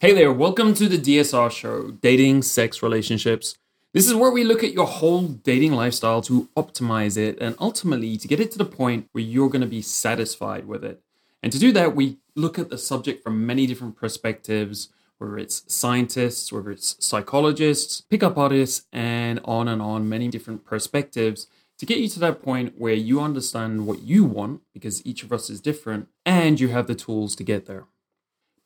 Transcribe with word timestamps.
Hey 0.00 0.12
there, 0.12 0.32
welcome 0.32 0.74
to 0.74 0.88
the 0.88 0.96
DSR 0.96 1.50
show, 1.50 1.90
Dating, 1.90 2.42
Sex, 2.42 2.84
Relationships. 2.84 3.58
This 3.92 4.06
is 4.06 4.14
where 4.14 4.30
we 4.30 4.44
look 4.44 4.62
at 4.62 4.72
your 4.72 4.86
whole 4.86 5.22
dating 5.26 5.72
lifestyle 5.72 6.22
to 6.22 6.48
optimize 6.56 7.16
it 7.16 7.36
and 7.40 7.56
ultimately 7.58 8.16
to 8.16 8.28
get 8.28 8.38
it 8.38 8.52
to 8.52 8.58
the 8.58 8.64
point 8.64 9.08
where 9.10 9.24
you're 9.24 9.48
going 9.48 9.60
to 9.60 9.66
be 9.66 9.82
satisfied 9.82 10.68
with 10.68 10.84
it. 10.84 11.02
And 11.42 11.50
to 11.50 11.58
do 11.58 11.72
that, 11.72 11.96
we 11.96 12.18
look 12.36 12.60
at 12.60 12.70
the 12.70 12.78
subject 12.78 13.24
from 13.24 13.44
many 13.44 13.66
different 13.66 13.96
perspectives, 13.96 14.88
whether 15.16 15.36
it's 15.36 15.64
scientists, 15.66 16.52
whether 16.52 16.70
it's 16.70 16.94
psychologists, 17.04 18.02
pickup 18.02 18.38
artists, 18.38 18.86
and 18.92 19.40
on 19.44 19.66
and 19.66 19.82
on, 19.82 20.08
many 20.08 20.28
different 20.28 20.64
perspectives 20.64 21.48
to 21.76 21.86
get 21.86 21.98
you 21.98 22.06
to 22.10 22.20
that 22.20 22.40
point 22.40 22.74
where 22.78 22.94
you 22.94 23.20
understand 23.20 23.84
what 23.84 24.02
you 24.02 24.22
want, 24.22 24.60
because 24.72 25.04
each 25.04 25.24
of 25.24 25.32
us 25.32 25.50
is 25.50 25.60
different, 25.60 26.06
and 26.24 26.60
you 26.60 26.68
have 26.68 26.86
the 26.86 26.94
tools 26.94 27.34
to 27.34 27.42
get 27.42 27.66
there. 27.66 27.86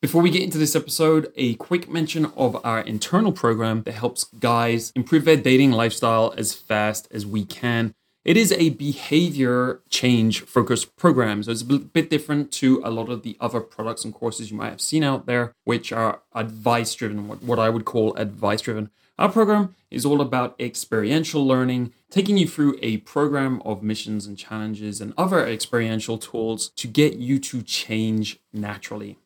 Before 0.03 0.21
we 0.21 0.31
get 0.31 0.43
into 0.43 0.59
this 0.59 0.75
episode, 0.75 1.33
a 1.37 1.55
quick 1.55 1.89
mention 1.89 2.27
of 2.37 2.61
our 2.67 2.81
internal 2.81 3.31
program 3.31 3.85
that 3.85 3.93
helps 3.93 4.25
guys 4.25 4.91
improve 4.97 5.25
their 5.25 5.37
dating 5.37 5.71
lifestyle 5.71 6.35
as 6.37 6.53
fast 6.53 7.07
as 7.13 7.25
we 7.25 7.45
can. 7.45 7.95
It 8.25 8.37
is 8.37 8.51
a 8.51 8.71
behavior 8.71 9.81
change 9.91 10.41
focused 10.41 10.97
program. 10.97 11.45
So 11.45 11.53
it's 11.53 11.63
a 11.63 11.79
bit 11.79 12.11
different 12.11 12.51
to 12.55 12.83
a 12.85 12.91
lot 12.91 13.11
of 13.11 13.23
the 13.23 13.37
other 13.39 13.61
products 13.61 14.05
and 14.05 14.13
courses 14.13 14.51
you 14.51 14.57
might 14.57 14.71
have 14.71 14.81
seen 14.81 15.05
out 15.05 15.27
there, 15.27 15.55
which 15.63 15.93
are 15.93 16.23
advice 16.35 16.97
driven, 16.97 17.29
what 17.29 17.61
I 17.61 17.69
would 17.69 17.85
call 17.85 18.13
advice 18.17 18.63
driven. 18.63 18.91
Our 19.21 19.31
program 19.31 19.77
is 19.89 20.05
all 20.05 20.21
about 20.21 20.57
experiential 20.59 21.47
learning, 21.47 21.93
taking 22.11 22.39
you 22.39 22.49
through 22.49 22.77
a 22.83 22.97
program 22.99 23.63
of 23.65 23.85
missions 23.85 24.27
and 24.27 24.37
challenges 24.37 25.01
and 25.01 25.15
other 25.17 25.47
experiential 25.47 26.19
tools 26.19 26.71
to 26.71 26.89
get 26.89 27.19
you 27.19 27.39
to 27.39 27.63
change 27.63 28.41
naturally. 28.53 29.17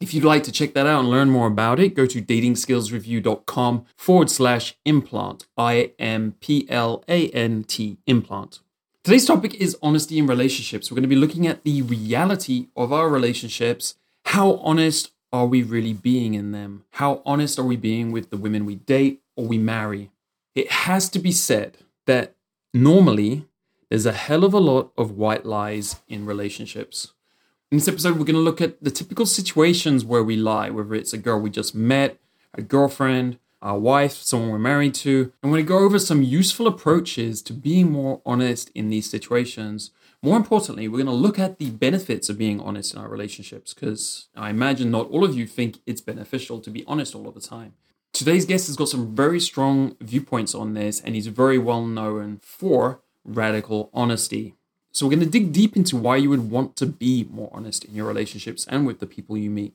If 0.00 0.12
you'd 0.12 0.24
like 0.24 0.42
to 0.44 0.52
check 0.52 0.74
that 0.74 0.86
out 0.86 1.00
and 1.00 1.10
learn 1.10 1.30
more 1.30 1.46
about 1.46 1.80
it, 1.80 1.94
go 1.94 2.04
to 2.04 2.20
datingskillsreview.com 2.20 3.86
forward 3.96 4.30
slash 4.30 4.76
implant. 4.84 5.46
I 5.56 5.92
M 5.98 6.34
P 6.40 6.66
L 6.68 7.04
A 7.08 7.30
N 7.30 7.64
T 7.64 7.98
implant. 8.06 8.60
Today's 9.02 9.26
topic 9.26 9.54
is 9.54 9.76
honesty 9.82 10.18
in 10.18 10.26
relationships. 10.26 10.90
We're 10.90 10.96
going 10.96 11.02
to 11.02 11.08
be 11.08 11.16
looking 11.16 11.46
at 11.46 11.64
the 11.64 11.82
reality 11.82 12.68
of 12.76 12.92
our 12.92 13.08
relationships. 13.08 13.94
How 14.26 14.56
honest 14.56 15.12
are 15.32 15.46
we 15.46 15.62
really 15.62 15.92
being 15.92 16.34
in 16.34 16.52
them? 16.52 16.84
How 16.92 17.22
honest 17.24 17.58
are 17.58 17.64
we 17.64 17.76
being 17.76 18.12
with 18.12 18.30
the 18.30 18.36
women 18.36 18.66
we 18.66 18.74
date 18.74 19.22
or 19.36 19.46
we 19.46 19.58
marry? 19.58 20.10
It 20.54 20.70
has 20.70 21.08
to 21.10 21.18
be 21.18 21.32
said 21.32 21.78
that 22.06 22.34
normally 22.72 23.46
there's 23.88 24.06
a 24.06 24.12
hell 24.12 24.44
of 24.44 24.52
a 24.52 24.58
lot 24.58 24.92
of 24.98 25.12
white 25.12 25.46
lies 25.46 25.96
in 26.08 26.26
relationships. 26.26 27.13
In 27.70 27.78
this 27.78 27.88
episode, 27.88 28.18
we're 28.18 28.24
going 28.24 28.34
to 28.34 28.40
look 28.40 28.60
at 28.60 28.82
the 28.84 28.90
typical 28.90 29.26
situations 29.26 30.04
where 30.04 30.22
we 30.22 30.36
lie, 30.36 30.70
whether 30.70 30.94
it's 30.94 31.12
a 31.12 31.18
girl 31.18 31.40
we 31.40 31.50
just 31.50 31.74
met, 31.74 32.18
a 32.52 32.62
girlfriend, 32.62 33.38
our 33.62 33.78
wife, 33.78 34.12
someone 34.12 34.50
we're 34.50 34.58
married 34.58 34.94
to. 34.94 35.32
We're 35.42 35.50
going 35.50 35.64
to 35.64 35.68
go 35.68 35.78
over 35.78 35.98
some 35.98 36.22
useful 36.22 36.66
approaches 36.66 37.42
to 37.42 37.52
being 37.52 37.90
more 37.90 38.20
honest 38.24 38.70
in 38.74 38.90
these 38.90 39.10
situations. 39.10 39.90
More 40.22 40.36
importantly, 40.36 40.86
we're 40.86 41.02
going 41.02 41.06
to 41.06 41.12
look 41.12 41.38
at 41.38 41.58
the 41.58 41.70
benefits 41.70 42.28
of 42.28 42.38
being 42.38 42.60
honest 42.60 42.94
in 42.94 43.00
our 43.00 43.08
relationships 43.08 43.74
because 43.74 44.28
I 44.36 44.50
imagine 44.50 44.90
not 44.90 45.10
all 45.10 45.24
of 45.24 45.34
you 45.34 45.46
think 45.46 45.78
it's 45.86 46.00
beneficial 46.00 46.60
to 46.60 46.70
be 46.70 46.84
honest 46.86 47.14
all 47.14 47.26
of 47.26 47.34
the 47.34 47.40
time. 47.40 47.74
Today's 48.12 48.46
guest 48.46 48.68
has 48.68 48.76
got 48.76 48.88
some 48.88 49.16
very 49.16 49.40
strong 49.40 49.96
viewpoints 50.00 50.54
on 50.54 50.74
this, 50.74 51.00
and 51.00 51.16
he's 51.16 51.26
very 51.26 51.58
well 51.58 51.84
known 51.84 52.38
for 52.40 53.00
radical 53.24 53.90
honesty. 53.92 54.54
So, 54.94 55.06
we're 55.06 55.16
going 55.16 55.26
to 55.26 55.38
dig 55.38 55.52
deep 55.52 55.76
into 55.76 55.96
why 55.96 56.16
you 56.16 56.30
would 56.30 56.52
want 56.52 56.76
to 56.76 56.86
be 56.86 57.26
more 57.28 57.50
honest 57.52 57.84
in 57.84 57.96
your 57.96 58.06
relationships 58.06 58.64
and 58.68 58.86
with 58.86 59.00
the 59.00 59.06
people 59.06 59.36
you 59.36 59.50
meet. 59.50 59.74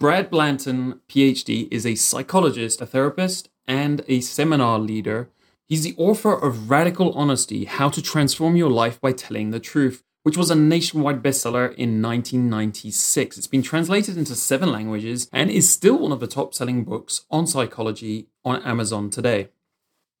Brad 0.00 0.30
Blanton, 0.30 1.00
PhD, 1.08 1.68
is 1.70 1.86
a 1.86 1.94
psychologist, 1.94 2.80
a 2.80 2.86
therapist, 2.86 3.50
and 3.68 4.02
a 4.08 4.20
seminar 4.20 4.80
leader. 4.80 5.28
He's 5.68 5.84
the 5.84 5.94
author 5.96 6.34
of 6.34 6.70
Radical 6.70 7.12
Honesty 7.12 7.66
How 7.66 7.88
to 7.90 8.02
Transform 8.02 8.56
Your 8.56 8.68
Life 8.68 9.00
by 9.00 9.12
Telling 9.12 9.52
the 9.52 9.60
Truth, 9.60 10.02
which 10.24 10.36
was 10.36 10.50
a 10.50 10.56
nationwide 10.56 11.22
bestseller 11.22 11.72
in 11.76 12.02
1996. 12.02 13.38
It's 13.38 13.46
been 13.46 13.62
translated 13.62 14.16
into 14.16 14.34
seven 14.34 14.72
languages 14.72 15.28
and 15.32 15.52
is 15.52 15.70
still 15.70 16.00
one 16.00 16.10
of 16.10 16.18
the 16.18 16.26
top 16.26 16.52
selling 16.52 16.82
books 16.82 17.24
on 17.30 17.46
psychology 17.46 18.26
on 18.44 18.60
Amazon 18.64 19.08
today. 19.08 19.50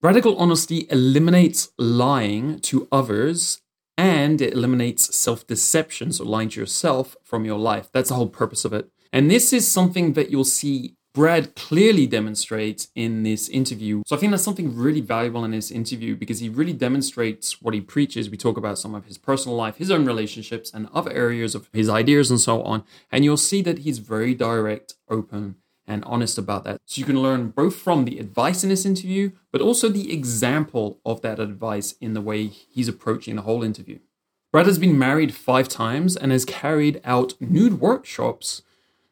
Radical 0.00 0.36
Honesty 0.36 0.86
eliminates 0.90 1.72
lying 1.76 2.60
to 2.60 2.86
others 2.92 3.62
and 3.96 4.40
it 4.40 4.54
eliminates 4.54 5.16
self 5.16 5.46
deception, 5.46 6.12
so 6.12 6.24
lying 6.24 6.48
to 6.50 6.60
yourself 6.60 7.16
from 7.22 7.44
your 7.44 7.58
life. 7.58 7.90
That's 7.92 8.08
the 8.08 8.14
whole 8.14 8.28
purpose 8.28 8.64
of 8.64 8.72
it. 8.72 8.90
And 9.12 9.30
this 9.30 9.52
is 9.52 9.70
something 9.70 10.14
that 10.14 10.30
you'll 10.30 10.44
see 10.44 10.96
Brad 11.14 11.54
clearly 11.54 12.06
demonstrates 12.06 12.88
in 12.94 13.22
this 13.22 13.48
interview. 13.50 14.02
So 14.06 14.16
I 14.16 14.18
think 14.18 14.30
that's 14.30 14.42
something 14.42 14.74
really 14.74 15.02
valuable 15.02 15.44
in 15.44 15.50
this 15.50 15.70
interview 15.70 16.16
because 16.16 16.40
he 16.40 16.48
really 16.48 16.72
demonstrates 16.72 17.60
what 17.60 17.74
he 17.74 17.82
preaches. 17.82 18.30
We 18.30 18.38
talk 18.38 18.56
about 18.56 18.78
some 18.78 18.94
of 18.94 19.04
his 19.04 19.18
personal 19.18 19.54
life, 19.54 19.76
his 19.76 19.90
own 19.90 20.06
relationships, 20.06 20.70
and 20.72 20.88
other 20.94 21.12
areas 21.12 21.54
of 21.54 21.68
his 21.74 21.90
ideas 21.90 22.30
and 22.30 22.40
so 22.40 22.62
on. 22.62 22.84
And 23.10 23.24
you'll 23.24 23.36
see 23.36 23.60
that 23.60 23.80
he's 23.80 23.98
very 23.98 24.34
direct, 24.34 24.94
open, 25.10 25.56
and 25.86 26.04
honest 26.04 26.38
about 26.38 26.64
that. 26.64 26.80
So 26.86 27.00
you 27.00 27.04
can 27.04 27.20
learn 27.20 27.48
both 27.48 27.76
from 27.76 28.04
the 28.04 28.18
advice 28.18 28.62
in 28.62 28.68
this 28.68 28.86
interview, 28.86 29.32
but 29.50 29.60
also 29.60 29.88
the 29.88 30.12
example 30.12 31.00
of 31.04 31.20
that 31.22 31.40
advice 31.40 31.94
in 32.00 32.14
the 32.14 32.20
way 32.20 32.46
he's 32.46 32.88
approaching 32.88 33.36
the 33.36 33.42
whole 33.42 33.62
interview. 33.62 33.98
Brad 34.52 34.66
has 34.66 34.78
been 34.78 34.98
married 34.98 35.34
five 35.34 35.66
times 35.66 36.14
and 36.14 36.30
has 36.30 36.44
carried 36.44 37.00
out 37.04 37.34
nude 37.40 37.80
workshops. 37.80 38.62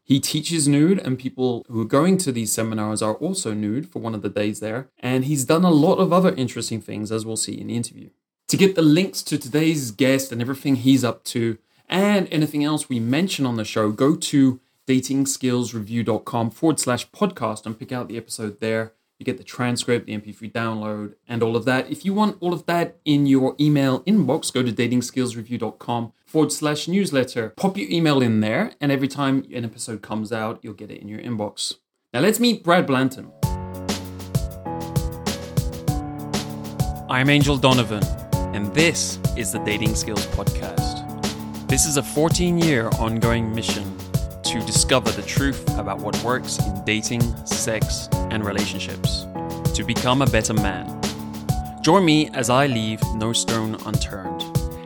He 0.05 0.21
teaches 0.21 0.69
nude, 0.69 0.99
and 0.99 1.19
people 1.19 1.65
who 1.69 1.81
are 1.81 1.87
going 1.87 2.19
to 2.19 2.33
these 2.33 2.53
seminars 2.53 3.01
are 3.01 3.15
also 3.15 3.55
nude 3.55 3.89
for 3.89 4.01
one 4.01 4.15
of 4.15 4.23
the 4.23 4.29
days 4.29 4.61
there. 4.61 4.91
And 4.99 5.25
he's 5.25 5.45
done 5.45 5.65
a 5.65 5.71
lot 5.71 5.97
of 5.97 6.13
other 6.13 6.35
interesting 6.35 6.81
things, 6.81 7.11
as 7.11 7.25
we'll 7.25 7.37
see 7.37 7.59
in 7.59 7.69
the 7.69 7.77
interview. 7.77 8.11
To 8.49 8.57
get 8.57 8.75
the 8.75 8.83
links 8.83 9.23
to 9.23 9.39
today's 9.39 9.93
guest 9.93 10.33
and 10.33 10.43
everything 10.43 10.77
he's 10.77 11.05
up 11.05 11.25
to, 11.25 11.59
and 11.89 12.29
anything 12.31 12.65
else 12.65 12.89
we 12.89 13.01
mention 13.01 13.47
on 13.47 13.57
the 13.57 13.65
show, 13.65 13.93
go 13.93 14.17
to 14.17 14.61
datingskillsreview.com 14.91 16.51
forward 16.51 16.81
slash 16.81 17.09
podcast 17.11 17.65
and 17.65 17.79
pick 17.79 17.93
out 17.93 18.09
the 18.09 18.17
episode 18.17 18.59
there. 18.59 18.93
You 19.21 19.25
get 19.25 19.39
the 19.39 19.45
transcript, 19.45 20.07
the 20.07 20.19
MP3 20.19 20.51
download, 20.51 21.15
and 21.29 21.45
all 21.45 21.55
of 21.55 21.65
that. 21.67 21.89
If 21.89 22.05
you 22.05 22.13
want 22.13 22.39
all 22.41 22.53
of 22.53 22.67
that 22.67 22.97
in 23.05 23.27
your 23.27 23.55
email 23.61 24.01
inbox, 24.01 24.53
go 24.53 24.65
to 24.65 24.73
datingskillsreview.com 24.73 26.13
forward 26.27 26.51
slash 26.51 26.89
newsletter. 26.89 27.51
Pop 27.51 27.77
your 27.77 27.89
email 27.89 28.21
in 28.21 28.41
there, 28.41 28.73
and 28.81 28.91
every 28.91 29.07
time 29.07 29.47
an 29.55 29.65
episode 29.65 30.03
comes 30.03 30.33
out, 30.33 30.59
you'll 30.63 30.75
get 30.75 30.91
it 30.91 31.01
in 31.01 31.07
your 31.07 31.21
inbox. 31.21 31.75
Now 32.13 32.21
let's 32.21 32.41
meet 32.41 32.65
Brad 32.65 32.87
Blanton. 32.87 33.31
I'm 37.09 37.29
Angel 37.29 37.57
Donovan, 37.57 38.03
and 38.55 38.75
this 38.75 39.21
is 39.37 39.53
the 39.53 39.61
Dating 39.61 39.95
Skills 39.95 40.27
Podcast. 40.29 41.07
This 41.69 41.87
is 41.87 41.97
a 41.97 42.03
14 42.03 42.59
year 42.59 42.89
ongoing 42.99 43.55
mission 43.55 43.85
to 44.51 44.59
discover 44.67 45.13
the 45.13 45.23
truth 45.23 45.79
about 45.79 46.01
what 46.01 46.21
works 46.25 46.59
in 46.59 46.85
dating, 46.85 47.21
sex, 47.47 48.09
and 48.33 48.45
relationships, 48.45 49.29
to 49.75 49.85
become 49.85 50.23
a 50.23 50.27
better 50.27 50.53
man. 50.53 51.01
Join 51.83 52.05
me 52.05 52.29
as 52.31 52.51
I 52.51 52.67
leave 52.67 53.01
no 53.15 53.33
stone 53.33 53.77
unturned, 53.87 54.43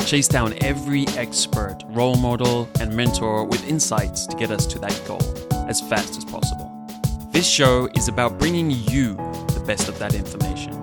chase 0.06 0.28
down 0.28 0.52
every 0.62 1.06
expert, 1.16 1.78
role 1.86 2.16
model, 2.16 2.68
and 2.78 2.94
mentor 2.94 3.46
with 3.46 3.66
insights 3.66 4.26
to 4.26 4.36
get 4.36 4.50
us 4.50 4.66
to 4.66 4.78
that 4.80 5.00
goal 5.06 5.22
as 5.66 5.80
fast 5.80 6.18
as 6.18 6.26
possible. 6.26 6.70
This 7.32 7.48
show 7.48 7.88
is 7.96 8.08
about 8.08 8.38
bringing 8.38 8.70
you 8.70 9.14
the 9.54 9.64
best 9.66 9.88
of 9.88 9.98
that 9.98 10.14
information 10.14 10.74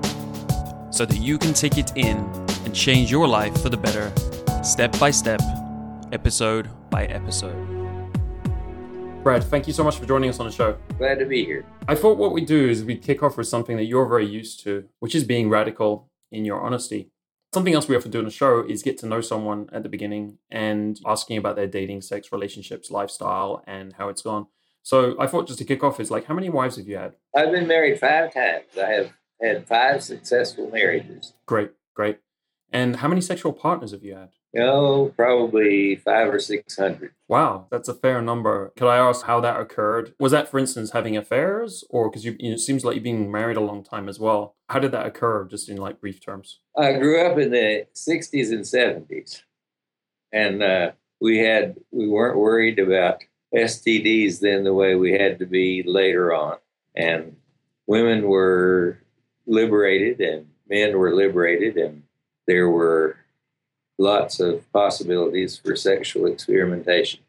so 0.91 1.05
that 1.05 1.17
you 1.17 1.37
can 1.37 1.53
take 1.53 1.77
it 1.77 1.91
in 1.95 2.17
and 2.65 2.73
change 2.73 3.11
your 3.11 3.27
life 3.27 3.61
for 3.61 3.69
the 3.69 3.77
better, 3.77 4.11
step 4.63 4.97
by 4.99 5.11
step, 5.11 5.39
episode 6.11 6.67
by 6.89 7.05
episode. 7.05 7.70
Brad, 9.23 9.43
thank 9.43 9.67
you 9.67 9.73
so 9.73 9.83
much 9.83 9.99
for 9.99 10.07
joining 10.07 10.31
us 10.31 10.39
on 10.39 10.47
the 10.47 10.51
show. 10.51 10.75
Glad 10.97 11.19
to 11.19 11.27
be 11.27 11.45
here. 11.45 11.63
I 11.87 11.93
thought 11.93 12.17
what 12.17 12.33
we'd 12.33 12.47
do 12.47 12.67
is 12.67 12.83
we'd 12.83 13.03
kick 13.03 13.21
off 13.21 13.37
with 13.37 13.47
something 13.47 13.77
that 13.77 13.83
you're 13.83 14.07
very 14.07 14.25
used 14.25 14.63
to, 14.63 14.85
which 14.99 15.13
is 15.13 15.23
being 15.23 15.47
radical 15.47 16.09
in 16.31 16.43
your 16.43 16.59
honesty. 16.59 17.11
Something 17.53 17.75
else 17.75 17.87
we 17.87 17.95
often 17.95 18.09
do 18.09 18.17
on 18.17 18.25
the 18.25 18.31
show 18.31 18.65
is 18.67 18.81
get 18.81 18.97
to 18.99 19.05
know 19.05 19.21
someone 19.21 19.69
at 19.71 19.83
the 19.83 19.89
beginning 19.89 20.39
and 20.49 20.99
asking 21.05 21.37
about 21.37 21.55
their 21.55 21.67
dating, 21.67 22.01
sex, 22.01 22.31
relationships, 22.31 22.89
lifestyle, 22.89 23.63
and 23.67 23.93
how 23.93 24.09
it's 24.09 24.23
gone. 24.23 24.47
So 24.81 25.15
I 25.19 25.27
thought 25.27 25.45
just 25.45 25.59
to 25.59 25.65
kick 25.65 25.83
off 25.83 25.99
is 25.99 26.09
like, 26.09 26.25
how 26.25 26.33
many 26.33 26.49
wives 26.49 26.77
have 26.77 26.87
you 26.87 26.97
had? 26.97 27.13
I've 27.35 27.51
been 27.51 27.67
married 27.67 27.99
five 27.99 28.33
times. 28.33 28.65
I 28.75 28.89
have 28.89 29.11
had 29.39 29.67
five 29.67 30.01
successful 30.01 30.71
marriages. 30.71 31.33
Great, 31.45 31.73
great. 31.93 32.17
And 32.73 32.95
how 32.95 33.07
many 33.07 33.21
sexual 33.21 33.53
partners 33.53 33.91
have 33.91 34.03
you 34.03 34.15
had? 34.15 34.29
Oh, 34.57 35.13
probably 35.15 35.95
five 35.95 36.33
or 36.33 36.39
six 36.39 36.77
hundred. 36.77 37.13
Wow, 37.29 37.67
that's 37.71 37.87
a 37.87 37.93
fair 37.93 38.21
number. 38.21 38.73
Could 38.75 38.89
I 38.89 38.97
ask 38.97 39.25
how 39.25 39.39
that 39.39 39.59
occurred? 39.59 40.13
Was 40.19 40.33
that, 40.33 40.49
for 40.49 40.59
instance, 40.59 40.91
having 40.91 41.15
affairs, 41.15 41.85
or 41.89 42.09
because 42.09 42.25
you, 42.25 42.35
you 42.37 42.49
know, 42.49 42.55
it 42.55 42.59
seems 42.59 42.83
like 42.83 42.95
you've 42.95 43.03
been 43.03 43.31
married 43.31 43.55
a 43.55 43.61
long 43.61 43.83
time 43.83 44.09
as 44.09 44.19
well? 44.19 44.55
How 44.67 44.79
did 44.79 44.91
that 44.91 45.05
occur, 45.05 45.45
just 45.45 45.69
in 45.69 45.77
like 45.77 46.01
brief 46.01 46.19
terms? 46.19 46.59
I 46.77 46.93
grew 46.93 47.25
up 47.25 47.37
in 47.37 47.51
the 47.51 47.85
'60s 47.95 48.51
and 48.51 48.65
'70s, 48.65 49.43
and 50.33 50.61
uh, 50.61 50.91
we 51.21 51.37
had 51.37 51.77
we 51.91 52.09
weren't 52.09 52.37
worried 52.37 52.79
about 52.79 53.23
STDs 53.55 54.39
then 54.39 54.63
the 54.63 54.73
way 54.73 54.95
we 54.95 55.13
had 55.13 55.39
to 55.39 55.45
be 55.45 55.83
later 55.85 56.33
on. 56.33 56.57
And 56.95 57.37
women 57.87 58.23
were 58.27 58.99
liberated 59.45 60.19
and 60.19 60.47
men 60.69 60.97
were 60.97 61.13
liberated, 61.15 61.77
and 61.77 62.03
there 62.47 62.69
were 62.69 63.17
lots 64.01 64.39
of 64.39 64.69
possibilities 64.73 65.57
for 65.57 65.75
sexual 65.75 66.25
experimentation. 66.25 67.21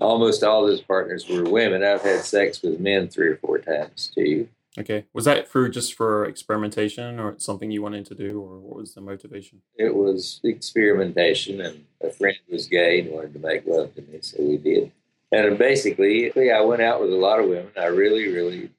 Almost 0.00 0.42
all 0.42 0.66
those 0.66 0.80
partners 0.80 1.28
were 1.28 1.44
women. 1.44 1.84
I've 1.84 2.02
had 2.02 2.20
sex 2.20 2.62
with 2.62 2.80
men 2.80 3.08
three 3.08 3.28
or 3.28 3.36
four 3.36 3.58
times 3.58 4.10
too. 4.14 4.48
Okay. 4.76 5.04
Was 5.12 5.26
that 5.26 5.46
for 5.46 5.68
just 5.68 5.94
for 5.94 6.24
experimentation 6.24 7.20
or 7.20 7.38
something 7.38 7.70
you 7.70 7.80
wanted 7.80 8.06
to 8.06 8.14
do, 8.16 8.40
or 8.40 8.58
what 8.58 8.76
was 8.76 8.94
the 8.94 9.00
motivation? 9.00 9.62
It 9.76 9.94
was 9.94 10.40
experimentation, 10.42 11.60
and 11.60 11.84
a 12.00 12.10
friend 12.10 12.36
was 12.50 12.66
gay 12.66 13.00
and 13.00 13.12
wanted 13.12 13.34
to 13.34 13.38
make 13.38 13.66
love 13.66 13.94
to 13.94 14.02
me, 14.02 14.18
so 14.20 14.42
we 14.42 14.56
did. 14.56 14.90
And 15.30 15.56
basically, 15.56 16.32
I 16.50 16.60
went 16.62 16.82
out 16.82 17.00
with 17.00 17.12
a 17.12 17.16
lot 17.16 17.38
of 17.38 17.48
women. 17.48 17.70
I 17.78 17.86
really, 17.86 18.32
really 18.32 18.70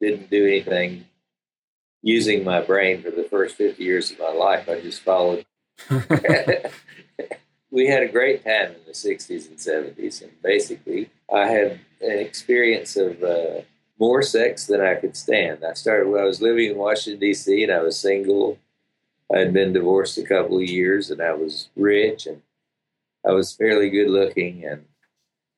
didn't 0.00 0.30
do 0.30 0.44
anything 0.44 1.04
using 2.02 2.42
my 2.42 2.60
brain 2.60 3.02
for 3.02 3.10
the 3.12 3.24
first 3.24 3.54
50 3.54 3.82
years 3.82 4.10
of 4.10 4.18
my 4.18 4.32
life. 4.32 4.68
I 4.68 4.80
just 4.80 5.02
followed. 5.02 5.46
we 7.70 7.86
had 7.86 8.02
a 8.02 8.08
great 8.08 8.44
time 8.44 8.72
in 8.72 8.80
the 8.86 8.92
60s 8.92 9.48
and 9.48 9.58
70s. 9.58 10.22
And 10.22 10.30
basically, 10.42 11.10
I 11.32 11.46
had 11.46 11.80
an 12.00 12.18
experience 12.18 12.96
of 12.96 13.22
uh, 13.22 13.60
more 13.98 14.22
sex 14.22 14.66
than 14.66 14.80
I 14.80 14.94
could 14.94 15.16
stand. 15.16 15.64
I 15.64 15.74
started 15.74 16.08
when 16.08 16.20
I 16.20 16.24
was 16.24 16.40
living 16.40 16.70
in 16.70 16.76
Washington, 16.76 17.20
D.C., 17.20 17.62
and 17.62 17.72
I 17.72 17.82
was 17.82 17.98
single. 17.98 18.58
I 19.34 19.38
had 19.38 19.52
been 19.52 19.72
divorced 19.72 20.18
a 20.18 20.22
couple 20.22 20.58
of 20.58 20.64
years, 20.64 21.10
and 21.10 21.20
I 21.20 21.32
was 21.32 21.68
rich, 21.76 22.26
and 22.26 22.42
I 23.26 23.32
was 23.32 23.52
fairly 23.52 23.90
good 23.90 24.08
looking. 24.08 24.64
And 24.64 24.84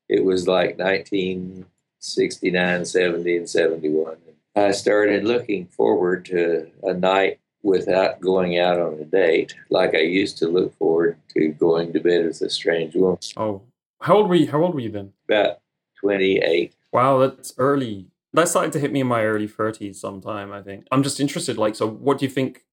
it 0.07 0.25
was 0.25 0.47
like 0.47 0.79
1969, 0.79 2.85
70, 2.85 3.37
and 3.37 3.49
71. 3.49 4.17
I 4.55 4.71
started 4.71 5.23
looking 5.23 5.67
forward 5.67 6.25
to 6.25 6.71
a 6.83 6.93
night 6.93 7.39
without 7.63 8.21
going 8.21 8.57
out 8.59 8.79
on 8.79 8.93
a 8.93 9.05
date, 9.05 9.55
like 9.69 9.95
I 9.95 9.99
used 10.01 10.37
to 10.39 10.47
look 10.47 10.75
forward 10.77 11.17
to 11.35 11.49
going 11.49 11.93
to 11.93 11.99
bed 11.99 12.25
with 12.25 12.41
a 12.41 12.49
strange 12.49 12.95
woman. 12.95 13.19
Oh, 13.37 13.61
how 14.01 14.17
old 14.17 14.29
were 14.29 14.35
you? 14.35 14.49
How 14.49 14.61
old 14.61 14.73
were 14.73 14.79
you 14.79 14.91
then? 14.91 15.13
About 15.27 15.59
twenty-eight. 15.99 16.73
Wow, 16.91 17.17
that's 17.19 17.53
early. 17.57 18.07
That 18.33 18.47
started 18.47 18.71
to 18.73 18.79
hit 18.79 18.91
me 18.91 19.01
in 19.01 19.07
my 19.07 19.23
early 19.23 19.47
thirties. 19.47 19.99
Sometime, 19.99 20.51
I 20.51 20.61
think. 20.61 20.85
I'm 20.91 21.03
just 21.03 21.19
interested. 21.19 21.57
Like, 21.57 21.75
so 21.75 21.87
what 21.87 22.19
do 22.19 22.25
you 22.25 22.31
think 22.31 22.63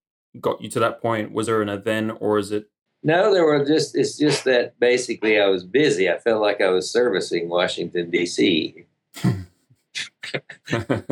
got 0.40 0.60
you 0.60 0.68
to 0.70 0.80
that 0.80 1.00
point? 1.00 1.32
Was 1.32 1.46
there 1.46 1.62
an 1.62 1.68
event, 1.68 2.18
or 2.20 2.38
is 2.38 2.52
it? 2.52 2.68
No, 3.02 3.32
there 3.32 3.44
were 3.44 3.64
just. 3.64 3.96
It's 3.96 4.16
just 4.16 4.44
that 4.44 4.78
basically 4.78 5.40
I 5.40 5.46
was 5.46 5.64
busy. 5.64 6.08
I 6.08 6.18
felt 6.18 6.42
like 6.42 6.60
I 6.60 6.70
was 6.70 6.90
servicing 6.90 7.48
Washington 7.48 8.10
D.C. 8.10 8.86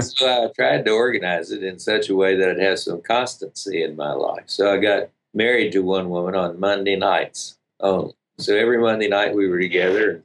so 0.00 0.26
I 0.26 0.49
tried 0.55 0.84
to 0.84 0.90
organize 0.93 1.50
it 1.50 1.62
in 1.62 1.78
such 1.78 2.08
a 2.08 2.14
way 2.14 2.37
that 2.37 2.50
it 2.50 2.58
has 2.58 2.84
some 2.84 3.00
constancy 3.02 3.82
in 3.82 3.96
my 3.96 4.12
life. 4.12 4.44
So 4.46 4.72
I 4.72 4.78
got 4.78 5.11
married 5.32 5.72
to 5.72 5.81
one 5.81 6.11
woman 6.11 6.34
on 6.34 6.61
Monday 6.61 6.96
nights 6.96 7.58
only. 7.81 8.14
So 8.38 8.56
every 8.56 8.78
Monday 8.78 9.08
night 9.08 9.34
we 9.34 9.49
were 9.49 9.61
together 9.61 10.25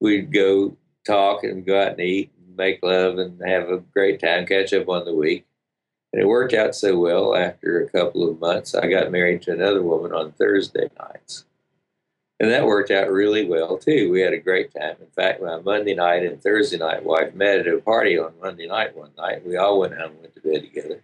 we'd 0.00 0.32
go 0.32 0.76
talk 1.06 1.44
and 1.44 1.64
go 1.64 1.80
out 1.80 1.92
and 1.92 2.00
eat 2.00 2.32
and 2.38 2.56
make 2.56 2.82
love 2.82 3.18
and 3.18 3.40
have 3.46 3.68
a 3.68 3.78
great 3.78 4.20
time, 4.20 4.46
catch 4.46 4.72
up 4.72 4.88
on 4.88 5.04
the 5.04 5.14
week. 5.14 5.46
And 6.12 6.20
it 6.20 6.26
worked 6.26 6.54
out 6.54 6.74
so 6.74 6.98
well 6.98 7.36
after 7.36 7.80
a 7.80 7.88
couple 7.88 8.28
of 8.28 8.40
months. 8.40 8.74
I 8.74 8.88
got 8.88 9.12
married 9.12 9.42
to 9.42 9.52
another 9.52 9.82
woman 9.82 10.12
on 10.12 10.32
Thursday 10.32 10.90
nights. 10.98 11.44
And 12.40 12.50
that 12.50 12.64
worked 12.64 12.90
out 12.90 13.10
really 13.10 13.44
well 13.44 13.76
too. 13.76 14.10
We 14.10 14.22
had 14.22 14.32
a 14.32 14.38
great 14.38 14.72
time. 14.74 14.96
In 14.98 15.10
fact, 15.14 15.42
my 15.42 15.60
Monday 15.60 15.94
night 15.94 16.24
and 16.24 16.42
Thursday 16.42 16.78
night 16.78 17.04
wife 17.04 17.34
met 17.34 17.60
at 17.60 17.68
a 17.68 17.78
party 17.78 18.18
on 18.18 18.32
Monday 18.40 18.66
night 18.66 18.96
one 18.96 19.10
night. 19.18 19.46
We 19.46 19.58
all 19.58 19.78
went 19.78 19.94
home 19.94 20.12
and 20.12 20.20
went 20.22 20.34
to 20.34 20.40
bed 20.40 20.62
together. 20.62 21.02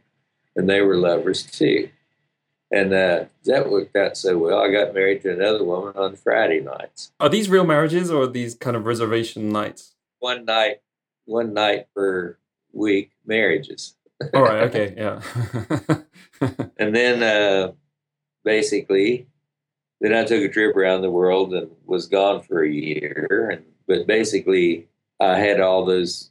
And 0.56 0.69
they 0.69 0.81
were 0.81 0.97
lovers 0.97 1.43
too. 1.43 1.91
And 2.71 2.93
uh, 2.93 3.27
that 3.44 3.71
worked 3.71 3.94
out 3.97 4.17
so 4.17 4.38
well. 4.38 4.59
I 4.59 4.73
got 4.73 4.94
married 4.94 5.23
to 5.23 5.33
another 5.33 5.62
woman 5.62 5.93
on 5.97 6.17
Friday 6.17 6.61
nights. 6.61 7.12
Are 7.21 7.29
these 7.29 7.50
real 7.50 7.67
marriages 7.67 8.11
or 8.11 8.27
these 8.27 8.55
kind 8.55 8.75
of 8.75 8.87
reservation 8.87 9.50
nights? 9.50 9.94
One 10.21 10.47
night, 10.47 10.81
one 11.27 11.53
night 11.53 11.87
per 11.94 12.39
week 12.73 13.11
marriages. 13.27 13.94
All 14.32 14.43
right. 14.43 14.62
Okay. 14.75 14.94
Yeah. 14.97 15.21
and 16.79 16.97
then 16.97 17.23
uh, 17.23 17.73
basically, 18.43 19.27
then 20.00 20.12
I 20.12 20.25
took 20.25 20.43
a 20.43 20.48
trip 20.48 20.76
around 20.76 21.02
the 21.02 21.10
world 21.10 21.54
and 21.54 21.70
was 21.87 22.06
gone 22.06 22.43
for 22.43 22.62
a 22.62 22.70
year. 22.70 23.50
And 23.52 23.64
but 23.87 24.06
basically, 24.06 24.88
I 25.20 25.38
had 25.38 25.60
all 25.60 25.84
those 25.84 26.31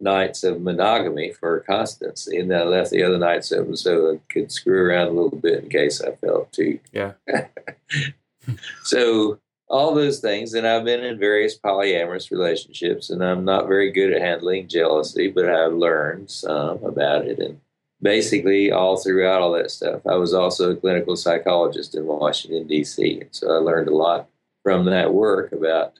nights 0.00 0.44
of 0.44 0.60
monogamy 0.60 1.32
for 1.32 1.60
constancy, 1.60 2.38
and 2.38 2.50
then 2.50 2.60
I 2.60 2.64
left 2.64 2.90
the 2.90 3.02
other 3.02 3.18
nights 3.18 3.52
open 3.52 3.76
so 3.76 4.14
I 4.14 4.32
could 4.32 4.50
screw 4.50 4.86
around 4.86 5.08
a 5.08 5.10
little 5.10 5.38
bit 5.38 5.64
in 5.64 5.70
case 5.70 6.00
I 6.00 6.12
felt 6.16 6.52
too. 6.52 6.78
Yeah. 6.92 7.12
so 8.84 9.38
all 9.68 9.94
those 9.94 10.18
things, 10.18 10.54
and 10.54 10.66
I've 10.66 10.84
been 10.84 11.02
in 11.02 11.18
various 11.18 11.58
polyamorous 11.58 12.30
relationships, 12.30 13.10
and 13.10 13.24
I'm 13.24 13.44
not 13.44 13.68
very 13.68 13.90
good 13.90 14.12
at 14.12 14.20
handling 14.20 14.68
jealousy, 14.68 15.28
but 15.28 15.48
I've 15.48 15.72
learned 15.72 16.30
some 16.30 16.84
about 16.84 17.26
it, 17.26 17.38
and 17.38 17.60
basically 18.02 18.72
all 18.72 18.96
throughout 18.96 19.40
all 19.40 19.52
that 19.52 19.70
stuff. 19.70 20.06
I 20.06 20.16
was 20.16 20.34
also 20.34 20.72
a 20.72 20.76
clinical 20.76 21.16
psychologist 21.16 21.94
in 21.94 22.04
Washington, 22.06 22.66
D.C., 22.66 23.22
so 23.30 23.50
I 23.50 23.58
learned 23.58 23.88
a 23.88 23.94
lot 23.94 24.28
from 24.62 24.84
that 24.86 25.14
work 25.14 25.52
about 25.52 25.94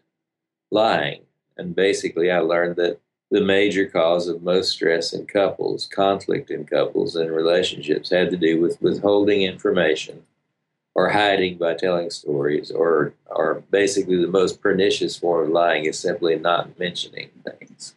lying. 0.70 1.22
And 1.56 1.75
basically, 1.75 2.31
I 2.31 2.40
learned 2.40 2.76
that 2.76 2.99
the 3.31 3.40
major 3.40 3.87
cause 3.87 4.28
of 4.28 4.43
most 4.43 4.70
stress 4.70 5.12
in 5.12 5.26
couples, 5.26 5.87
conflict 5.87 6.50
in 6.50 6.64
couples 6.64 7.16
and 7.16 7.31
relationships, 7.31 8.10
had 8.10 8.31
to 8.31 8.37
do 8.37 8.60
with 8.60 8.82
withholding 8.82 9.43
information 9.43 10.25
or 10.94 11.08
hiding 11.08 11.56
by 11.56 11.72
telling 11.75 12.10
stories, 12.10 12.70
or, 12.70 13.14
or 13.26 13.62
basically 13.70 14.20
the 14.20 14.28
most 14.28 14.60
pernicious 14.60 15.16
form 15.16 15.46
of 15.46 15.50
lying 15.50 15.87
is 15.87 15.98
simply 15.98 16.37
not 16.37 16.78
mentioning 16.78 17.31
things 17.44 17.94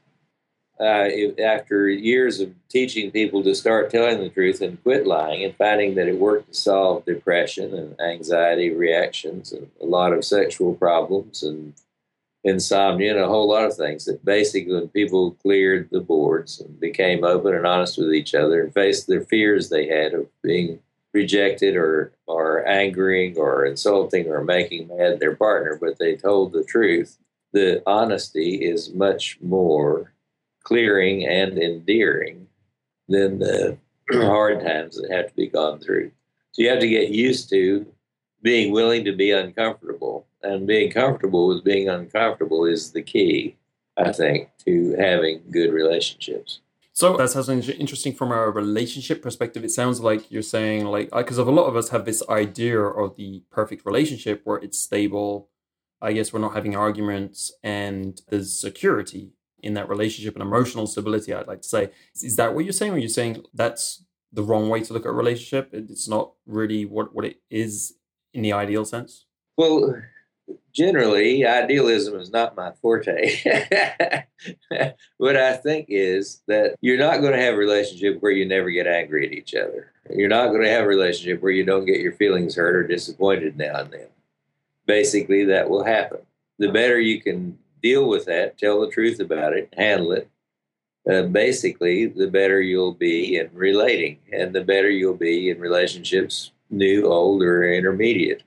uh, 0.79 1.07
after 1.41 1.89
years 1.89 2.39
of 2.41 2.53
teaching 2.69 3.11
people 3.11 3.43
to 3.43 3.55
start 3.55 3.89
telling 3.89 4.19
the 4.19 4.29
truth 4.29 4.61
and 4.61 4.81
quit 4.83 5.07
lying 5.07 5.43
and 5.43 5.55
finding 5.55 5.95
that 5.95 6.07
it 6.07 6.19
worked 6.19 6.49
to 6.49 6.53
solve 6.53 7.05
depression 7.05 7.73
and 7.73 7.99
anxiety 8.01 8.73
reactions 8.73 9.53
and 9.53 9.69
a 9.81 9.85
lot 9.85 10.11
of 10.11 10.25
sexual 10.25 10.73
problems 10.73 11.43
and 11.43 11.73
insomnia 12.43 13.11
and 13.15 13.23
a 13.23 13.27
whole 13.27 13.47
lot 13.47 13.65
of 13.65 13.75
things 13.75 14.05
that 14.05 14.23
basically 14.23 14.73
when 14.73 14.87
people 14.89 15.31
cleared 15.41 15.89
the 15.91 15.99
boards 15.99 16.59
and 16.59 16.79
became 16.79 17.23
open 17.23 17.55
and 17.55 17.65
honest 17.65 17.97
with 17.97 18.13
each 18.13 18.35
other 18.35 18.61
and 18.63 18.73
faced 18.73 19.07
their 19.07 19.23
fears 19.23 19.69
they 19.69 19.87
had 19.87 20.13
of 20.13 20.27
being 20.43 20.79
rejected 21.13 21.75
or 21.75 22.11
or 22.27 22.67
angering 22.67 23.35
or 23.37 23.65
insulting 23.65 24.27
or 24.27 24.43
making 24.43 24.89
mad 24.89 25.19
their 25.19 25.35
partner 25.35 25.77
but 25.79 25.97
they 25.97 26.15
told 26.15 26.51
the 26.51 26.63
truth 26.65 27.17
the 27.51 27.81
honesty 27.87 28.55
is 28.55 28.93
much 28.93 29.39
more 29.41 30.11
clearing 30.65 31.25
and 31.25 31.57
endearing 31.57 32.47
than 33.07 33.39
the 33.39 33.77
hard 34.11 34.59
times 34.59 34.99
that 34.99 35.09
have 35.11 35.27
to 35.27 35.35
be 35.35 35.47
gone 35.47 35.79
through. 35.79 36.11
So 36.51 36.63
you 36.63 36.69
have 36.69 36.79
to 36.79 36.87
get 36.87 37.09
used 37.09 37.49
to 37.51 37.85
being 38.41 38.71
willing 38.71 39.05
to 39.05 39.13
be 39.13 39.31
uncomfortable. 39.31 40.27
And 40.43 40.67
being 40.67 40.91
comfortable 40.91 41.47
with 41.47 41.63
being 41.63 41.89
uncomfortable 41.89 42.65
is 42.65 42.91
the 42.91 43.01
key, 43.01 43.55
I 43.97 44.11
think, 44.11 44.49
to 44.65 44.95
having 44.99 45.41
good 45.49 45.73
relationships. 45.73 46.59
So 46.93 47.17
that 47.17 47.29
sounds 47.29 47.49
interesting 47.67 48.13
from 48.13 48.31
a 48.31 48.49
relationship 48.49 49.21
perspective. 49.21 49.63
It 49.65 49.71
sounds 49.71 49.99
like 49.99 50.31
you're 50.31 50.43
saying, 50.43 50.85
like, 50.85 51.09
because 51.11 51.37
a 51.37 51.43
lot 51.43 51.65
of 51.65 51.75
us 51.75 51.89
have 51.89 52.05
this 52.05 52.23
idea 52.29 52.79
of 52.79 53.17
the 53.17 53.43
perfect 53.51 53.85
relationship 53.85 54.41
where 54.43 54.57
it's 54.57 54.79
stable. 54.79 55.49
I 56.01 56.13
guess 56.13 56.31
we're 56.31 56.39
not 56.39 56.53
having 56.53 56.75
arguments 56.75 57.51
and 57.63 58.21
there's 58.29 58.53
security 58.57 59.34
in 59.65 59.73
that 59.73 59.89
relationship 59.89 60.35
and 60.35 60.43
emotional 60.43 60.87
stability, 60.87 61.33
I'd 61.33 61.47
like 61.47 61.61
to 61.63 61.67
say. 61.67 61.89
Is 62.21 62.35
that 62.35 62.53
what 62.53 62.63
you're 62.65 62.73
saying? 62.73 62.93
Or 62.93 62.95
are 62.95 62.99
you 62.99 63.09
saying 63.09 63.43
that's 63.53 64.03
the 64.31 64.43
wrong 64.43 64.69
way 64.69 64.81
to 64.81 64.93
look 64.93 65.05
at 65.05 65.09
a 65.09 65.13
relationship? 65.13 65.69
It's 65.73 66.07
not 66.07 66.31
really 66.45 66.85
what, 66.85 67.13
what 67.13 67.25
it 67.25 67.41
is 67.49 67.93
in 68.33 68.43
the 68.43 68.53
ideal 68.53 68.85
sense? 68.85 69.25
Well, 69.57 69.95
generally, 70.73 71.45
idealism 71.45 72.19
is 72.19 72.31
not 72.31 72.55
my 72.55 72.73
forte. 72.81 73.39
what 75.17 75.37
I 75.37 75.53
think 75.53 75.87
is 75.89 76.41
that 76.47 76.75
you're 76.81 76.99
not 76.99 77.21
going 77.21 77.33
to 77.33 77.41
have 77.41 77.55
a 77.55 77.57
relationship 77.57 78.21
where 78.21 78.31
you 78.31 78.45
never 78.45 78.69
get 78.69 78.85
angry 78.85 79.25
at 79.25 79.33
each 79.33 79.55
other. 79.55 79.91
You're 80.09 80.29
not 80.29 80.49
going 80.49 80.61
to 80.61 80.69
have 80.69 80.83
a 80.83 80.87
relationship 80.87 81.41
where 81.41 81.51
you 81.51 81.65
don't 81.65 81.85
get 81.85 82.01
your 82.01 82.13
feelings 82.13 82.55
hurt 82.55 82.75
or 82.75 82.85
disappointed 82.85 83.57
now 83.57 83.79
and 83.79 83.91
then. 83.91 84.07
Basically, 84.85 85.45
that 85.45 85.69
will 85.69 85.83
happen. 85.83 86.19
The 86.59 86.71
better 86.71 86.99
you 86.99 87.21
can 87.21 87.57
deal 87.85 88.07
with 88.09 88.25
that, 88.25 88.57
tell 88.57 88.81
the 88.81 88.89
truth 88.89 89.19
about 89.19 89.53
it, 89.53 89.71
handle 89.77 90.11
it, 90.11 90.27
uh, 91.09 91.21
basically, 91.23 92.07
the 92.07 92.27
better 92.27 92.59
you'll 92.61 92.95
be 92.95 93.37
in 93.37 93.47
relating 93.53 94.17
and 94.33 94.53
the 94.53 94.63
better 94.63 94.89
you'll 94.89 95.13
be 95.13 95.51
in 95.51 95.59
relationships, 95.59 96.51
new, 96.71 97.05
old, 97.05 97.43
or 97.43 97.71
intermediate. 97.71 98.41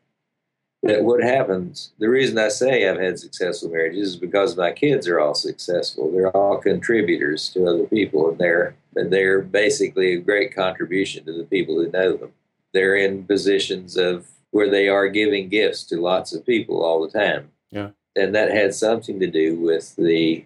that 0.83 1.05
what 1.05 1.23
happens, 1.23 1.93
the 1.99 2.09
reason 2.09 2.37
I 2.39 2.49
say 2.49 2.89
I've 2.89 3.01
had 3.01 3.19
successful 3.19 3.71
marriages 3.71 4.11
is 4.11 4.17
because 4.17 4.57
my 4.57 4.73
kids 4.73 5.07
are 5.07 5.21
all 5.21 5.35
successful. 5.35 6.11
They're 6.11 6.37
all 6.37 6.59
contributors 6.59 7.49
to 7.51 7.67
other 7.67 7.87
people, 7.87 8.31
and 8.31 8.39
they're 8.39 8.75
they're 8.95 9.43
basically 9.43 10.15
a 10.15 10.21
great 10.21 10.53
contribution 10.55 11.25
to 11.25 11.33
the 11.33 11.45
people 11.45 11.77
who 11.77 11.91
know 11.91 12.17
them. 12.17 12.33
They're 12.73 12.97
in 12.97 13.25
positions 13.25 13.97
of 13.97 14.27
where 14.51 14.71
they 14.71 14.89
are 14.89 15.09
giving 15.09 15.49
gifts 15.49 15.85
to 15.85 16.01
lots 16.01 16.33
of 16.35 16.45
people 16.45 16.83
all 16.85 17.01
the 17.03 17.19
time. 17.25 17.51
Yeah. 17.71 17.91
And 18.19 18.35
that 18.35 18.51
had 18.51 18.75
something 18.75 19.21
to 19.21 19.27
do 19.27 19.57
with 19.57 19.95
the 19.97 20.45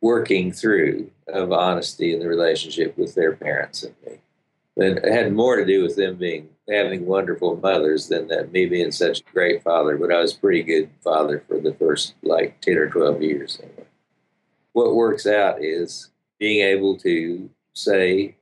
working 0.00 0.52
through 0.52 1.10
of 1.26 1.52
honesty 1.52 2.14
in 2.14 2.20
the 2.20 2.28
relationship 2.28 2.96
with 2.96 3.14
their 3.14 3.32
parents 3.34 3.82
and 3.82 3.94
me. 4.06 4.20
And 4.76 4.98
it 4.98 5.12
had 5.12 5.32
more 5.32 5.56
to 5.56 5.66
do 5.66 5.82
with 5.82 5.96
them 5.96 6.16
being 6.16 6.48
having 6.68 7.06
wonderful 7.06 7.56
mothers 7.56 8.08
than 8.08 8.28
that 8.28 8.52
me 8.52 8.66
being 8.66 8.92
such 8.92 9.20
a 9.20 9.32
great 9.32 9.62
father, 9.62 9.96
but 9.96 10.12
I 10.12 10.20
was 10.20 10.32
pretty 10.32 10.62
good 10.62 10.90
father 11.02 11.42
for 11.48 11.58
the 11.58 11.74
first 11.74 12.14
like 12.22 12.60
10 12.60 12.76
or 12.76 12.88
12 12.88 13.22
years. 13.22 13.58
Anyway. 13.62 13.86
What 14.72 14.94
works 14.94 15.26
out 15.26 15.62
is 15.62 16.10
being 16.38 16.64
able 16.64 16.96
to 16.98 17.50
say 17.72 18.36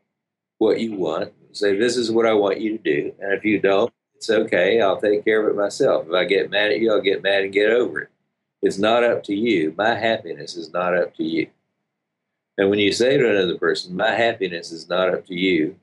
what 0.59 0.81
you 0.81 0.97
want, 0.97 1.33
say, 1.53 1.77
This 1.77 1.97
is 1.97 2.11
what 2.11 2.27
I 2.27 2.35
want 2.35 2.61
you 2.61 2.77
to 2.77 2.83
do. 2.83 3.15
And 3.21 3.33
if 3.33 3.45
you 3.45 3.59
don't, 3.61 3.93
it's 4.17 4.31
okay. 4.31 4.81
I'll 4.81 5.01
take 5.01 5.25
care 5.25 5.43
of 5.43 5.53
it 5.53 5.59
myself. 5.59 6.07
If 6.07 6.13
I 6.13 6.25
get 6.25 6.51
mad 6.51 6.73
at 6.73 6.81
you, 6.81 6.93
I'll 6.93 7.01
get 7.01 7.23
mad 7.23 7.45
and 7.45 7.53
get 7.53 7.71
over 7.71 8.03
it. 8.03 8.11
It's 8.63 8.79
not 8.79 9.05
up 9.05 9.23
to 9.25 9.35
you. 9.35 9.75
My 9.77 9.95
happiness 9.95 10.57
is 10.57 10.73
not 10.73 10.97
up 10.97 11.15
to 11.17 11.25
you. 11.25 11.49
And 12.59 12.71
when 12.71 12.79
you 12.79 12.93
say 12.93 13.17
to 13.17 13.31
another 13.31 13.59
person, 13.59 13.95
My 13.95 14.13
happiness 14.13 14.73
is 14.73 14.89
not 14.89 15.13
up 15.13 15.27
to 15.27 15.35
you, 15.35 15.77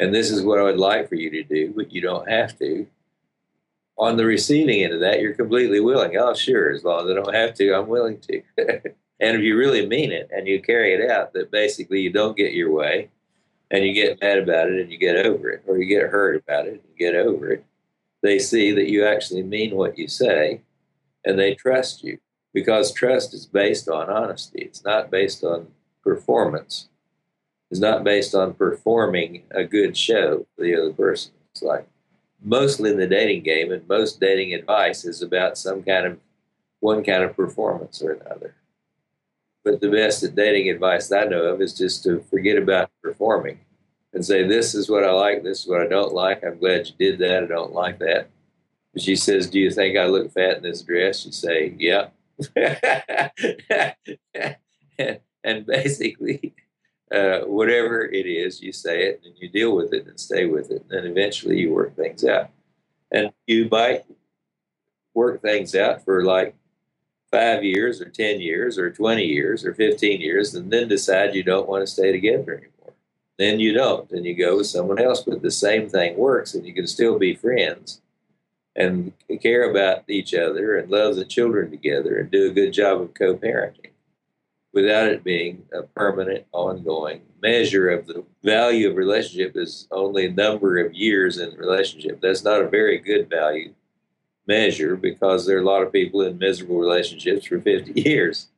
and 0.00 0.14
this 0.14 0.30
is 0.30 0.42
what 0.42 0.58
I 0.58 0.62
would 0.62 0.78
like 0.78 1.08
for 1.08 1.14
you 1.14 1.30
to 1.30 1.44
do, 1.44 1.72
but 1.74 1.92
you 1.92 2.00
don't 2.00 2.28
have 2.28 2.58
to. 2.58 2.86
On 3.98 4.16
the 4.16 4.24
receiving 4.24 4.82
end 4.82 4.94
of 4.94 5.00
that, 5.00 5.20
you're 5.20 5.34
completely 5.34 5.78
willing. 5.78 6.16
Oh, 6.16 6.34
sure, 6.34 6.72
as 6.72 6.84
long 6.84 7.04
as 7.04 7.10
I 7.10 7.14
don't 7.14 7.34
have 7.34 7.54
to, 7.54 7.74
I'm 7.74 7.86
willing 7.86 8.18
to. 8.20 8.42
and 8.58 9.36
if 9.36 9.42
you 9.42 9.56
really 9.56 9.86
mean 9.86 10.10
it 10.10 10.30
and 10.34 10.48
you 10.48 10.60
carry 10.62 10.94
it 10.94 11.10
out, 11.10 11.32
that 11.34 11.50
basically 11.50 12.00
you 12.00 12.10
don't 12.10 12.36
get 12.36 12.54
your 12.54 12.72
way 12.72 13.10
and 13.70 13.84
you 13.84 13.92
get 13.92 14.20
mad 14.20 14.38
about 14.38 14.68
it 14.68 14.80
and 14.80 14.90
you 14.90 14.98
get 14.98 15.26
over 15.26 15.50
it, 15.50 15.62
or 15.66 15.78
you 15.78 15.86
get 15.86 16.10
hurt 16.10 16.36
about 16.36 16.66
it 16.66 16.72
and 16.72 16.80
you 16.90 16.98
get 16.98 17.14
over 17.14 17.52
it, 17.52 17.64
they 18.22 18.38
see 18.38 18.72
that 18.72 18.90
you 18.90 19.06
actually 19.06 19.42
mean 19.42 19.76
what 19.76 19.96
you 19.96 20.08
say 20.08 20.62
and 21.24 21.38
they 21.38 21.54
trust 21.54 22.02
you 22.04 22.18
because 22.54 22.92
trust 22.92 23.34
is 23.34 23.46
based 23.46 23.88
on 23.88 24.10
honesty. 24.10 24.60
It's 24.62 24.84
not 24.84 25.10
based 25.10 25.44
on 25.44 25.68
performance 26.02 26.88
It's 27.70 27.80
not 27.80 28.04
based 28.04 28.34
on 28.34 28.54
performing 28.54 29.44
a 29.52 29.64
good 29.64 29.96
show 29.96 30.46
for 30.56 30.64
the 30.64 30.74
other 30.76 30.92
person. 30.92 31.32
It's 31.52 31.62
like 31.62 31.86
mostly 32.42 32.90
in 32.90 32.98
the 32.98 33.06
dating 33.06 33.42
game 33.44 33.72
and 33.72 33.86
most 33.88 34.20
dating 34.20 34.54
advice 34.54 35.04
is 35.04 35.22
about 35.22 35.58
some 35.58 35.82
kind 35.82 36.06
of 36.06 36.18
one 36.80 37.04
kind 37.04 37.24
of 37.24 37.36
performance 37.36 38.02
or 38.02 38.12
another. 38.12 38.54
But 39.64 39.80
the 39.80 39.90
best 39.90 40.34
dating 40.34 40.70
advice 40.70 41.12
I 41.12 41.24
know 41.24 41.44
of 41.44 41.60
is 41.60 41.76
just 41.76 42.02
to 42.04 42.20
forget 42.30 42.58
about 42.58 42.90
performing 43.02 43.60
and 44.14 44.24
say, 44.24 44.46
This 44.46 44.74
is 44.74 44.90
what 44.90 45.04
I 45.04 45.12
like, 45.12 45.42
this 45.42 45.60
is 45.60 45.68
what 45.68 45.82
I 45.82 45.86
don't 45.86 46.14
like. 46.14 46.44
I'm 46.44 46.58
glad 46.58 46.88
you 46.88 46.94
did 46.98 47.18
that. 47.20 47.44
I 47.44 47.46
don't 47.46 47.72
like 47.72 47.98
that. 48.00 48.28
She 48.98 49.16
says, 49.16 49.48
Do 49.48 49.58
you 49.60 49.70
think 49.70 49.96
I 49.96 50.06
look 50.06 50.32
fat 50.32 50.58
in 50.58 50.62
this 50.62 50.82
dress? 50.82 51.24
You 51.24 51.32
say, 51.32 51.74
Yeah. 51.78 52.08
and 55.44 55.66
basically, 55.66 56.54
uh, 57.12 57.40
whatever 57.40 58.04
it 58.04 58.26
is, 58.26 58.62
you 58.62 58.72
say 58.72 59.04
it 59.08 59.22
and 59.24 59.34
you 59.38 59.48
deal 59.48 59.74
with 59.74 59.92
it 59.92 60.06
and 60.06 60.18
stay 60.18 60.46
with 60.46 60.70
it. 60.70 60.84
And 60.90 61.06
eventually 61.06 61.58
you 61.58 61.72
work 61.72 61.96
things 61.96 62.24
out. 62.24 62.50
And 63.10 63.32
you 63.46 63.68
might 63.70 64.04
work 65.14 65.42
things 65.42 65.74
out 65.74 66.04
for 66.04 66.24
like 66.24 66.54
five 67.30 67.64
years 67.64 68.00
or 68.00 68.08
10 68.08 68.40
years 68.40 68.78
or 68.78 68.90
20 68.90 69.24
years 69.24 69.64
or 69.64 69.74
15 69.74 70.20
years 70.20 70.54
and 70.54 70.70
then 70.72 70.88
decide 70.88 71.34
you 71.34 71.42
don't 71.42 71.68
want 71.68 71.82
to 71.82 71.86
stay 71.86 72.12
together 72.12 72.54
anymore. 72.54 72.94
Then 73.38 73.58
you 73.58 73.72
don't. 73.72 74.10
and 74.12 74.24
you 74.24 74.34
go 74.34 74.58
with 74.58 74.66
someone 74.66 75.00
else. 75.00 75.22
But 75.22 75.42
the 75.42 75.50
same 75.50 75.88
thing 75.88 76.16
works 76.16 76.54
and 76.54 76.66
you 76.66 76.72
can 76.74 76.86
still 76.86 77.18
be 77.18 77.34
friends 77.34 78.00
and 78.80 79.12
care 79.42 79.70
about 79.70 80.08
each 80.08 80.34
other 80.34 80.78
and 80.78 80.90
love 80.90 81.16
the 81.16 81.24
children 81.24 81.70
together 81.70 82.18
and 82.18 82.30
do 82.30 82.48
a 82.48 82.54
good 82.54 82.72
job 82.72 83.00
of 83.00 83.14
co 83.14 83.36
parenting 83.36 83.90
without 84.72 85.08
it 85.08 85.24
being 85.24 85.64
a 85.72 85.82
permanent, 85.82 86.46
ongoing 86.52 87.22
measure 87.42 87.90
of 87.90 88.06
the 88.06 88.24
value 88.42 88.88
of 88.88 88.96
relationship 88.96 89.56
is 89.56 89.88
only 89.90 90.26
a 90.26 90.32
number 90.32 90.78
of 90.78 90.94
years 90.94 91.38
in 91.38 91.56
relationship. 91.56 92.20
That's 92.20 92.44
not 92.44 92.62
a 92.62 92.68
very 92.68 92.98
good 92.98 93.28
value 93.28 93.74
measure 94.46 94.96
because 94.96 95.46
there 95.46 95.58
are 95.58 95.62
a 95.62 95.64
lot 95.64 95.82
of 95.82 95.92
people 95.92 96.22
in 96.22 96.38
miserable 96.38 96.78
relationships 96.78 97.46
for 97.46 97.60
50 97.60 98.00
years. 98.08 98.48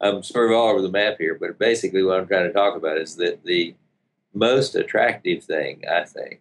I'm 0.00 0.22
sort 0.22 0.50
of 0.50 0.56
all 0.56 0.70
over 0.70 0.82
the 0.82 0.90
map 0.90 1.16
here, 1.18 1.36
but 1.38 1.58
basically 1.58 2.02
what 2.02 2.18
I'm 2.18 2.26
trying 2.26 2.46
to 2.46 2.52
talk 2.52 2.76
about 2.76 2.98
is 2.98 3.16
that 3.16 3.44
the 3.44 3.74
most 4.34 4.74
attractive 4.74 5.44
thing, 5.44 5.84
I 5.90 6.04
think, 6.04 6.40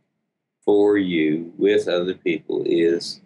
for 0.65 0.97
you 0.97 1.53
with 1.57 1.87
other 1.87 2.13
people 2.13 2.63
is 2.65 3.21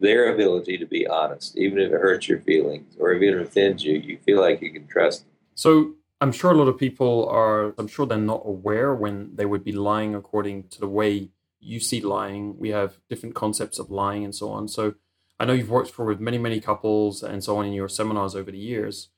their 0.00 0.32
ability 0.32 0.78
to 0.78 0.86
be 0.86 1.06
honest, 1.06 1.56
even 1.56 1.78
if 1.78 1.92
it 1.92 2.00
hurts 2.00 2.28
your 2.28 2.40
feelings 2.40 2.94
or 2.98 3.12
if 3.12 3.22
it 3.22 3.40
offends 3.40 3.84
you, 3.84 3.98
you 3.98 4.18
feel 4.24 4.40
like 4.40 4.62
you 4.62 4.72
can 4.72 4.86
trust 4.86 5.22
them. 5.22 5.32
So 5.54 5.94
I'm 6.20 6.32
sure 6.32 6.52
a 6.52 6.54
lot 6.54 6.68
of 6.68 6.78
people 6.78 7.28
are, 7.28 7.74
I'm 7.78 7.88
sure 7.88 8.06
they're 8.06 8.18
not 8.18 8.42
aware 8.44 8.94
when 8.94 9.34
they 9.34 9.44
would 9.44 9.64
be 9.64 9.72
lying 9.72 10.14
according 10.14 10.68
to 10.68 10.80
the 10.80 10.88
way 10.88 11.30
you 11.60 11.80
see 11.80 12.00
lying. 12.00 12.58
We 12.58 12.70
have 12.70 12.98
different 13.08 13.34
concepts 13.34 13.78
of 13.78 13.90
lying 13.90 14.24
and 14.24 14.34
so 14.34 14.50
on. 14.50 14.68
So 14.68 14.94
I 15.40 15.44
know 15.44 15.52
you've 15.52 15.70
worked 15.70 15.90
for 15.90 16.04
with 16.04 16.20
many, 16.20 16.38
many 16.38 16.60
couples 16.60 17.22
and 17.22 17.42
so 17.42 17.56
on 17.56 17.66
in 17.66 17.72
your 17.72 17.88
seminars 17.88 18.34
over 18.34 18.50
the 18.50 18.58
years. 18.58 19.08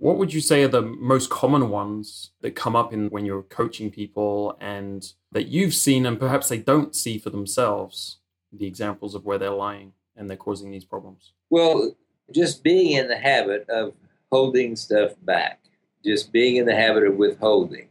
What 0.00 0.16
would 0.16 0.32
you 0.32 0.40
say 0.40 0.62
are 0.64 0.68
the 0.68 0.82
most 0.82 1.30
common 1.30 1.70
ones 1.70 2.30
that 2.40 2.56
come 2.56 2.74
up 2.74 2.92
in 2.92 3.08
when 3.10 3.24
you're 3.24 3.42
coaching 3.42 3.90
people 3.90 4.56
and 4.60 5.06
that 5.30 5.48
you've 5.48 5.74
seen 5.74 6.06
and 6.06 6.18
perhaps 6.18 6.48
they 6.48 6.58
don't 6.58 6.96
see 6.96 7.18
for 7.18 7.30
themselves 7.30 8.18
the 8.52 8.66
examples 8.66 9.14
of 9.14 9.24
where 9.24 9.38
they're 9.38 9.50
lying? 9.50 9.92
and 10.20 10.28
they're 10.28 10.36
causing 10.36 10.70
these 10.70 10.84
problems? 10.84 11.32
Well, 11.48 11.96
just 12.32 12.62
being 12.62 12.92
in 12.92 13.08
the 13.08 13.18
habit 13.18 13.68
of 13.68 13.94
holding 14.30 14.76
stuff 14.76 15.12
back, 15.22 15.58
just 16.04 16.30
being 16.30 16.56
in 16.56 16.66
the 16.66 16.76
habit 16.76 17.04
of 17.04 17.16
withholding. 17.16 17.88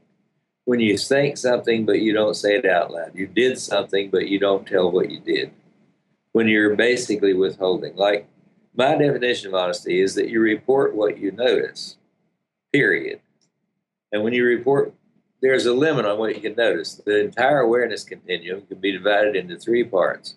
When 0.66 0.80
you 0.80 0.98
think 0.98 1.38
something 1.38 1.86
but 1.86 2.00
you 2.00 2.14
don't 2.14 2.36
say 2.36 2.56
it 2.56 2.66
out 2.66 2.92
loud, 2.92 3.16
you 3.16 3.26
did 3.26 3.58
something 3.58 4.12
but 4.12 4.28
you 4.28 4.40
don't 4.40 4.68
tell 4.68 4.92
what 4.92 5.10
you 5.10 5.20
did. 5.20 5.52
When 6.32 6.48
you're 6.48 6.76
basically 6.76 7.34
withholding, 7.34 7.96
like 7.96 8.28
my 8.76 8.96
definition 8.96 9.48
of 9.48 9.56
honesty 9.56 10.00
is 10.00 10.14
that 10.16 10.30
you 10.30 10.40
report 10.40 10.96
what 10.96 11.18
you 11.18 11.32
notice, 11.32 11.98
period. 12.72 13.22
And 14.12 14.24
when 14.24 14.34
you 14.34 14.46
report, 14.46 14.94
there's 15.42 15.66
a 15.66 15.74
limit 15.74 16.06
on 16.06 16.18
what 16.18 16.36
you 16.36 16.42
can 16.42 16.56
notice. 16.56 16.96
The 16.96 17.24
entire 17.24 17.60
awareness 17.60 18.04
continuum 18.04 18.64
can 18.68 18.80
be 18.80 18.92
divided 18.92 19.36
into 19.36 19.58
three 19.58 19.84
parts 19.84 20.36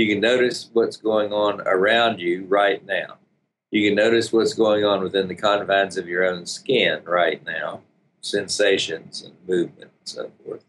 you 0.00 0.08
can 0.08 0.20
notice 0.20 0.70
what's 0.72 0.96
going 0.96 1.32
on 1.32 1.60
around 1.66 2.20
you 2.20 2.46
right 2.46 2.84
now. 2.86 3.18
You 3.70 3.88
can 3.88 3.96
notice 3.96 4.32
what's 4.32 4.54
going 4.54 4.84
on 4.84 5.02
within 5.02 5.28
the 5.28 5.34
confines 5.34 5.96
of 5.96 6.08
your 6.08 6.24
own 6.24 6.46
skin 6.46 7.02
right 7.04 7.44
now, 7.44 7.82
sensations 8.20 9.22
and 9.22 9.34
movement 9.46 9.90
and 9.98 10.08
so 10.08 10.30
forth. 10.44 10.64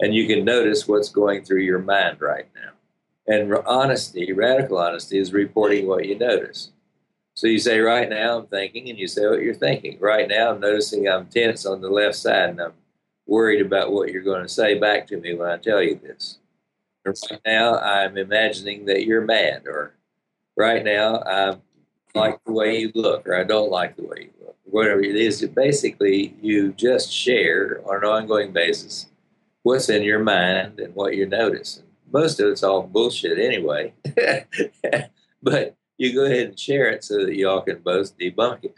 And 0.00 0.14
you 0.14 0.26
can 0.26 0.44
notice 0.44 0.86
what's 0.86 1.08
going 1.08 1.44
through 1.44 1.62
your 1.62 1.78
mind 1.78 2.20
right 2.20 2.48
now. 2.54 2.72
And 3.26 3.54
honesty, 3.66 4.32
radical 4.32 4.78
honesty, 4.78 5.18
is 5.18 5.32
reporting 5.32 5.86
what 5.86 6.06
you 6.06 6.18
notice. 6.18 6.70
So 7.40 7.46
you 7.46 7.58
say, 7.58 7.78
right 7.78 8.06
now 8.06 8.40
I'm 8.40 8.46
thinking, 8.48 8.90
and 8.90 8.98
you 8.98 9.08
say 9.08 9.26
what 9.26 9.40
you're 9.40 9.54
thinking. 9.54 9.98
Right 9.98 10.28
now 10.28 10.50
I'm 10.50 10.60
noticing 10.60 11.08
I'm 11.08 11.24
tense 11.24 11.64
on 11.64 11.80
the 11.80 11.88
left 11.88 12.16
side 12.16 12.50
and 12.50 12.60
I'm 12.60 12.74
worried 13.26 13.64
about 13.64 13.92
what 13.92 14.10
you're 14.10 14.22
going 14.22 14.42
to 14.42 14.48
say 14.48 14.78
back 14.78 15.06
to 15.06 15.16
me 15.16 15.32
when 15.32 15.48
I 15.48 15.56
tell 15.56 15.82
you 15.82 15.98
this. 16.02 16.36
Right 17.06 17.40
now, 17.46 17.78
I'm 17.78 18.18
imagining 18.18 18.84
that 18.84 19.06
you're 19.06 19.24
mad, 19.24 19.62
or 19.66 19.94
right 20.54 20.84
now, 20.84 21.22
I 21.24 21.56
like 22.14 22.44
the 22.44 22.52
way 22.52 22.78
you 22.78 22.92
look, 22.94 23.26
or 23.26 23.34
I 23.34 23.44
don't 23.44 23.70
like 23.70 23.96
the 23.96 24.04
way 24.04 24.28
you 24.28 24.44
look, 24.44 24.56
whatever 24.64 25.00
it 25.00 25.16
is. 25.16 25.40
Basically, 25.46 26.36
you 26.42 26.74
just 26.74 27.10
share 27.10 27.80
on 27.86 28.04
an 28.04 28.04
ongoing 28.04 28.52
basis 28.52 29.06
what's 29.62 29.88
in 29.88 30.02
your 30.02 30.18
mind 30.18 30.78
and 30.78 30.94
what 30.94 31.16
you're 31.16 31.26
noticing. 31.26 31.84
Most 32.12 32.38
of 32.38 32.48
it's 32.50 32.62
all 32.62 32.82
bullshit 32.82 33.38
anyway, 33.38 33.94
but 35.42 35.78
you 36.00 36.14
go 36.14 36.24
ahead 36.24 36.46
and 36.46 36.58
share 36.58 36.88
it 36.88 37.04
so 37.04 37.26
that 37.26 37.36
y'all 37.36 37.60
can 37.60 37.78
both 37.80 38.16
debunk 38.16 38.64
it. 38.64 38.74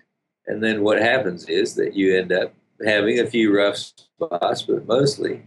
And 0.48 0.60
then 0.60 0.82
what 0.82 1.00
happens 1.00 1.48
is 1.48 1.76
that 1.76 1.94
you 1.94 2.16
end 2.16 2.32
up 2.32 2.52
having 2.84 3.20
a 3.20 3.26
few 3.28 3.56
rough 3.56 3.76
spots, 3.76 4.62
but 4.62 4.88
mostly 4.88 5.44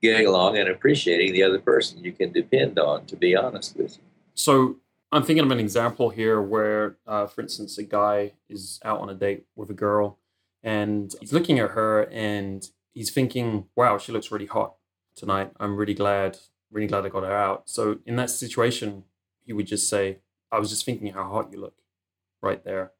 getting 0.00 0.28
along 0.28 0.56
and 0.56 0.68
appreciating 0.68 1.32
the 1.32 1.42
other 1.42 1.58
person 1.58 2.02
you 2.02 2.12
can 2.12 2.30
depend 2.30 2.78
on 2.78 3.06
to 3.06 3.16
be 3.16 3.34
honest 3.34 3.76
with 3.76 3.96
you. 3.96 4.02
So 4.34 4.76
I'm 5.10 5.24
thinking 5.24 5.44
of 5.44 5.50
an 5.50 5.58
example 5.58 6.10
here 6.10 6.40
where, 6.40 6.96
uh, 7.08 7.26
for 7.26 7.40
instance, 7.42 7.76
a 7.76 7.82
guy 7.82 8.34
is 8.48 8.78
out 8.84 9.00
on 9.00 9.10
a 9.10 9.14
date 9.14 9.46
with 9.56 9.68
a 9.68 9.74
girl 9.74 10.20
and 10.62 11.12
he's 11.18 11.32
looking 11.32 11.58
at 11.58 11.70
her 11.70 12.04
and 12.04 12.64
he's 12.92 13.10
thinking, 13.10 13.66
wow, 13.74 13.98
she 13.98 14.12
looks 14.12 14.30
really 14.30 14.46
hot 14.46 14.76
tonight. 15.16 15.50
I'm 15.58 15.76
really 15.76 15.94
glad, 15.94 16.38
really 16.70 16.86
glad 16.86 17.04
I 17.04 17.08
got 17.08 17.24
her 17.24 17.36
out. 17.36 17.68
So 17.68 17.98
in 18.06 18.14
that 18.14 18.30
situation, 18.30 19.02
he 19.44 19.52
would 19.52 19.66
just 19.66 19.88
say, 19.88 20.20
I 20.52 20.58
was 20.58 20.70
just 20.70 20.84
thinking 20.84 21.12
how 21.12 21.28
hot 21.28 21.52
you 21.52 21.60
look 21.60 21.76
right 22.42 22.64
there. 22.64 22.92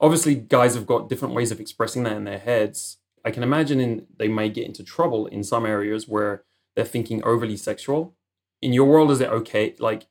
Obviously, 0.00 0.34
guys 0.34 0.74
have 0.74 0.86
got 0.86 1.08
different 1.08 1.34
ways 1.34 1.50
of 1.50 1.60
expressing 1.60 2.02
that 2.04 2.16
in 2.16 2.24
their 2.24 2.38
heads. 2.38 2.98
I 3.24 3.30
can 3.30 3.42
imagine 3.42 3.80
in, 3.80 4.06
they 4.16 4.28
may 4.28 4.48
get 4.48 4.66
into 4.66 4.82
trouble 4.82 5.26
in 5.26 5.44
some 5.44 5.66
areas 5.66 6.08
where 6.08 6.44
they're 6.74 6.84
thinking 6.84 7.22
overly 7.22 7.56
sexual. 7.56 8.14
In 8.62 8.72
your 8.72 8.86
world, 8.86 9.10
is 9.10 9.20
it 9.20 9.28
okay? 9.28 9.74
Like 9.78 10.06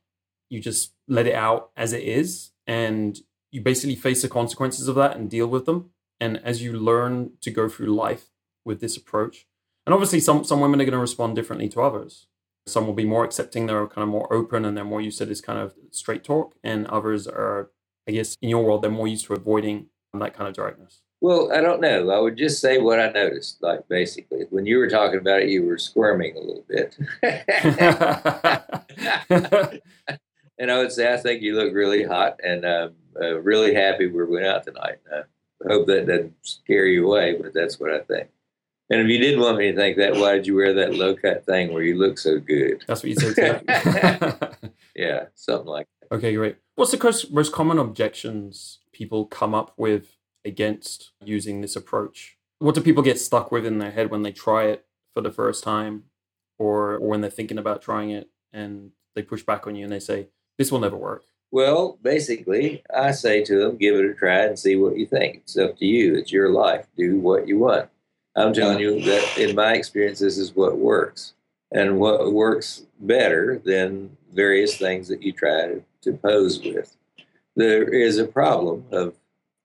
you 0.48 0.60
just 0.60 0.92
let 1.08 1.26
it 1.26 1.34
out 1.34 1.70
as 1.76 1.92
it 1.92 2.02
is 2.02 2.50
and 2.66 3.18
you 3.50 3.60
basically 3.60 3.96
face 3.96 4.22
the 4.22 4.28
consequences 4.28 4.86
of 4.86 4.94
that 4.96 5.16
and 5.16 5.28
deal 5.28 5.46
with 5.48 5.66
them. 5.66 5.90
And 6.20 6.38
as 6.44 6.62
you 6.62 6.72
learn 6.72 7.32
to 7.40 7.50
go 7.50 7.68
through 7.68 7.94
life 7.94 8.26
with 8.64 8.80
this 8.80 8.96
approach, 8.96 9.46
and 9.86 9.94
obviously 9.94 10.20
some, 10.20 10.44
some 10.44 10.60
women 10.60 10.80
are 10.80 10.84
going 10.84 10.92
to 10.92 10.98
respond 10.98 11.34
differently 11.34 11.68
to 11.70 11.80
others. 11.80 12.26
Some 12.66 12.86
will 12.86 12.94
be 12.94 13.04
more 13.04 13.24
accepting, 13.24 13.66
they're 13.66 13.86
kind 13.86 14.02
of 14.02 14.08
more 14.08 14.32
open 14.32 14.64
and 14.64 14.76
they're 14.76 14.84
more 14.84 15.00
used 15.00 15.18
to 15.18 15.26
this 15.26 15.40
kind 15.40 15.58
of 15.58 15.74
straight 15.90 16.24
talk. 16.24 16.54
And 16.62 16.86
others 16.86 17.26
are, 17.26 17.70
I 18.08 18.12
guess, 18.12 18.36
in 18.40 18.48
your 18.48 18.64
world, 18.64 18.82
they're 18.82 18.90
more 18.90 19.08
used 19.08 19.26
to 19.26 19.34
avoiding 19.34 19.86
that 20.14 20.34
kind 20.34 20.48
of 20.48 20.54
directness. 20.54 21.02
Well, 21.20 21.52
I 21.52 21.60
don't 21.60 21.82
know. 21.82 22.10
I 22.10 22.18
would 22.18 22.38
just 22.38 22.60
say 22.60 22.78
what 22.78 22.98
I 22.98 23.10
noticed. 23.10 23.62
Like 23.62 23.86
basically, 23.88 24.46
when 24.50 24.64
you 24.64 24.78
were 24.78 24.88
talking 24.88 25.20
about 25.20 25.42
it, 25.42 25.50
you 25.50 25.66
were 25.66 25.76
squirming 25.76 26.34
a 26.36 26.40
little 26.40 26.64
bit. 26.66 26.96
and 30.58 30.70
I 30.70 30.78
would 30.78 30.92
say 30.92 31.12
I 31.12 31.18
think 31.18 31.42
you 31.42 31.56
look 31.56 31.74
really 31.74 32.04
hot, 32.04 32.40
and 32.42 32.64
I'm 32.64 32.94
uh, 33.20 33.38
really 33.40 33.74
happy 33.74 34.06
we 34.06 34.24
went 34.24 34.46
out 34.46 34.64
tonight. 34.64 35.00
I 35.12 35.24
hope 35.68 35.86
that 35.88 36.06
doesn't 36.06 36.34
scare 36.42 36.86
you 36.86 37.06
away, 37.06 37.36
but 37.40 37.52
that's 37.52 37.78
what 37.78 37.92
I 37.92 38.00
think. 38.00 38.30
And 38.90 39.00
if 39.00 39.08
you 39.08 39.18
didn't 39.18 39.40
want 39.40 39.58
me 39.58 39.70
to 39.70 39.76
think 39.76 39.96
that, 39.98 40.16
why 40.16 40.32
did 40.32 40.48
you 40.48 40.56
wear 40.56 40.74
that 40.74 40.94
low 40.94 41.14
cut 41.14 41.46
thing 41.46 41.72
where 41.72 41.84
you 41.84 41.96
look 41.96 42.18
so 42.18 42.40
good? 42.40 42.82
That's 42.88 43.04
what 43.04 43.10
you 43.10 43.16
said. 43.16 43.62
yeah, 44.96 45.26
something 45.34 45.68
like 45.68 45.86
that. 46.00 46.16
Okay, 46.16 46.34
great. 46.34 46.56
What's 46.74 46.90
the 46.90 47.28
most 47.30 47.52
common 47.52 47.78
objections 47.78 48.80
people 48.92 49.26
come 49.26 49.54
up 49.54 49.72
with 49.76 50.16
against 50.44 51.12
using 51.24 51.60
this 51.60 51.76
approach? 51.76 52.36
What 52.58 52.74
do 52.74 52.80
people 52.80 53.04
get 53.04 53.20
stuck 53.20 53.52
with 53.52 53.64
in 53.64 53.78
their 53.78 53.92
head 53.92 54.10
when 54.10 54.22
they 54.22 54.32
try 54.32 54.64
it 54.64 54.86
for 55.14 55.20
the 55.20 55.30
first 55.30 55.62
time 55.62 56.04
or, 56.58 56.94
or 56.94 57.08
when 57.08 57.20
they're 57.20 57.30
thinking 57.30 57.58
about 57.58 57.82
trying 57.82 58.10
it 58.10 58.28
and 58.52 58.90
they 59.14 59.22
push 59.22 59.44
back 59.44 59.68
on 59.68 59.76
you 59.76 59.84
and 59.84 59.92
they 59.92 60.00
say, 60.00 60.28
this 60.58 60.72
will 60.72 60.80
never 60.80 60.96
work? 60.96 61.24
Well, 61.52 61.98
basically, 62.02 62.82
I 62.94 63.12
say 63.12 63.44
to 63.44 63.58
them, 63.58 63.76
give 63.76 63.94
it 63.94 64.04
a 64.04 64.14
try 64.14 64.44
and 64.44 64.58
see 64.58 64.76
what 64.76 64.96
you 64.96 65.06
think. 65.06 65.36
It's 65.36 65.56
up 65.56 65.78
to 65.78 65.86
you. 65.86 66.16
It's 66.16 66.32
your 66.32 66.50
life. 66.50 66.86
Do 66.96 67.18
what 67.18 67.46
you 67.48 67.58
want. 67.58 67.88
I'm 68.36 68.52
telling 68.52 68.78
you 68.78 69.00
that 69.02 69.38
in 69.38 69.54
my 69.56 69.74
experience, 69.74 70.20
this 70.20 70.38
is 70.38 70.54
what 70.54 70.78
works. 70.78 71.34
And 71.72 71.98
what 71.98 72.32
works 72.32 72.84
better 73.00 73.60
than 73.64 74.16
various 74.32 74.76
things 74.76 75.08
that 75.08 75.22
you 75.22 75.32
try 75.32 75.66
to, 75.66 75.82
to 76.02 76.12
pose 76.14 76.60
with. 76.60 76.96
There 77.56 77.84
is 77.84 78.18
a 78.18 78.26
problem 78.26 78.84
of 78.90 79.14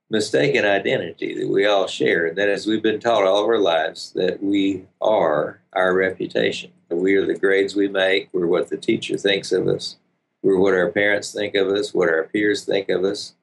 mistaken 0.10 0.66
identity 0.66 1.40
that 1.40 1.50
we 1.50 1.66
all 1.66 1.88
share, 1.88 2.28
and 2.28 2.38
that 2.38 2.50
is 2.50 2.68
we've 2.68 2.84
been 2.84 3.00
taught 3.00 3.24
all 3.24 3.44
of 3.44 3.50
our 3.50 3.60
lives 3.60 4.12
that 4.14 4.42
we 4.42 4.86
are 5.02 5.62
our 5.74 5.96
reputation. 5.96 6.72
We 6.90 7.16
are 7.16 7.26
the 7.26 7.38
grades 7.38 7.76
we 7.76 7.88
make, 7.88 8.30
we're 8.32 8.48
what 8.48 8.70
the 8.70 8.78
teacher 8.78 9.18
thinks 9.18 9.52
of 9.52 9.68
us, 9.68 9.98
we're 10.44 10.60
what 10.60 10.76
our 10.76 10.92
parents 10.92 11.34
think 11.34 11.56
of 11.56 11.68
us, 11.68 11.94
what 11.94 12.10
our 12.10 12.24
peers 12.24 12.64
think 12.64 12.90
of 12.90 13.04
us. 13.04 13.34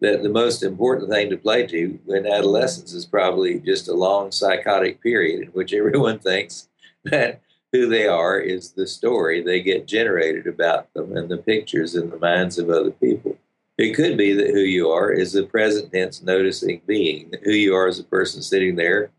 That 0.00 0.22
the 0.22 0.30
most 0.30 0.62
important 0.62 1.10
thing 1.10 1.28
to 1.30 1.36
play 1.36 1.66
to 1.66 1.98
in 2.08 2.26
adolescence 2.26 2.94
is 2.94 3.04
probably 3.04 3.60
just 3.60 3.88
a 3.88 3.94
long 3.94 4.32
psychotic 4.32 5.02
period 5.02 5.42
in 5.42 5.48
which 5.48 5.72
everyone 5.74 6.18
thinks 6.18 6.68
that 7.04 7.40
who 7.72 7.88
they 7.88 8.06
are 8.06 8.38
is 8.38 8.72
the 8.72 8.86
story 8.86 9.42
they 9.42 9.60
get 9.60 9.86
generated 9.86 10.46
about 10.46 10.92
them 10.94 11.16
and 11.16 11.28
the 11.28 11.38
pictures 11.38 11.94
in 11.94 12.10
the 12.10 12.18
minds 12.18 12.58
of 12.58 12.70
other 12.70 12.90
people. 12.90 13.36
It 13.78 13.94
could 13.94 14.18
be 14.18 14.34
that 14.34 14.50
who 14.50 14.60
you 14.60 14.90
are 14.90 15.10
is 15.10 15.32
the 15.32 15.44
present 15.44 15.92
tense 15.92 16.22
noticing 16.22 16.82
being, 16.86 17.32
who 17.44 17.52
you 17.52 17.74
are 17.74 17.88
is 17.88 17.98
a 17.98 18.04
person 18.04 18.42
sitting 18.42 18.76
there 18.76 19.10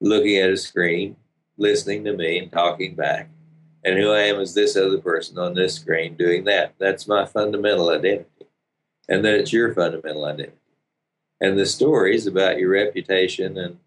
looking 0.00 0.36
at 0.36 0.50
a 0.50 0.56
screen, 0.56 1.16
listening 1.56 2.04
to 2.04 2.12
me 2.12 2.38
and 2.38 2.50
talking 2.50 2.94
back. 2.94 3.28
And 3.84 3.98
who 3.98 4.10
I 4.10 4.20
am 4.20 4.40
is 4.40 4.54
this 4.54 4.76
other 4.76 4.98
person 4.98 5.38
on 5.38 5.54
this 5.54 5.74
screen 5.74 6.14
doing 6.16 6.44
that. 6.44 6.74
That's 6.78 7.08
my 7.08 7.24
fundamental 7.24 7.90
identity. 7.90 8.26
And 9.12 9.22
that 9.26 9.34
it's 9.34 9.52
your 9.52 9.74
fundamental 9.74 10.24
identity. 10.24 10.56
And 11.38 11.58
the 11.58 11.66
stories 11.66 12.26
about 12.26 12.58
your 12.58 12.70
reputation 12.70 13.58
and 13.58 13.78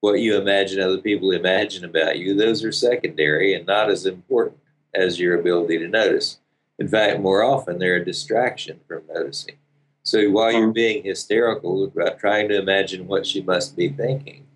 what 0.00 0.18
you 0.18 0.36
imagine 0.36 0.80
other 0.80 0.98
people 0.98 1.30
imagine 1.30 1.84
about 1.84 2.18
you, 2.18 2.34
those 2.34 2.64
are 2.64 2.72
secondary 2.72 3.54
and 3.54 3.64
not 3.64 3.90
as 3.90 4.06
important 4.06 4.58
as 4.92 5.20
your 5.20 5.38
ability 5.38 5.78
to 5.78 5.86
notice. 5.86 6.38
In 6.80 6.88
fact, 6.88 7.20
more 7.20 7.44
often 7.44 7.78
they're 7.78 7.96
a 7.96 8.04
distraction 8.04 8.80
from 8.88 9.04
noticing. 9.08 9.54
So 10.02 10.28
while 10.30 10.50
you're 10.50 10.64
uh-huh. 10.64 10.72
being 10.72 11.04
hysterical 11.04 11.84
about 11.84 12.18
trying 12.18 12.48
to 12.48 12.58
imagine 12.58 13.06
what 13.06 13.24
she 13.24 13.40
must 13.40 13.76
be 13.76 13.88
thinking, 13.88 14.48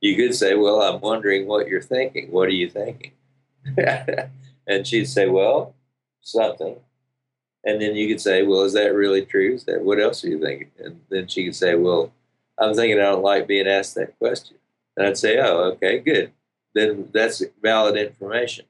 you 0.00 0.16
could 0.16 0.34
say, 0.34 0.54
Well, 0.54 0.80
I'm 0.80 1.02
wondering 1.02 1.46
what 1.46 1.68
you're 1.68 1.82
thinking. 1.82 2.30
What 2.30 2.48
are 2.48 2.52
you 2.52 2.70
thinking? 2.70 3.12
and 4.66 4.86
she'd 4.86 5.04
say, 5.04 5.28
Well, 5.28 5.74
something. 6.22 6.76
And 7.64 7.80
then 7.80 7.94
you 7.94 8.08
could 8.08 8.20
say, 8.20 8.42
Well, 8.42 8.62
is 8.62 8.74
that 8.74 8.94
really 8.94 9.24
true? 9.24 9.54
Is 9.54 9.64
that 9.64 9.82
what 9.82 10.00
else 10.00 10.24
are 10.24 10.28
you 10.28 10.40
thinking? 10.40 10.70
And 10.78 11.00
then 11.08 11.28
she 11.28 11.44
could 11.44 11.56
say, 11.56 11.74
Well, 11.74 12.12
I'm 12.58 12.74
thinking 12.74 12.98
I 12.98 13.04
don't 13.04 13.22
like 13.22 13.46
being 13.46 13.66
asked 13.66 13.94
that 13.94 14.18
question. 14.18 14.56
And 14.96 15.06
I'd 15.06 15.18
say, 15.18 15.38
Oh, 15.38 15.72
okay, 15.72 15.98
good. 15.98 16.32
Then 16.74 17.08
that's 17.12 17.42
valid 17.62 17.96
information. 17.96 18.66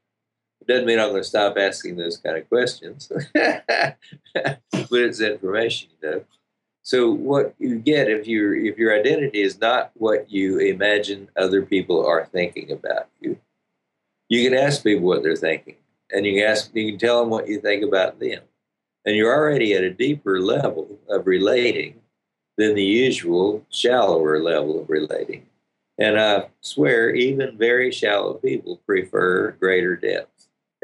It 0.61 0.73
doesn't 0.73 0.87
mean 0.87 0.99
I'm 0.99 1.11
going 1.11 1.23
to 1.23 1.29
stop 1.29 1.59
asking 1.59 1.97
those 1.97 2.17
kind 2.17 2.39
of 2.39 2.49
questions, 2.49 3.11
but 3.35 3.99
it's 4.73 5.21
information, 5.21 5.91
you 6.01 6.11
know. 6.11 6.25
So 6.83 7.11
what 7.11 7.55
you 7.59 7.79
get 7.79 8.11
if 8.11 8.27
your 8.27 8.55
if 8.55 8.79
your 8.79 8.95
identity 8.95 9.43
is 9.43 9.59
not 9.59 9.91
what 9.95 10.31
you 10.31 10.59
imagine 10.59 11.31
other 11.37 11.63
people 11.63 12.07
are 12.07 12.27
thinking 12.27 12.71
about 12.71 13.09
you, 13.21 13.39
you 14.29 14.49
can 14.49 14.57
ask 14.57 14.83
people 14.83 15.07
what 15.07 15.23
they're 15.23 15.37
thinking, 15.37 15.77
and 16.11 16.27
you 16.27 16.41
can 16.41 16.51
ask 16.51 16.71
you 16.75 16.93
can 16.93 16.99
tell 16.99 17.21
them 17.21 17.31
what 17.31 17.49
you 17.49 17.59
think 17.61 17.83
about 17.83 18.21
them, 18.21 18.43
and 19.05 19.17
you're 19.17 19.35
already 19.35 19.75
at 19.75 19.85
a 19.85 19.91
deeper 19.91 20.41
level 20.41 20.99
of 21.09 21.27
relating 21.27 22.01
than 22.57 22.75
the 22.75 22.85
usual 22.85 23.65
shallower 23.71 24.43
level 24.43 24.81
of 24.81 24.89
relating. 24.89 25.47
And 25.99 26.19
I 26.19 26.49
swear, 26.61 27.15
even 27.15 27.59
very 27.59 27.93
shallow 27.93 28.35
people 28.35 28.81
prefer 28.87 29.53
greater 29.53 29.97
depth 29.97 30.35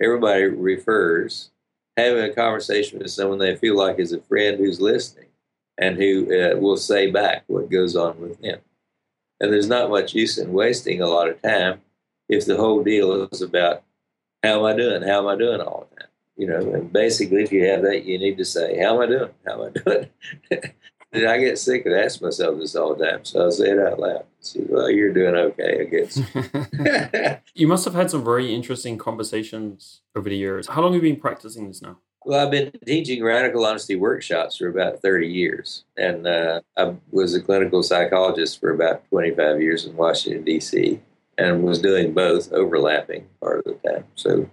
everybody 0.00 0.44
refers 0.44 1.50
having 1.96 2.24
a 2.24 2.34
conversation 2.34 2.98
with 2.98 3.10
someone 3.10 3.38
they 3.38 3.56
feel 3.56 3.76
like 3.76 3.98
is 3.98 4.12
a 4.12 4.20
friend 4.22 4.58
who's 4.58 4.80
listening 4.80 5.26
and 5.78 5.96
who 5.96 6.26
uh, 6.34 6.56
will 6.56 6.76
say 6.76 7.10
back 7.10 7.44
what 7.46 7.70
goes 7.70 7.96
on 7.96 8.18
with 8.20 8.40
them. 8.40 8.58
And 9.40 9.52
there's 9.52 9.68
not 9.68 9.90
much 9.90 10.14
use 10.14 10.38
in 10.38 10.52
wasting 10.52 11.00
a 11.00 11.06
lot 11.06 11.28
of 11.28 11.40
time 11.42 11.80
if 12.28 12.46
the 12.46 12.56
whole 12.56 12.82
deal 12.82 13.28
is 13.30 13.42
about 13.42 13.82
how 14.42 14.60
am 14.60 14.64
I 14.64 14.76
doing? 14.76 15.02
How 15.02 15.18
am 15.20 15.26
I 15.26 15.36
doing 15.36 15.60
all 15.60 15.86
the 15.90 16.00
time? 16.00 16.09
You 16.40 16.46
know, 16.46 16.72
and 16.72 16.90
basically, 16.90 17.42
if 17.42 17.52
you 17.52 17.66
have 17.66 17.82
that, 17.82 18.06
you 18.06 18.18
need 18.18 18.38
to 18.38 18.46
say, 18.46 18.78
How 18.78 18.94
am 18.94 19.02
I 19.02 19.06
doing? 19.14 19.30
How 19.46 19.62
am 19.62 19.72
I 19.76 19.78
doing? 19.78 20.08
and 21.12 21.26
I 21.26 21.36
get 21.36 21.58
sick 21.58 21.84
of 21.84 21.92
ask 21.92 22.22
myself 22.22 22.58
this 22.58 22.74
all 22.74 22.94
the 22.94 23.04
time. 23.04 23.26
So 23.26 23.46
I 23.46 23.50
say 23.50 23.72
it 23.72 23.78
out 23.78 24.00
loud. 24.00 24.24
Well, 24.56 24.88
you're 24.88 25.12
doing 25.12 25.34
okay, 25.34 25.80
I 25.80 25.84
guess. 25.84 27.42
you 27.54 27.68
must 27.68 27.84
have 27.84 27.92
had 27.92 28.10
some 28.10 28.24
very 28.24 28.54
interesting 28.54 28.96
conversations 28.96 30.00
over 30.16 30.30
the 30.30 30.36
years. 30.38 30.66
How 30.66 30.80
long 30.80 30.94
have 30.94 31.04
you 31.04 31.12
been 31.12 31.20
practicing 31.20 31.68
this 31.68 31.82
now? 31.82 31.98
Well, 32.24 32.42
I've 32.42 32.50
been 32.50 32.72
teaching 32.86 33.22
radical 33.22 33.66
honesty 33.66 33.96
workshops 33.96 34.56
for 34.56 34.68
about 34.68 35.02
30 35.02 35.26
years. 35.26 35.84
And 35.98 36.26
uh, 36.26 36.62
I 36.78 36.94
was 37.10 37.34
a 37.34 37.42
clinical 37.42 37.82
psychologist 37.82 38.60
for 38.60 38.70
about 38.70 39.06
25 39.10 39.60
years 39.60 39.84
in 39.84 39.94
Washington, 39.94 40.44
D.C., 40.44 41.00
and 41.36 41.64
was 41.64 41.82
doing 41.82 42.14
both 42.14 42.50
overlapping 42.50 43.26
part 43.42 43.58
of 43.58 43.64
the 43.64 43.90
time. 43.90 44.04
So 44.14 44.48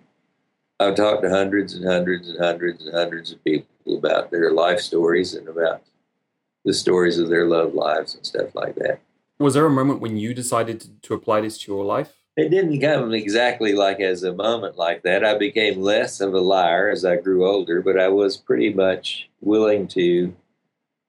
I've 0.79 0.95
talked 0.95 1.23
to 1.23 1.29
hundreds 1.29 1.73
and 1.73 1.85
hundreds 1.85 2.29
and 2.29 2.37
hundreds 2.39 2.85
and 2.85 2.93
hundreds 2.93 3.31
of 3.31 3.43
people 3.43 3.97
about 3.97 4.29
their 4.29 4.51
life 4.51 4.79
stories 4.79 5.33
and 5.33 5.47
about 5.47 5.81
the 6.65 6.73
stories 6.73 7.17
of 7.17 7.29
their 7.29 7.45
love 7.45 7.73
lives 7.73 8.13
and 8.13 8.25
stuff 8.25 8.53
like 8.53 8.75
that. 8.75 8.99
Was 9.39 9.53
there 9.53 9.65
a 9.65 9.71
moment 9.71 10.01
when 10.01 10.17
you 10.17 10.33
decided 10.33 10.81
to, 10.81 10.89
to 11.03 11.13
apply 11.13 11.41
this 11.41 11.57
to 11.59 11.71
your 11.71 11.85
life? 11.85 12.13
It 12.35 12.49
didn't 12.49 12.81
come 12.81 13.13
exactly 13.13 13.73
like 13.73 13.99
as 13.99 14.21
a 14.21 14.33
moment 14.33 14.77
like 14.77 15.01
that. 15.03 15.25
I 15.25 15.37
became 15.37 15.81
less 15.81 16.21
of 16.21 16.35
a 16.35 16.39
liar 16.39 16.89
as 16.89 17.03
I 17.03 17.15
grew 17.15 17.47
older, 17.47 17.81
but 17.81 17.99
I 17.99 18.09
was 18.09 18.37
pretty 18.37 18.71
much 18.71 19.27
willing 19.41 19.87
to 19.89 20.35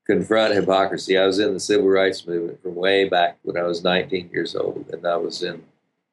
confront 0.07 0.54
hypocrisy. 0.54 1.18
I 1.18 1.26
was 1.26 1.38
in 1.38 1.52
the 1.52 1.61
civil 1.61 1.88
rights 1.88 2.26
movement 2.26 2.62
from 2.62 2.74
way 2.74 3.07
back 3.07 3.38
when 3.42 3.59
I 3.59 3.64
was 3.64 3.85
19 3.85 4.31
years 4.33 4.57
old, 4.57 4.88
and 4.90 5.07
I 5.07 5.16
was 5.16 5.42
in 5.42 5.62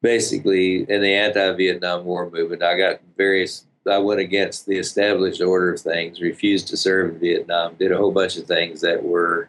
basically 0.02 0.82
in 0.90 1.00
the 1.00 1.14
anti-Vietnam 1.14 2.04
War 2.04 2.30
movement. 2.30 2.62
I 2.62 2.76
got 2.76 3.00
various 3.16 3.64
I 3.88 3.98
went 3.98 4.18
against 4.18 4.66
the 4.66 4.78
established 4.78 5.40
order 5.40 5.72
of 5.72 5.80
things, 5.80 6.20
refused 6.20 6.66
to 6.68 6.76
serve 6.76 7.14
in 7.14 7.20
Vietnam, 7.20 7.76
did 7.78 7.92
a 7.92 7.96
whole 7.96 8.10
bunch 8.10 8.36
of 8.36 8.44
things 8.44 8.80
that 8.80 9.04
were 9.04 9.48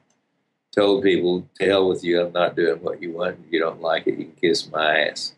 told 0.76 1.04
people, 1.04 1.48
to 1.56 1.66
hell 1.66 1.90
with 1.90 2.04
you, 2.04 2.22
I'm 2.22 2.34
not 2.34 2.56
doing 2.56 2.80
what 2.84 3.02
you 3.02 3.14
want. 3.14 3.40
If 3.46 3.52
you 3.52 3.60
don't 3.60 3.82
like 3.82 4.06
it, 4.06 4.20
you 4.20 4.26
can 4.26 4.36
kiss 4.36 4.70
my 4.70 5.08
ass. 5.08 5.34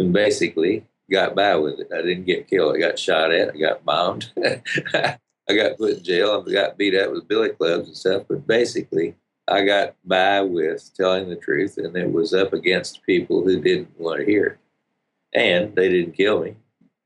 And 0.00 0.12
basically 0.12 0.84
got 1.10 1.34
by 1.34 1.56
with 1.56 1.80
it. 1.80 1.88
I 1.92 2.02
didn't 2.02 2.24
get 2.24 2.48
killed. 2.48 2.74
I 2.74 2.78
got 2.78 2.98
shot 2.98 3.32
at. 3.32 3.54
I 3.54 3.58
got 3.58 3.84
bombed. 3.84 4.32
I 4.94 5.54
got 5.54 5.78
put 5.78 5.98
in 5.98 6.04
jail 6.04 6.44
I 6.46 6.52
got 6.52 6.78
beat 6.78 6.94
up 6.94 7.10
with 7.10 7.28
billy 7.28 7.50
clubs 7.50 7.88
and 7.88 7.96
stuff. 7.96 8.24
But 8.28 8.46
basically, 8.46 9.16
I 9.50 9.64
got 9.64 9.96
by 10.04 10.40
with 10.42 10.90
telling 10.96 11.28
the 11.28 11.36
truth, 11.36 11.76
and 11.76 11.96
it 11.96 12.12
was 12.12 12.32
up 12.32 12.52
against 12.52 13.02
people 13.02 13.42
who 13.42 13.60
didn't 13.60 13.98
want 13.98 14.20
to 14.20 14.24
hear. 14.24 14.60
And 15.34 15.74
they 15.74 15.88
didn't 15.88 16.12
kill 16.12 16.42
me, 16.42 16.54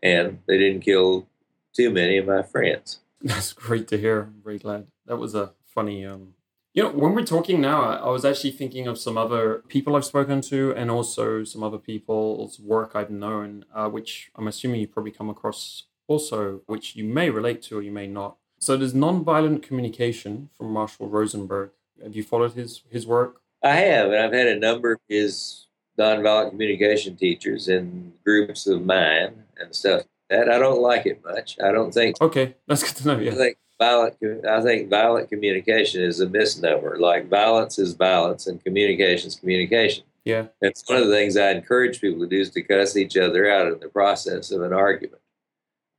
and 0.02 0.38
they 0.46 0.58
didn't 0.58 0.82
kill 0.82 1.26
too 1.74 1.90
many 1.90 2.18
of 2.18 2.26
my 2.26 2.42
friends. 2.42 3.00
That's 3.22 3.52
great 3.52 3.88
to 3.88 3.98
hear. 3.98 4.22
I'm 4.22 4.42
very 4.44 4.58
glad. 4.58 4.86
That 5.06 5.16
was 5.16 5.34
a 5.34 5.52
funny. 5.66 6.04
Um, 6.04 6.34
you 6.74 6.82
know, 6.82 6.90
when 6.90 7.14
we're 7.14 7.24
talking 7.24 7.60
now, 7.60 7.82
I 7.82 8.10
was 8.10 8.24
actually 8.24 8.50
thinking 8.50 8.86
of 8.86 8.98
some 8.98 9.16
other 9.16 9.62
people 9.68 9.96
I've 9.96 10.04
spoken 10.04 10.40
to, 10.42 10.74
and 10.74 10.90
also 10.90 11.44
some 11.44 11.62
other 11.62 11.78
people's 11.78 12.60
work 12.60 12.92
I've 12.94 13.10
known, 13.10 13.64
uh, 13.74 13.88
which 13.88 14.30
I'm 14.36 14.48
assuming 14.48 14.80
you 14.80 14.88
probably 14.88 15.12
come 15.12 15.30
across 15.30 15.84
also, 16.06 16.60
which 16.66 16.96
you 16.96 17.04
may 17.04 17.30
relate 17.30 17.62
to 17.62 17.78
or 17.78 17.82
you 17.82 17.92
may 17.92 18.06
not. 18.06 18.36
So 18.58 18.76
there's 18.76 18.94
nonviolent 18.94 19.62
communication 19.62 20.50
from 20.56 20.72
Marshall 20.72 21.08
Rosenberg. 21.08 21.70
Have 22.04 22.14
you 22.14 22.22
followed 22.22 22.52
his 22.52 22.82
his 22.90 23.06
work? 23.06 23.40
I 23.62 23.76
have, 23.76 24.12
and 24.12 24.20
I've 24.20 24.32
had 24.32 24.46
a 24.46 24.58
number 24.58 24.92
of 24.92 25.00
his 25.08 25.66
nonviolent 25.98 26.50
communication 26.50 27.16
teachers 27.16 27.68
in 27.68 28.12
groups 28.24 28.66
of 28.66 28.84
mine 28.84 29.44
and 29.58 29.74
stuff. 29.74 30.02
That 30.28 30.50
I 30.50 30.58
don't 30.58 30.80
like 30.80 31.06
it 31.06 31.24
much. 31.24 31.56
I 31.62 31.72
don't 31.72 31.92
think. 31.92 32.20
Okay, 32.20 32.56
that's 32.66 32.82
good 32.82 32.96
to 32.96 33.06
know. 33.08 33.18
Yeah. 33.18 33.32
I 33.32 33.34
think 33.34 33.58
violent. 33.78 34.16
I 34.46 34.60
think 34.62 34.90
violent 34.90 35.30
communication 35.30 36.02
is 36.02 36.20
a 36.20 36.28
misnomer. 36.28 36.98
Like 36.98 37.28
violence 37.28 37.78
is 37.78 37.94
violence, 37.94 38.46
and 38.46 38.62
communication 38.62 39.28
is 39.28 39.36
communication. 39.36 40.04
Yeah. 40.24 40.46
It's 40.60 40.88
one 40.88 40.98
of 40.98 41.06
the 41.06 41.12
things 41.12 41.36
I 41.36 41.50
encourage 41.50 42.00
people 42.00 42.20
to 42.20 42.26
do 42.26 42.40
is 42.40 42.50
to 42.50 42.62
cuss 42.62 42.96
each 42.96 43.16
other 43.16 43.50
out 43.50 43.72
in 43.72 43.78
the 43.80 43.88
process 43.88 44.50
of 44.50 44.62
an 44.62 44.72
argument. 44.72 45.20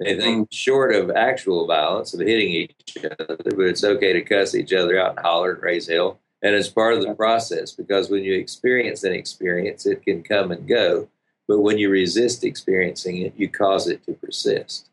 Anything 0.04 0.42
mm-hmm. 0.42 0.56
short 0.56 0.94
of 0.94 1.12
actual 1.12 1.68
violence, 1.68 2.14
of 2.14 2.20
hitting 2.20 2.50
each 2.50 2.98
other, 2.98 3.38
but 3.38 3.60
it's 3.60 3.84
okay 3.84 4.14
to 4.14 4.22
cuss 4.22 4.54
each 4.54 4.74
other 4.74 5.00
out 5.00 5.12
and 5.18 5.26
holler 5.26 5.54
and 5.54 5.64
raise 5.64 5.88
hell. 5.88 6.20
And 6.42 6.54
it's 6.54 6.68
part 6.68 6.94
of 6.94 7.02
the 7.02 7.16
process 7.16 7.72
because 7.72 8.10
when 8.10 8.24
you 8.24 8.34
experience 8.34 9.04
an 9.04 9.14
experience, 9.14 9.86
it 9.86 10.04
can 10.04 10.22
come 10.22 10.52
and 10.52 10.68
go. 10.68 11.08
But 11.48 11.62
when 11.62 11.78
you 11.78 11.90
resist 11.90 12.44
experiencing 12.44 13.18
it, 13.18 13.34
you 13.38 13.50
cause 13.50 13.88
it 13.88 14.06
to 14.06 14.14
persist. 14.14 14.90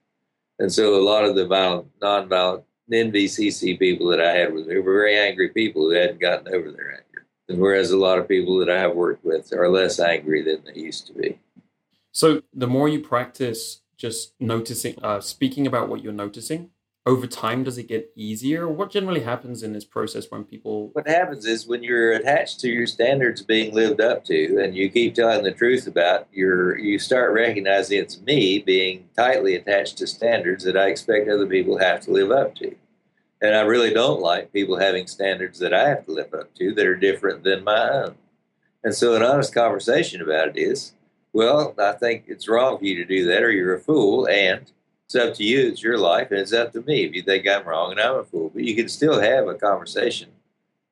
And 0.58 0.72
so 0.72 0.94
a 0.94 1.02
lot 1.02 1.24
of 1.24 1.34
the 1.34 1.46
violent, 1.46 1.88
nonviolent 2.00 2.62
NVCC 2.90 3.78
people 3.78 4.08
that 4.08 4.20
I 4.20 4.32
had 4.32 4.52
with 4.52 4.66
me 4.66 4.78
were 4.78 4.92
very 4.92 5.18
angry 5.18 5.48
people 5.48 5.82
who 5.82 5.90
hadn't 5.90 6.20
gotten 6.20 6.54
over 6.54 6.70
their 6.70 6.92
anger. 6.92 7.26
And 7.48 7.58
whereas 7.58 7.90
a 7.90 7.98
lot 7.98 8.18
of 8.18 8.28
people 8.28 8.58
that 8.58 8.70
I 8.70 8.78
have 8.78 8.94
worked 8.94 9.24
with 9.24 9.52
are 9.52 9.68
less 9.68 9.98
angry 9.98 10.42
than 10.42 10.62
they 10.64 10.80
used 10.80 11.06
to 11.08 11.14
be. 11.14 11.38
So 12.12 12.42
the 12.54 12.66
more 12.66 12.88
you 12.88 13.00
practice 13.00 13.81
just 14.02 14.34
noticing, 14.40 14.96
uh, 15.00 15.20
speaking 15.20 15.64
about 15.64 15.88
what 15.88 16.02
you're 16.02 16.12
noticing, 16.12 16.70
over 17.06 17.26
time 17.28 17.62
does 17.62 17.78
it 17.78 17.86
get 17.86 18.10
easier? 18.16 18.68
What 18.68 18.90
generally 18.90 19.20
happens 19.20 19.62
in 19.62 19.72
this 19.72 19.84
process 19.84 20.26
when 20.28 20.42
people? 20.42 20.90
What 20.92 21.06
happens 21.06 21.46
is 21.46 21.68
when 21.68 21.84
you're 21.84 22.12
attached 22.12 22.58
to 22.60 22.68
your 22.68 22.88
standards 22.88 23.42
being 23.42 23.72
lived 23.72 24.00
up 24.00 24.24
to, 24.24 24.60
and 24.60 24.74
you 24.74 24.90
keep 24.90 25.14
telling 25.14 25.44
the 25.44 25.52
truth 25.52 25.86
about 25.86 26.26
your, 26.32 26.76
you 26.78 26.98
start 26.98 27.32
recognizing 27.32 28.00
it's 28.00 28.20
me 28.20 28.58
being 28.58 29.08
tightly 29.16 29.54
attached 29.54 29.98
to 29.98 30.06
standards 30.08 30.64
that 30.64 30.76
I 30.76 30.88
expect 30.88 31.28
other 31.28 31.46
people 31.46 31.78
have 31.78 32.00
to 32.02 32.10
live 32.10 32.32
up 32.32 32.56
to. 32.56 32.74
And 33.40 33.54
I 33.54 33.60
really 33.60 33.92
don't 33.92 34.20
like 34.20 34.52
people 34.52 34.78
having 34.78 35.06
standards 35.06 35.60
that 35.60 35.72
I 35.72 35.88
have 35.88 36.06
to 36.06 36.12
live 36.12 36.34
up 36.34 36.52
to 36.56 36.74
that 36.74 36.86
are 36.86 36.96
different 36.96 37.44
than 37.44 37.64
my 37.64 37.88
own. 37.88 38.16
And 38.82 38.94
so, 38.94 39.14
an 39.14 39.22
honest 39.22 39.54
conversation 39.54 40.20
about 40.20 40.48
it 40.48 40.56
is 40.56 40.92
well, 41.32 41.74
I 41.78 41.92
think 41.92 42.24
it's 42.26 42.48
wrong 42.48 42.78
for 42.78 42.84
you 42.84 42.96
to 42.96 43.04
do 43.04 43.26
that, 43.26 43.42
or 43.42 43.50
you're 43.50 43.74
a 43.76 43.80
fool. 43.80 44.28
And 44.28 44.70
it's 45.06 45.14
up 45.14 45.34
to 45.34 45.44
you. 45.44 45.68
It's 45.68 45.82
your 45.82 45.98
life, 45.98 46.30
and 46.30 46.40
it's 46.40 46.52
up 46.52 46.72
to 46.72 46.80
me 46.82 47.04
if 47.04 47.14
you 47.14 47.22
think 47.22 47.46
I'm 47.46 47.66
wrong 47.66 47.90
and 47.92 48.00
I'm 48.00 48.16
a 48.16 48.24
fool. 48.24 48.50
But 48.52 48.64
you 48.64 48.74
can 48.74 48.88
still 48.88 49.20
have 49.20 49.46
a 49.46 49.54
conversation. 49.54 50.30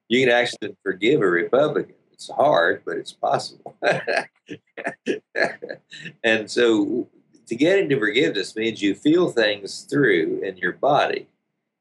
You 0.09 0.27
can 0.27 0.35
actually 0.35 0.77
forgive 0.83 1.21
a 1.23 1.27
Republican. 1.27 1.95
It's 2.13 2.31
hard, 2.31 2.83
but 2.85 2.97
it's 2.97 3.13
possible. 3.13 3.77
and 6.25 6.51
so, 6.51 7.09
to 7.47 7.57
get 7.57 7.79
into 7.79 7.99
forgiveness 7.99 8.55
means 8.55 8.83
you 8.83 8.95
feel 8.95 9.31
things 9.31 9.83
through 9.83 10.43
in 10.43 10.57
your 10.59 10.73
body. 10.73 11.29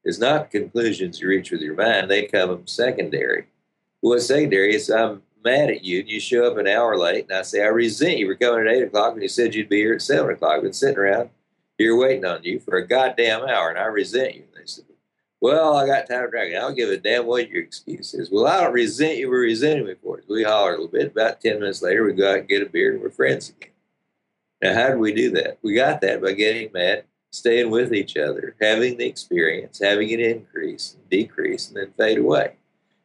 It's 0.05 0.19
not 0.19 0.49
conclusions 0.49 1.19
you 1.19 1.27
reach 1.27 1.51
with 1.51 1.61
your 1.61 1.75
mind; 1.75 2.09
they 2.09 2.25
come 2.27 2.65
secondary. 2.67 3.47
What's 3.99 4.27
secondary 4.27 4.75
is 4.75 4.89
I'm 4.89 5.23
mad 5.43 5.69
at 5.69 5.83
you 5.83 5.99
and 5.99 6.09
you 6.09 6.19
show 6.19 6.45
up 6.45 6.57
an 6.57 6.67
hour 6.67 6.97
late 6.97 7.25
and 7.29 7.37
I 7.37 7.41
say, 7.43 7.61
I 7.61 7.67
resent 7.67 8.17
you 8.17 8.27
for 8.27 8.35
coming 8.35 8.67
at 8.67 8.73
8 8.73 8.83
o'clock 8.83 9.13
when 9.13 9.21
you 9.21 9.27
said 9.27 9.55
you'd 9.55 9.69
be 9.69 9.77
here 9.77 9.93
at 9.93 10.01
7 10.01 10.29
o'clock. 10.29 10.57
I've 10.57 10.63
been 10.63 10.73
sitting 10.73 10.97
around 10.97 11.29
here 11.77 11.95
waiting 11.95 12.25
on 12.25 12.43
you 12.43 12.59
for 12.59 12.77
a 12.77 12.87
goddamn 12.87 13.43
hour 13.43 13.69
and 13.69 13.79
I 13.79 13.85
resent 13.85 14.35
you. 14.35 14.43
And 14.43 14.61
they 14.61 14.65
said, 14.65 14.85
Well, 15.41 15.77
I 15.77 15.85
got 15.85 16.07
time 16.07 16.25
to 16.25 16.29
drink. 16.29 16.55
I 16.55 16.59
don't 16.59 16.75
give 16.75 16.89
a 16.89 16.97
damn 16.97 17.25
what 17.25 17.49
your 17.49 17.63
excuse 17.63 18.13
is. 18.13 18.29
Well, 18.31 18.47
I 18.47 18.61
don't 18.61 18.73
resent 18.73 19.17
you. 19.17 19.29
We're 19.29 19.41
resenting 19.41 19.85
me 19.85 19.95
for 20.01 20.19
it. 20.19 20.25
We 20.29 20.43
holler 20.43 20.71
a 20.75 20.81
little 20.81 20.87
bit. 20.87 21.11
About 21.11 21.41
10 21.41 21.59
minutes 21.59 21.81
later, 21.81 22.03
we 22.03 22.13
go 22.13 22.31
out 22.31 22.39
and 22.39 22.49
get 22.49 22.63
a 22.63 22.69
beer 22.69 22.93
and 22.93 23.01
we're 23.01 23.09
friends 23.09 23.49
again. 23.49 23.69
Now, 24.61 24.73
how 24.73 24.89
do 24.89 24.99
we 24.99 25.13
do 25.13 25.31
that? 25.31 25.57
We 25.61 25.73
got 25.73 26.01
that 26.01 26.21
by 26.21 26.33
getting 26.33 26.69
mad, 26.73 27.05
staying 27.31 27.69
with 27.69 27.93
each 27.93 28.17
other, 28.17 28.55
having 28.59 28.97
the 28.97 29.05
experience, 29.05 29.79
having 29.79 30.09
it 30.09 30.19
increase 30.19 30.95
and 30.95 31.09
decrease, 31.09 31.69
and 31.69 31.77
then 31.77 31.93
fade 31.97 32.17
away 32.17 32.57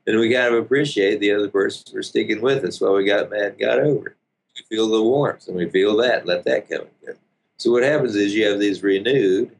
and 0.06 0.18
we 0.18 0.28
got 0.28 0.50
to 0.50 0.56
appreciate 0.56 1.20
the 1.20 1.32
other 1.32 1.48
person 1.48 1.92
for 1.92 2.02
sticking 2.02 2.40
with 2.40 2.64
us 2.64 2.80
while 2.80 2.94
we 2.94 3.04
got 3.04 3.30
mad 3.30 3.42
and 3.42 3.58
got 3.58 3.78
over 3.78 4.08
it. 4.08 4.16
We 4.56 4.76
feel 4.76 4.88
the 4.88 5.02
warmth 5.02 5.48
and 5.48 5.56
we 5.56 5.68
feel 5.68 5.96
that, 5.96 6.26
let 6.26 6.44
that 6.44 6.68
come 6.68 6.86
go. 7.04 7.14
So 7.56 7.70
what 7.70 7.82
happens 7.82 8.14
is 8.14 8.34
you 8.34 8.46
have 8.46 8.60
these 8.60 8.82
renewed 8.82 9.56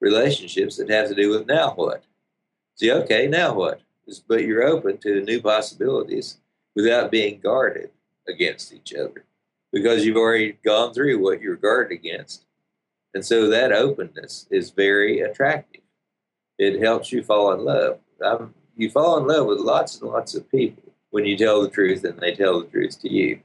relationships 0.00 0.76
that 0.76 0.90
have 0.90 1.08
to 1.08 1.14
do 1.14 1.30
with 1.30 1.46
now 1.46 1.72
what? 1.74 2.04
See, 2.76 2.90
okay, 2.90 3.26
now 3.26 3.54
what? 3.54 3.80
But 4.28 4.44
you're 4.44 4.64
open 4.64 4.98
to 4.98 5.22
new 5.22 5.40
possibilities 5.40 6.38
without 6.74 7.10
being 7.10 7.40
guarded 7.40 7.90
against 8.28 8.72
each 8.72 8.92
other 8.94 9.24
because 9.72 10.04
you've 10.04 10.16
already 10.16 10.58
gone 10.64 10.92
through 10.92 11.18
what 11.22 11.40
you're 11.40 11.56
guarded 11.56 11.94
against. 11.94 12.44
And 13.14 13.24
so 13.24 13.48
that 13.48 13.72
openness 13.72 14.46
is 14.50 14.70
very 14.70 15.20
attractive. 15.20 15.82
It 16.58 16.80
helps 16.80 17.12
you 17.12 17.22
fall 17.22 17.52
in 17.52 17.64
love. 17.64 17.98
I'm 18.24 18.54
you 18.76 18.90
fall 18.90 19.18
in 19.18 19.26
love 19.26 19.46
with 19.46 19.58
lots 19.58 20.00
and 20.00 20.10
lots 20.10 20.34
of 20.34 20.50
people 20.50 20.82
when 21.10 21.24
you 21.24 21.36
tell 21.36 21.62
the 21.62 21.70
truth 21.70 22.04
and 22.04 22.18
they 22.18 22.34
tell 22.34 22.60
the 22.60 22.66
truth 22.66 23.00
to 23.00 23.12
you, 23.12 23.40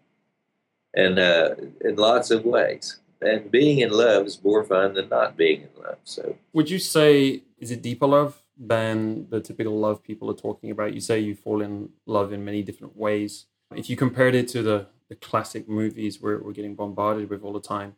and 0.95 1.19
uh, 1.19 1.55
in 1.81 1.95
lots 1.95 2.31
of 2.31 2.45
ways. 2.45 2.99
And 3.21 3.51
being 3.51 3.79
in 3.79 3.91
love 3.91 4.25
is 4.27 4.41
more 4.43 4.63
fun 4.63 4.93
than 4.93 5.09
not 5.09 5.35
being 5.35 5.61
in 5.61 5.83
love. 5.83 5.97
So, 6.03 6.37
would 6.53 6.69
you 6.69 6.79
say 6.79 7.43
is 7.59 7.69
it 7.69 7.81
deeper 7.81 8.07
love 8.07 8.41
than 8.57 9.27
the 9.29 9.41
typical 9.41 9.77
love 9.77 10.01
people 10.01 10.31
are 10.31 10.35
talking 10.35 10.71
about? 10.71 10.93
You 10.93 11.01
say 11.01 11.19
you 11.19 11.35
fall 11.35 11.61
in 11.61 11.89
love 12.05 12.31
in 12.31 12.45
many 12.45 12.63
different 12.63 12.95
ways. 12.95 13.45
If 13.75 13.89
you 13.89 13.97
compared 13.97 14.35
it 14.35 14.47
to 14.49 14.63
the 14.63 14.87
the 15.09 15.15
classic 15.15 15.67
movies 15.67 16.21
we're 16.21 16.39
getting 16.53 16.75
bombarded 16.75 17.29
with 17.29 17.43
all 17.43 17.53
the 17.53 17.59
time, 17.59 17.95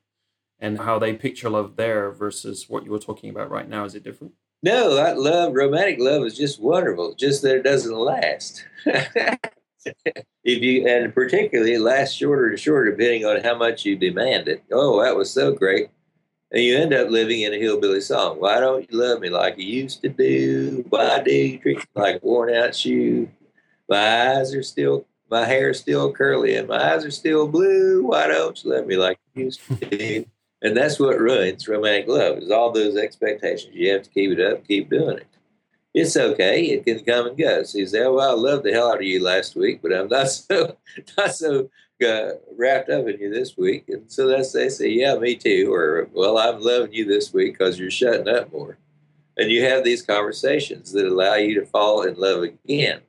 and 0.62 0.80
how 0.80 1.00
they 1.00 1.14
picture 1.14 1.50
love 1.50 1.76
there 1.76 2.12
versus 2.12 2.70
what 2.70 2.86
you 2.86 2.92
were 2.92 3.00
talking 3.00 3.32
about 3.32 3.50
right 3.50 3.68
now, 3.68 3.84
is 3.84 3.96
it 3.96 4.04
different? 4.04 4.34
No, 4.64 4.94
that 4.94 5.20
love, 5.20 5.54
romantic 5.56 6.00
love, 6.00 6.24
is 6.24 6.38
just 6.38 6.62
wonderful. 6.62 7.16
Just 7.16 7.42
that 7.42 7.56
it 7.56 7.64
doesn't 7.64 7.96
last. 7.96 8.64
if 8.86 10.62
you 10.62 10.88
and 10.88 11.14
particularly 11.14 11.74
it 11.74 11.82
lasts 11.82 12.16
shorter 12.16 12.48
and 12.48 12.60
shorter 12.60 12.92
depending 12.92 13.26
on 13.26 13.42
how 13.44 13.58
much 13.58 13.86
you 13.86 13.98
demand 13.98 14.48
it. 14.48 14.64
Oh, 14.72 15.04
that 15.04 15.16
was 15.16 15.32
so 15.32 15.52
great. 15.52 15.90
And 16.52 16.62
you 16.62 16.78
end 16.78 16.94
up 16.94 17.10
living 17.10 17.42
in 17.42 17.54
a 17.54 17.60
hillbilly 17.60 18.02
song. 18.02 18.40
Why 18.40 18.60
don't 18.60 18.90
you 18.92 19.00
love 19.00 19.22
me 19.22 19.30
like 19.30 19.58
you 19.58 19.66
used 19.66 20.02
to 20.04 20.10
do? 20.10 20.86
Why 20.90 21.22
do 21.22 21.32
you 21.32 21.58
treat 21.58 21.78
me 21.78 21.84
like 21.96 22.18
a 22.18 22.26
worn 22.26 22.54
out 22.54 22.76
shoe? 22.76 23.30
My 23.90 24.38
eyes 24.38 24.54
are 24.54 24.64
still 24.64 25.08
my 25.32 25.46
hair 25.46 25.70
is 25.70 25.80
still 25.80 26.12
curly 26.12 26.56
and 26.58 26.68
my 26.68 26.94
eyes 26.94 27.06
are 27.06 27.12
still 27.12 27.48
blue. 27.48 28.06
Why 28.06 28.28
don't 28.28 28.64
you 28.64 28.72
love 28.76 28.86
me 28.86 28.98
like 28.98 29.18
you 29.34 29.46
used 29.46 29.62
to 29.66 29.76
do? 29.76 30.26
And 30.62 30.78
that's 30.78 31.00
what 31.00 31.20
ruins 31.20 31.68
romantic 31.68 32.08
love 32.08 32.38
is 32.38 32.52
all 32.52 32.72
those 32.72 32.96
expectations. 32.96 33.74
You 33.74 33.94
have 33.94 34.04
to 34.04 34.10
keep 34.10 34.32
it 34.32 34.40
up, 34.40 34.68
keep 34.68 34.90
doing 34.90 35.18
it. 35.18 35.28
It's 35.94 36.16
okay. 36.16 36.66
It 36.66 36.86
can 36.86 37.04
come 37.04 37.28
and 37.28 37.38
go. 37.38 37.64
So 37.64 37.80
you 37.80 37.88
say, 37.88 38.04
"Oh, 38.04 38.14
well, 38.14 38.32
I 38.32 38.34
loved 38.34 38.64
the 38.64 38.72
hell 38.72 38.90
out 38.90 38.98
of 38.98 39.04
you 39.04 39.22
last 39.22 39.56
week, 39.56 39.82
but 39.82 39.92
I'm 39.92 40.08
not 40.08 40.30
so 40.30 40.78
not 41.18 41.36
so 41.36 41.70
uh, 42.06 42.32
wrapped 42.56 42.90
up 42.90 43.08
in 43.08 43.20
you 43.20 43.34
this 43.34 43.58
week." 43.58 43.90
And 43.90 44.10
so 44.10 44.28
that's 44.28 44.54
they 44.54 44.70
say, 44.70 44.90
"Yeah, 44.90 45.18
me 45.18 45.36
too," 45.36 45.74
or 45.74 46.08
"Well, 46.14 46.38
I'm 46.38 46.62
loving 46.62 46.94
you 46.94 47.06
this 47.06 47.34
week 47.34 47.58
because 47.58 47.78
you're 47.78 47.92
shutting 47.92 48.30
up 48.30 48.54
more." 48.54 48.78
And 49.38 49.52
you 49.52 49.64
have 49.64 49.84
these 49.84 50.02
conversations 50.02 50.92
that 50.92 51.08
allow 51.08 51.36
you 51.36 51.60
to 51.60 51.66
fall 51.66 52.04
in 52.04 52.16
love 52.16 52.44
again 52.44 53.02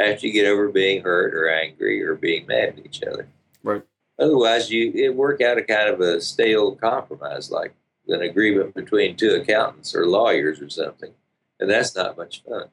after 0.00 0.26
you 0.26 0.32
get 0.32 0.46
over 0.46 0.68
being 0.68 1.02
hurt 1.02 1.34
or 1.34 1.50
angry 1.50 2.02
or 2.02 2.14
being 2.14 2.46
mad 2.46 2.78
at 2.78 2.86
each 2.86 3.02
other. 3.02 3.28
Right. 3.62 3.82
Otherwise, 4.20 4.70
you 4.70 4.92
it 4.94 5.16
work 5.16 5.40
out 5.40 5.58
a 5.58 5.62
kind 5.62 5.88
of 5.88 6.00
a 6.00 6.20
stale 6.20 6.76
compromise, 6.76 7.50
like 7.50 7.74
an 8.08 8.20
agreement 8.20 8.74
between 8.74 9.16
two 9.16 9.34
accountants 9.34 9.94
or 9.94 10.06
lawyers 10.06 10.60
or 10.60 10.68
something, 10.68 11.12
and 11.58 11.70
that's 11.70 11.96
not 11.96 12.16
much 12.16 12.44
fun. 12.44 12.66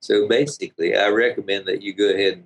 So 0.00 0.28
basically, 0.28 0.94
I 0.96 1.08
recommend 1.08 1.66
that 1.66 1.82
you 1.82 1.94
go 1.94 2.10
ahead 2.10 2.34
and 2.34 2.44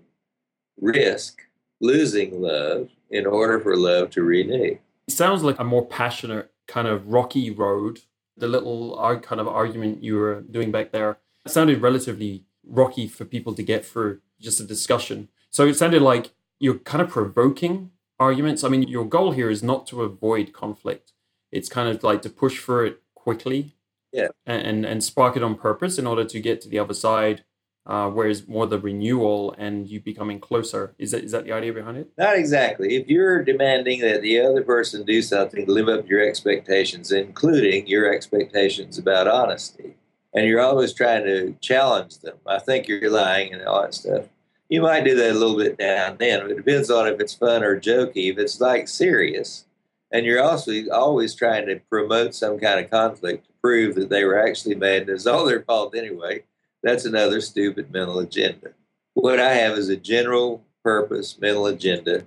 risk 0.81 1.43
losing 1.81 2.41
love 2.41 2.89
in 3.11 3.27
order 3.27 3.59
for 3.61 3.77
love 3.77 4.11
to 4.11 4.23
renew. 4.23 4.79
It 5.09 5.13
sounds 5.13 5.43
like 5.43 5.59
a 5.59 5.65
more 5.65 5.85
passionate 5.85 6.53
kind 6.67 6.89
of 6.89 7.09
rocky 7.09 7.51
road 7.51 8.01
The 8.37 8.49
little 8.49 8.99
uh, 8.99 9.19
kind 9.19 9.41
of 9.41 9.49
argument 9.49 10.03
you 10.03 10.17
were 10.17 10.43
doing 10.43 10.71
back 10.71 10.93
there 10.93 11.19
sounded 11.47 11.81
relatively 11.81 12.45
rocky 12.67 13.07
for 13.09 13.25
people 13.25 13.55
to 13.55 13.63
get 13.63 13.85
through, 13.85 14.21
just 14.41 14.61
a 14.61 14.65
discussion. 14.65 15.29
So 15.51 15.67
it 15.67 15.75
sounded 15.75 16.03
like 16.03 16.33
you're 16.59 16.79
kind 16.79 17.01
of 17.01 17.09
provoking 17.09 17.93
arguments. 18.19 18.65
I 18.65 18.69
mean, 18.69 18.83
your 18.83 19.05
goal 19.05 19.33
here 19.33 19.51
is 19.51 19.63
not 19.63 19.87
to 19.89 20.03
avoid 20.03 20.53
conflict. 20.53 21.13
It's 21.53 21.69
kind 21.69 21.89
of 21.89 22.03
like 22.03 22.23
to 22.23 22.31
push 22.31 22.59
for 22.59 22.85
it 22.85 23.03
quickly 23.15 23.77
yeah. 24.13 24.29
and, 24.45 24.85
and 24.85 25.03
spark 25.03 25.37
it 25.37 25.43
on 25.43 25.55
purpose 25.57 25.99
in 25.99 26.07
order 26.07 26.25
to 26.25 26.41
get 26.41 26.61
to 26.63 26.69
the 26.69 26.79
other 26.79 26.95
side 26.95 27.45
uh, 27.87 28.11
whereas 28.11 28.49
more 28.49 28.67
the 28.67 28.79
renewal 28.79 29.55
and 29.59 29.89
you 29.89 30.01
becoming 30.01 30.41
closer. 30.41 30.95
Is 30.99 31.13
that 31.13 31.25
is 31.25 31.33
that 31.33 31.45
the 31.45 31.53
idea 31.53 31.73
behind 31.73 31.99
it? 31.99 32.11
Not 32.19 32.37
exactly. 32.37 32.97
If 32.97 33.09
you're 33.09 33.45
demanding 33.45 34.01
that 34.01 34.23
the 34.23 34.41
other 34.41 34.63
person 34.63 35.05
do 35.05 35.23
something 35.23 35.67
live 35.67 35.89
up 35.89 36.03
to 36.03 36.09
your 36.09 36.27
expectations, 36.27 37.13
including 37.13 37.87
your 37.87 38.13
expectations 38.13 38.99
about 38.99 39.29
honesty, 39.29 39.95
and 40.35 40.47
you're 40.47 40.61
always 40.61 40.93
trying 40.93 41.25
to 41.25 41.55
challenge 41.61 42.19
them, 42.19 42.37
I 42.47 42.59
think 42.59 42.89
you're 42.89 43.11
lying 43.11 43.55
and 43.55 43.63
all 43.63 43.83
that 43.83 43.95
stuff. 43.95 44.25
You 44.69 44.83
might 44.83 45.05
do 45.05 45.15
that 45.15 45.33
a 45.33 45.39
little 45.39 45.57
bit 45.57 45.79
now 45.79 46.09
and 46.09 46.19
then. 46.19 46.51
It 46.51 46.57
depends 46.57 46.91
on 46.91 47.07
if 47.07 47.21
it's 47.21 47.35
fun 47.35 47.63
or 47.63 47.81
jokey. 47.81 48.33
If 48.33 48.39
it's 48.39 48.61
like 48.61 48.89
serious, 48.89 49.65
and 50.13 50.27
you're 50.27 50.43
also 50.43 50.73
always 50.91 51.35
trying 51.35 51.67
to 51.67 51.81
promote 51.91 52.35
some 52.35 52.59
kind 52.59 52.81
of 52.81 52.91
conflict 52.91 53.47
to 53.47 53.53
prove 53.63 53.95
that 53.97 54.09
they 54.09 54.25
were 54.25 54.39
actually 54.39 54.75
mad 54.75 55.03
and 55.03 55.11
it's 55.11 55.27
all 55.27 55.45
their 55.45 55.63
fault 55.63 55.95
anyway 55.95 56.43
that's 56.87 57.05
another 57.05 57.41
stupid 57.41 57.91
mental 57.93 58.21
agenda. 58.21 58.71
What 59.15 59.41
I 59.41 59.55
have 59.55 59.77
is 59.77 59.89
a 59.89 59.97
general 59.97 60.65
purpose 60.85 61.37
mental 61.41 61.67
agenda 61.67 62.27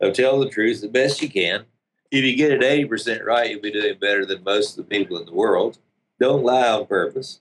of 0.00 0.14
tell 0.14 0.40
the 0.40 0.48
truth 0.48 0.80
the 0.80 0.88
best 0.88 1.20
you 1.20 1.28
can. 1.28 1.66
If 2.10 2.24
you 2.24 2.34
get 2.34 2.52
it 2.52 2.62
80% 2.62 3.22
right, 3.22 3.50
you'll 3.50 3.60
be 3.60 3.70
doing 3.70 3.98
better 4.00 4.24
than 4.24 4.42
most 4.44 4.70
of 4.70 4.76
the 4.76 4.96
people 4.98 5.18
in 5.18 5.26
the 5.26 5.34
world. 5.34 5.76
Don't 6.18 6.42
lie 6.42 6.68
on 6.68 6.86
purpose. 6.86 7.40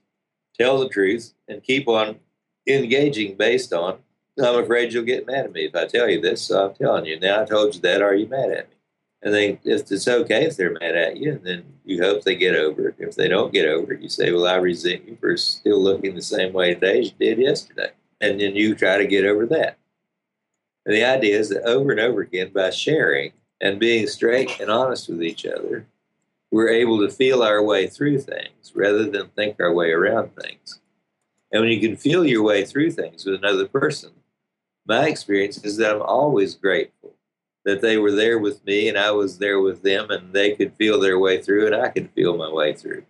Tell 0.60 0.78
the 0.80 0.90
truth 0.90 1.34
and 1.48 1.64
keep 1.64 1.88
on 1.88 2.20
engaging 2.68 3.36
based 3.36 3.72
on. 3.72 4.00
I'm 4.40 4.64
afraid 4.64 4.94
you'll 4.94 5.04
get 5.04 5.26
mad 5.26 5.46
at 5.46 5.54
me 5.54 5.66
if 5.66 5.76
I 5.76 5.88
tell 5.88 6.10
you 6.10 6.22
this, 6.22 6.44
so 6.44 6.68
I'm 6.68 6.76
telling 6.76 7.06
you. 7.06 7.20
Now 7.20 7.42
I 7.42 7.46
told 7.46 7.76
you 7.76 7.82
that, 7.82 8.02
are 8.02 8.14
you 8.16 8.28
mad 8.28 8.52
at 8.52 8.70
me? 8.70 8.76
And 9.24 9.34
then 9.34 9.60
if 9.64 9.92
it's 9.92 10.08
okay 10.08 10.46
if 10.46 10.58
they're 10.58 10.78
mad 10.80 10.96
at 10.96 11.18
you, 11.18 11.34
and 11.34 11.44
then 11.44 11.64
you 11.84 12.04
hope 12.04 12.24
they 12.24 12.36
get 12.36 12.56
over 12.56 12.90
it. 12.90 12.96
If 13.00 13.16
they 13.16 13.28
don't 13.28 13.52
get 13.52 13.68
over 13.68 13.94
it, 13.94 14.02
you 14.02 14.10
say, 14.10 14.32
Well, 14.32 14.46
I 14.46 14.56
resent 14.56 15.08
you 15.08 15.18
for 15.20 15.36
still 15.38 15.82
looking 15.82 16.14
the 16.14 16.22
same 16.22 16.54
way 16.54 16.74
today 16.74 17.00
as 17.00 17.06
you 17.08 17.16
did 17.20 17.40
yesterday. 17.40 17.92
And 18.22 18.40
then 18.40 18.56
you 18.56 18.76
try 18.76 18.98
to 18.98 19.08
get 19.08 19.26
over 19.26 19.46
that. 19.48 19.78
And 20.86 20.96
the 20.96 21.04
idea 21.04 21.38
is 21.38 21.50
that 21.50 21.64
over 21.64 21.92
and 21.92 22.00
over 22.00 22.22
again, 22.22 22.52
by 22.54 22.70
sharing 22.70 23.34
and 23.60 23.80
being 23.80 24.08
straight 24.08 24.60
and 24.60 24.70
honest 24.70 25.10
with 25.10 25.24
each 25.24 25.46
other, 25.46 25.86
we're 26.52 26.70
able 26.70 27.00
to 27.00 27.14
feel 27.14 27.44
our 27.44 27.62
way 27.62 27.88
through 27.88 28.20
things 28.20 28.72
rather 28.74 29.10
than 29.10 29.28
think 29.30 29.58
our 29.60 29.74
way 29.74 29.92
around 29.92 30.36
things. 30.36 30.80
And 31.52 31.62
when 31.62 31.72
you 31.72 31.80
can 31.80 31.98
feel 31.98 32.26
your 32.26 32.44
way 32.44 32.66
through 32.66 32.92
things 32.92 33.26
with 33.26 33.36
another 33.36 33.68
person, 33.68 34.12
my 34.88 35.08
experience 35.08 35.64
is 35.64 35.78
that 35.78 35.96
I'm 35.96 36.02
always 36.02 36.56
grateful 36.56 37.14
that 37.66 37.82
they 37.82 37.98
were 37.98 38.14
there 38.14 38.40
with 38.40 38.66
me 38.66 38.88
and 38.88 38.98
I 38.98 39.12
was 39.12 39.38
there 39.38 39.60
with 39.60 39.82
them 39.84 40.10
and 40.10 40.32
they 40.32 40.56
could 40.56 40.74
feel 40.76 41.00
their 41.00 41.20
way 41.20 41.42
through 41.42 41.66
and 41.66 41.76
I 41.76 41.90
could 41.90 42.10
feel 42.12 42.38
my 42.38 42.50
way 42.50 42.74
through. 42.74 43.04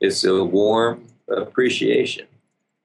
It's 0.00 0.24
a 0.24 0.42
warm 0.42 1.06
appreciation 1.28 2.26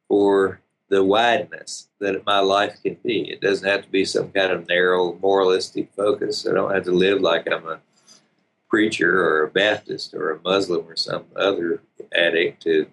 for 0.08 0.62
the 0.90 1.04
wideness 1.04 1.88
that 2.00 2.26
my 2.26 2.40
life 2.40 2.78
can 2.84 2.98
be. 3.04 3.32
It 3.32 3.42
doesn't 3.42 3.68
have 3.68 3.84
to 3.84 3.90
be 3.90 4.06
some 4.06 4.32
kind 4.32 4.52
of 4.52 4.68
narrow 4.68 5.18
moralistic 5.22 5.92
focus. 5.96 6.46
I 6.48 6.54
don't 6.54 6.74
have 6.74 6.86
to 6.86 6.92
live 6.92 7.22
like 7.22 7.52
I'm 7.52 7.68
a 7.68 7.80
preacher 8.70 9.24
or 9.24 9.44
a 9.46 9.50
Baptist 9.50 10.14
or 10.14 10.32
a 10.32 10.40
Muslim 10.44 10.86
or 10.88 10.96
some 10.96 11.26
other 11.36 11.82
addict 12.14 12.62
to 12.64 12.88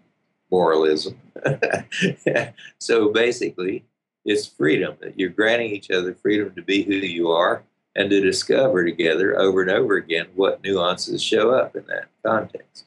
moralism. 0.50 1.20
so 2.78 3.10
basically, 3.10 3.84
it's 4.26 4.46
freedom 4.46 4.96
that 5.00 5.18
you're 5.18 5.30
granting 5.30 5.70
each 5.70 5.90
other 5.90 6.12
freedom 6.12 6.52
to 6.56 6.62
be 6.62 6.82
who 6.82 6.94
you 6.94 7.30
are 7.30 7.62
and 7.94 8.10
to 8.10 8.20
discover 8.20 8.84
together 8.84 9.38
over 9.38 9.62
and 9.62 9.70
over 9.70 9.94
again 9.94 10.26
what 10.34 10.62
nuances 10.62 11.22
show 11.22 11.50
up 11.50 11.76
in 11.76 11.86
that 11.86 12.08
context. 12.24 12.84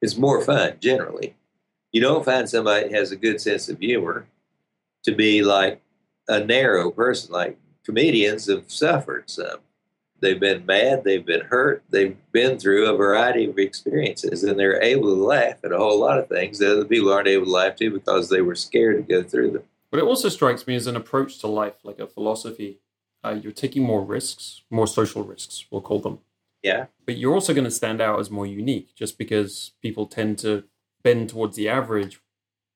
It's 0.00 0.16
more 0.16 0.40
fun 0.40 0.76
generally. 0.80 1.34
You 1.92 2.00
don't 2.00 2.24
find 2.24 2.48
somebody 2.48 2.88
that 2.88 2.96
has 2.96 3.10
a 3.10 3.16
good 3.16 3.40
sense 3.40 3.68
of 3.68 3.80
humor 3.80 4.26
to 5.02 5.12
be 5.12 5.42
like 5.42 5.82
a 6.28 6.42
narrow 6.42 6.90
person. 6.90 7.32
Like 7.32 7.58
comedians 7.84 8.46
have 8.46 8.70
suffered 8.70 9.28
some. 9.28 9.58
They've 10.20 10.38
been 10.38 10.66
mad, 10.66 11.02
they've 11.02 11.24
been 11.24 11.46
hurt, 11.46 11.82
they've 11.88 12.16
been 12.30 12.58
through 12.58 12.86
a 12.86 12.96
variety 12.96 13.46
of 13.46 13.58
experiences, 13.58 14.44
and 14.44 14.58
they're 14.58 14.80
able 14.82 15.14
to 15.14 15.24
laugh 15.24 15.56
at 15.64 15.72
a 15.72 15.78
whole 15.78 15.98
lot 15.98 16.18
of 16.18 16.28
things 16.28 16.58
that 16.58 16.70
other 16.70 16.84
people 16.84 17.10
aren't 17.10 17.26
able 17.26 17.46
to 17.46 17.50
laugh 17.50 17.76
to 17.76 17.90
because 17.90 18.28
they 18.28 18.42
were 18.42 18.54
scared 18.54 18.96
to 18.96 19.02
go 19.02 19.26
through 19.26 19.52
them. 19.52 19.62
But 19.90 19.98
it 19.98 20.04
also 20.04 20.28
strikes 20.28 20.66
me 20.66 20.76
as 20.76 20.86
an 20.86 20.96
approach 20.96 21.38
to 21.38 21.46
life, 21.46 21.76
like 21.84 21.98
a 21.98 22.06
philosophy 22.06 22.80
uh, 23.24 23.38
you're 23.42 23.52
taking 23.52 23.82
more 23.82 24.04
risks, 24.04 24.62
more 24.70 24.86
social 24.86 25.22
risks, 25.22 25.66
we'll 25.70 25.80
call 25.80 26.00
them. 26.00 26.20
Yeah. 26.62 26.86
But 27.06 27.16
you're 27.16 27.34
also 27.34 27.54
going 27.54 27.64
to 27.64 27.70
stand 27.70 28.00
out 28.00 28.18
as 28.18 28.30
more 28.30 28.46
unique 28.46 28.94
just 28.94 29.18
because 29.18 29.72
people 29.82 30.06
tend 30.06 30.38
to 30.40 30.64
bend 31.02 31.30
towards 31.30 31.56
the 31.56 31.68
average 31.68 32.20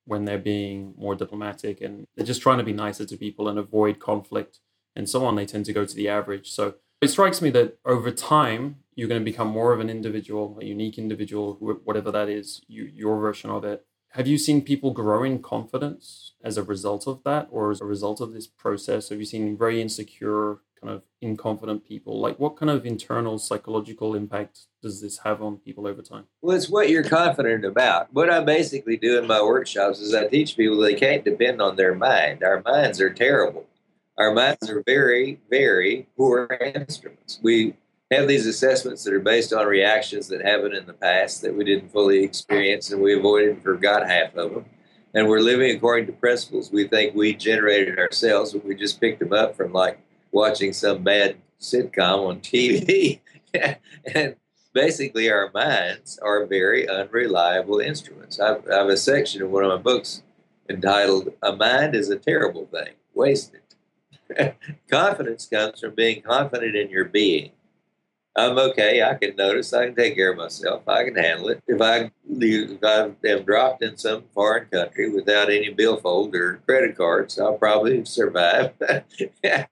when 0.07 0.25
they're 0.25 0.39
being 0.39 0.95
more 0.99 1.15
diplomatic 1.15 1.81
and 1.81 2.07
they're 2.15 2.27
just 2.27 2.43
trying 2.43 2.59
to 2.59 2.65
be 2.65 2.73
nicer 2.73 3.05
to 3.07 3.17
people 3.17 3.49
and 3.49 3.59
avoid 3.59 4.01
conflict 4.01 4.61
and 4.97 5.09
so 5.09 5.25
on. 5.25 5.37
They 5.37 5.47
tend 5.47 5.65
to 5.67 5.73
go 5.73 5.85
to 5.85 5.95
the 5.95 6.09
average. 6.09 6.51
So 6.51 6.75
it 7.01 7.09
strikes 7.09 7.43
me 7.43 7.51
that 7.51 7.79
over 7.85 8.11
time, 8.11 8.77
you're 8.95 9.09
going 9.09 9.21
to 9.21 9.25
become 9.25 9.49
more 9.49 9.73
of 9.73 9.81
an 9.81 9.91
individual, 9.91 10.59
a 10.61 10.65
unique 10.65 10.99
individual, 10.99 11.55
whatever 11.85 12.11
that 12.13 12.29
is, 12.29 12.63
you, 12.69 12.85
your 12.85 13.19
version 13.19 13.51
of 13.51 13.65
it. 13.65 13.85
Have 14.15 14.29
you 14.29 14.39
seen 14.39 14.63
people 14.63 14.93
grow 14.93 15.25
in 15.25 15.43
confidence 15.43 16.35
as 16.45 16.57
a 16.57 16.63
result 16.63 17.09
of 17.09 17.25
that, 17.25 17.49
or 17.51 17.73
as 17.73 17.81
a 17.81 17.85
result 17.85 18.21
of 18.21 18.33
this 18.33 18.47
process? 18.47 19.09
Have 19.09 19.19
you 19.19 19.25
seen 19.25 19.59
very 19.59 19.83
insecure, 19.83 20.59
kind 20.81 20.95
of 20.95 21.03
inconfident 21.21 21.85
people? 21.85 22.21
Like, 22.21 22.39
what 22.39 22.57
kind 22.57 22.71
of 22.71 22.87
internal 22.87 23.41
psychological 23.41 24.15
impact 24.15 24.67
does 24.81 25.03
this 25.03 25.19
have 25.25 25.43
on 25.43 25.57
people 25.57 25.89
over 25.89 26.01
time? 26.01 26.27
Well, 26.43 26.57
it's 26.57 26.69
what 26.69 26.91
you're 26.91 27.03
confident 27.03 27.65
about. 27.65 28.07
What 28.15 28.31
I 28.31 28.45
basically 28.45 28.97
do 28.97 29.19
in 29.19 29.27
my 29.27 29.43
workshops 29.43 29.99
is 29.99 30.15
I 30.15 30.29
teach 30.29 30.57
people 30.57 30.79
they 30.79 30.95
can't 30.95 31.25
depend 31.25 31.61
on 31.61 31.75
their 31.75 31.97
mind. 31.97 32.45
Our 32.45 32.63
minds 32.65 33.01
are 33.01 33.13
terrible. 33.13 33.67
Our 34.17 34.33
minds 34.33 34.71
are 34.71 34.85
very, 34.87 35.41
very 35.51 36.07
poor 36.17 36.47
instruments. 36.77 37.41
We 37.43 37.75
have 38.11 38.29
these 38.29 38.47
assessments 38.47 39.05
that 39.05 39.15
are 39.15 39.21
based 39.21 39.53
on 39.53 39.67
reactions 39.67 40.29
that 40.29 40.45
happened 40.45 40.75
in 40.75 40.87
the 40.87 40.93
past 40.93 41.43
that 41.43 41.55
we 41.55 41.65
didn't 41.65 41.91
fully 41.91 42.23
experience 42.23 42.91
and 42.91 43.01
we 43.01 43.15
avoided 43.15 43.51
and 43.51 43.63
forgot 43.63 44.07
half 44.07 44.35
of 44.37 44.53
them. 44.53 44.65
And 45.15 45.29
we're 45.29 45.41
living 45.41 45.75
according 45.75 46.07
to 46.07 46.13
principles 46.13 46.73
we 46.73 46.89
think 46.89 47.15
we 47.15 47.35
generated 47.35 47.99
ourselves, 47.99 48.53
but 48.53 48.65
we 48.65 48.75
just 48.75 49.01
picked 49.01 49.21
them 49.21 49.33
up 49.33 49.57
from 49.57 49.73
like 49.73 49.99
watching 50.33 50.73
some 50.73 51.03
bad 51.03 51.37
sitcom 51.61 52.29
on 52.29 52.41
TV. 52.41 53.21
and 54.15 54.37
basically, 54.73 55.31
our 55.31 55.51
minds 55.55 56.19
are 56.19 56.47
very 56.47 56.89
unreliable 56.89 57.79
instruments. 57.79 58.41
I've, 58.41 58.69
I 58.69 58.79
have 58.79 58.89
a 58.89 58.97
section 58.97 59.43
in 59.43 59.51
one 59.51 59.65
of 59.65 59.71
my 59.71 59.83
books 59.83 60.23
entitled 60.69 61.33
A 61.43 61.55
Mind 61.55 61.95
is 61.95 62.11
a 62.11 62.19
Terrible 62.19 62.67
Thing, 62.67 62.95
Waste 63.15 63.53
It. 63.55 64.57
Confidence 64.91 65.47
comes 65.47 65.81
from 65.81 65.95
being 65.95 66.23
confident 66.23 66.75
in 66.75 66.91
your 66.91 67.05
being 67.05 67.53
I'm 68.37 68.59
okay. 68.59 69.03
I 69.03 69.15
can 69.15 69.37
notice. 69.37 69.73
I 69.73 69.87
can 69.87 69.95
take 69.95 70.17
care 70.17 70.33
of 70.33 70.39
myself. 70.39 70.89
I 70.89 71.05
can 71.05 71.15
handle 71.15 71.51
it. 71.51 71.63
If 71.69 71.81
I 71.81 72.11
if 72.29 72.83
I 72.83 73.29
am 73.29 73.45
dropped 73.45 73.83
in 73.85 73.97
some 73.97 74.25
foreign 74.35 74.67
country 74.67 75.09
without 75.09 75.51
any 75.51 75.71
billfold 75.71 76.35
or 76.35 76.61
credit 76.67 76.97
cards, 76.97 77.39
I'll 77.39 77.59
probably 77.59 78.05
survive. 78.05 78.73
and 78.81 79.69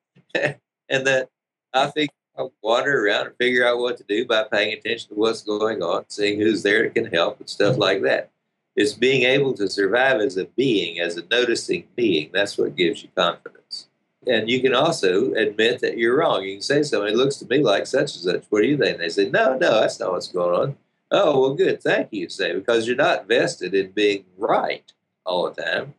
that 0.88 1.28
I 1.74 1.86
think 1.88 2.10
I'll 2.36 2.52
wander 2.62 3.04
around 3.04 3.26
and 3.26 3.36
figure 3.36 3.66
out 3.66 3.78
what 3.78 3.96
to 3.98 4.04
do 4.04 4.24
by 4.26 4.44
paying 4.44 4.72
attention 4.72 5.08
to 5.08 5.14
what's 5.16 5.42
going 5.42 5.82
on, 5.82 6.04
seeing 6.08 6.40
who's 6.40 6.62
there 6.62 6.84
that 6.84 6.94
can 6.94 7.06
help, 7.06 7.40
and 7.40 7.48
stuff 7.48 7.76
like 7.76 8.02
that. 8.02 8.30
It's 8.76 8.94
being 8.94 9.24
able 9.24 9.54
to 9.54 9.68
survive 9.68 10.20
as 10.20 10.36
a 10.36 10.44
being, 10.44 11.00
as 11.00 11.16
a 11.16 11.26
noticing 11.30 11.88
being. 11.94 12.30
That's 12.32 12.56
what 12.56 12.76
gives 12.76 13.02
you 13.02 13.10
confidence. 13.14 13.88
And 14.26 14.48
you 14.48 14.60
can 14.60 14.74
also 14.74 15.32
admit 15.34 15.80
that 15.80 15.98
you're 15.98 16.18
wrong. 16.18 16.44
You 16.44 16.54
can 16.54 16.62
say 16.62 16.82
something, 16.82 17.12
it 17.12 17.16
looks 17.16 17.36
to 17.36 17.46
me 17.46 17.58
like 17.58 17.86
such 17.86 18.14
and 18.14 18.24
such. 18.24 18.44
What 18.50 18.62
do 18.62 18.68
you 18.68 18.76
think? 18.76 18.94
And 18.94 19.00
they 19.00 19.08
say, 19.08 19.28
no, 19.28 19.56
no, 19.58 19.80
that's 19.80 19.98
not 19.98 20.12
what's 20.12 20.28
going 20.28 20.54
on. 20.54 20.76
Oh, 21.10 21.40
well, 21.40 21.54
good. 21.54 21.82
Thank 21.82 22.08
you, 22.12 22.28
say, 22.28 22.54
because 22.54 22.86
you're 22.86 22.96
not 22.96 23.26
vested 23.26 23.74
in 23.74 23.90
being 23.90 24.24
right 24.38 24.90
all 25.26 25.50
the 25.50 25.62
time. 25.62 25.94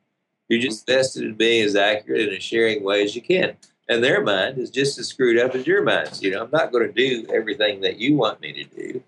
You're 0.47 0.61
just 0.61 0.87
mm-hmm. 0.87 0.97
vested 0.97 1.23
in 1.23 1.35
being 1.35 1.65
as 1.65 1.75
accurate 1.75 2.21
and 2.21 2.37
as 2.37 2.43
sharing 2.43 2.83
way 2.83 3.03
as 3.03 3.15
you 3.15 3.21
can. 3.21 3.57
And 3.89 4.03
their 4.03 4.23
mind 4.23 4.57
is 4.57 4.69
just 4.69 4.97
as 4.97 5.07
screwed 5.07 5.37
up 5.37 5.53
as 5.55 5.67
your 5.67 5.83
mind. 5.83 6.17
You 6.21 6.31
know, 6.31 6.43
I'm 6.43 6.51
not 6.51 6.71
going 6.71 6.87
to 6.87 6.93
do 6.93 7.27
everything 7.33 7.81
that 7.81 7.97
you 7.97 8.15
want 8.15 8.39
me 8.41 8.53
to 8.53 8.63
do. 8.63 9.03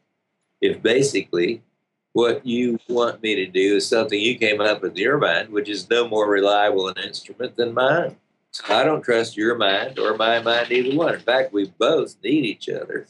If 0.62 0.82
basically 0.82 1.62
what 2.13 2.45
you 2.45 2.80
want 2.88 3.21
me 3.23 3.36
to 3.36 3.47
do 3.47 3.78
is 3.78 3.88
something 3.88 4.19
you 4.19 4.38
came 4.38 4.62
up 4.62 4.82
with 4.82 4.91
in 4.91 4.97
your 4.97 5.17
mind, 5.17 5.49
which 5.49 5.69
is 5.69 5.89
no 5.89 6.08
more 6.08 6.30
reliable 6.30 6.88
an 6.88 6.97
instrument 6.97 7.56
than 7.56 7.73
mine. 7.73 8.15
I 8.70 8.84
don't 8.84 9.04
trust 9.04 9.38
your 9.38 9.56
mind 9.56 10.00
or 10.00 10.15
my 10.15 10.41
mind 10.41 10.72
either 10.72 10.96
one. 10.96 11.15
In 11.15 11.20
fact, 11.20 11.54
we 11.54 11.72
both 11.78 12.15
need 12.24 12.46
each 12.46 12.70
other 12.70 13.08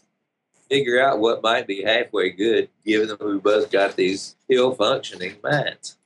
figure 0.70 1.02
out 1.02 1.20
what 1.20 1.44
might 1.44 1.68
be 1.68 1.84
halfway 1.84 2.30
good, 2.30 2.70
given 2.86 3.08
that 3.08 3.24
we 3.24 3.38
both 3.38 3.72
got 3.72 3.96
these 3.96 4.36
ill 4.50 4.74
functioning 4.76 5.36
minds. 5.44 5.98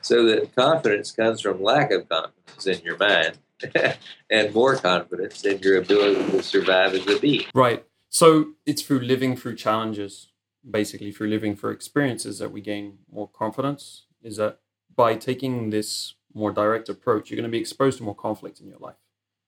So 0.00 0.24
that 0.26 0.54
confidence 0.54 1.10
comes 1.10 1.40
from 1.40 1.62
lack 1.62 1.90
of 1.90 2.08
confidence 2.08 2.66
in 2.66 2.80
your 2.82 2.96
mind 2.96 3.38
and 4.30 4.54
more 4.54 4.76
confidence 4.76 5.44
in 5.44 5.58
your 5.58 5.78
ability 5.78 6.30
to 6.30 6.42
survive 6.42 6.94
as 6.94 7.06
a 7.06 7.18
being. 7.18 7.46
Right. 7.54 7.84
So 8.08 8.52
it's 8.64 8.82
through 8.82 9.00
living 9.00 9.36
through 9.36 9.56
challenges, 9.56 10.28
basically 10.68 11.12
through 11.12 11.28
living 11.28 11.56
through 11.56 11.72
experiences 11.72 12.38
that 12.38 12.52
we 12.52 12.60
gain 12.60 12.98
more 13.12 13.28
confidence. 13.28 14.06
Is 14.22 14.36
that 14.36 14.60
by 14.94 15.14
taking 15.14 15.70
this 15.70 16.14
more 16.38 16.52
direct 16.52 16.88
approach, 16.88 17.30
you're 17.30 17.36
going 17.36 17.50
to 17.50 17.56
be 17.56 17.60
exposed 17.60 17.98
to 17.98 18.04
more 18.04 18.14
conflict 18.14 18.60
in 18.60 18.68
your 18.68 18.78
life. 18.78 18.96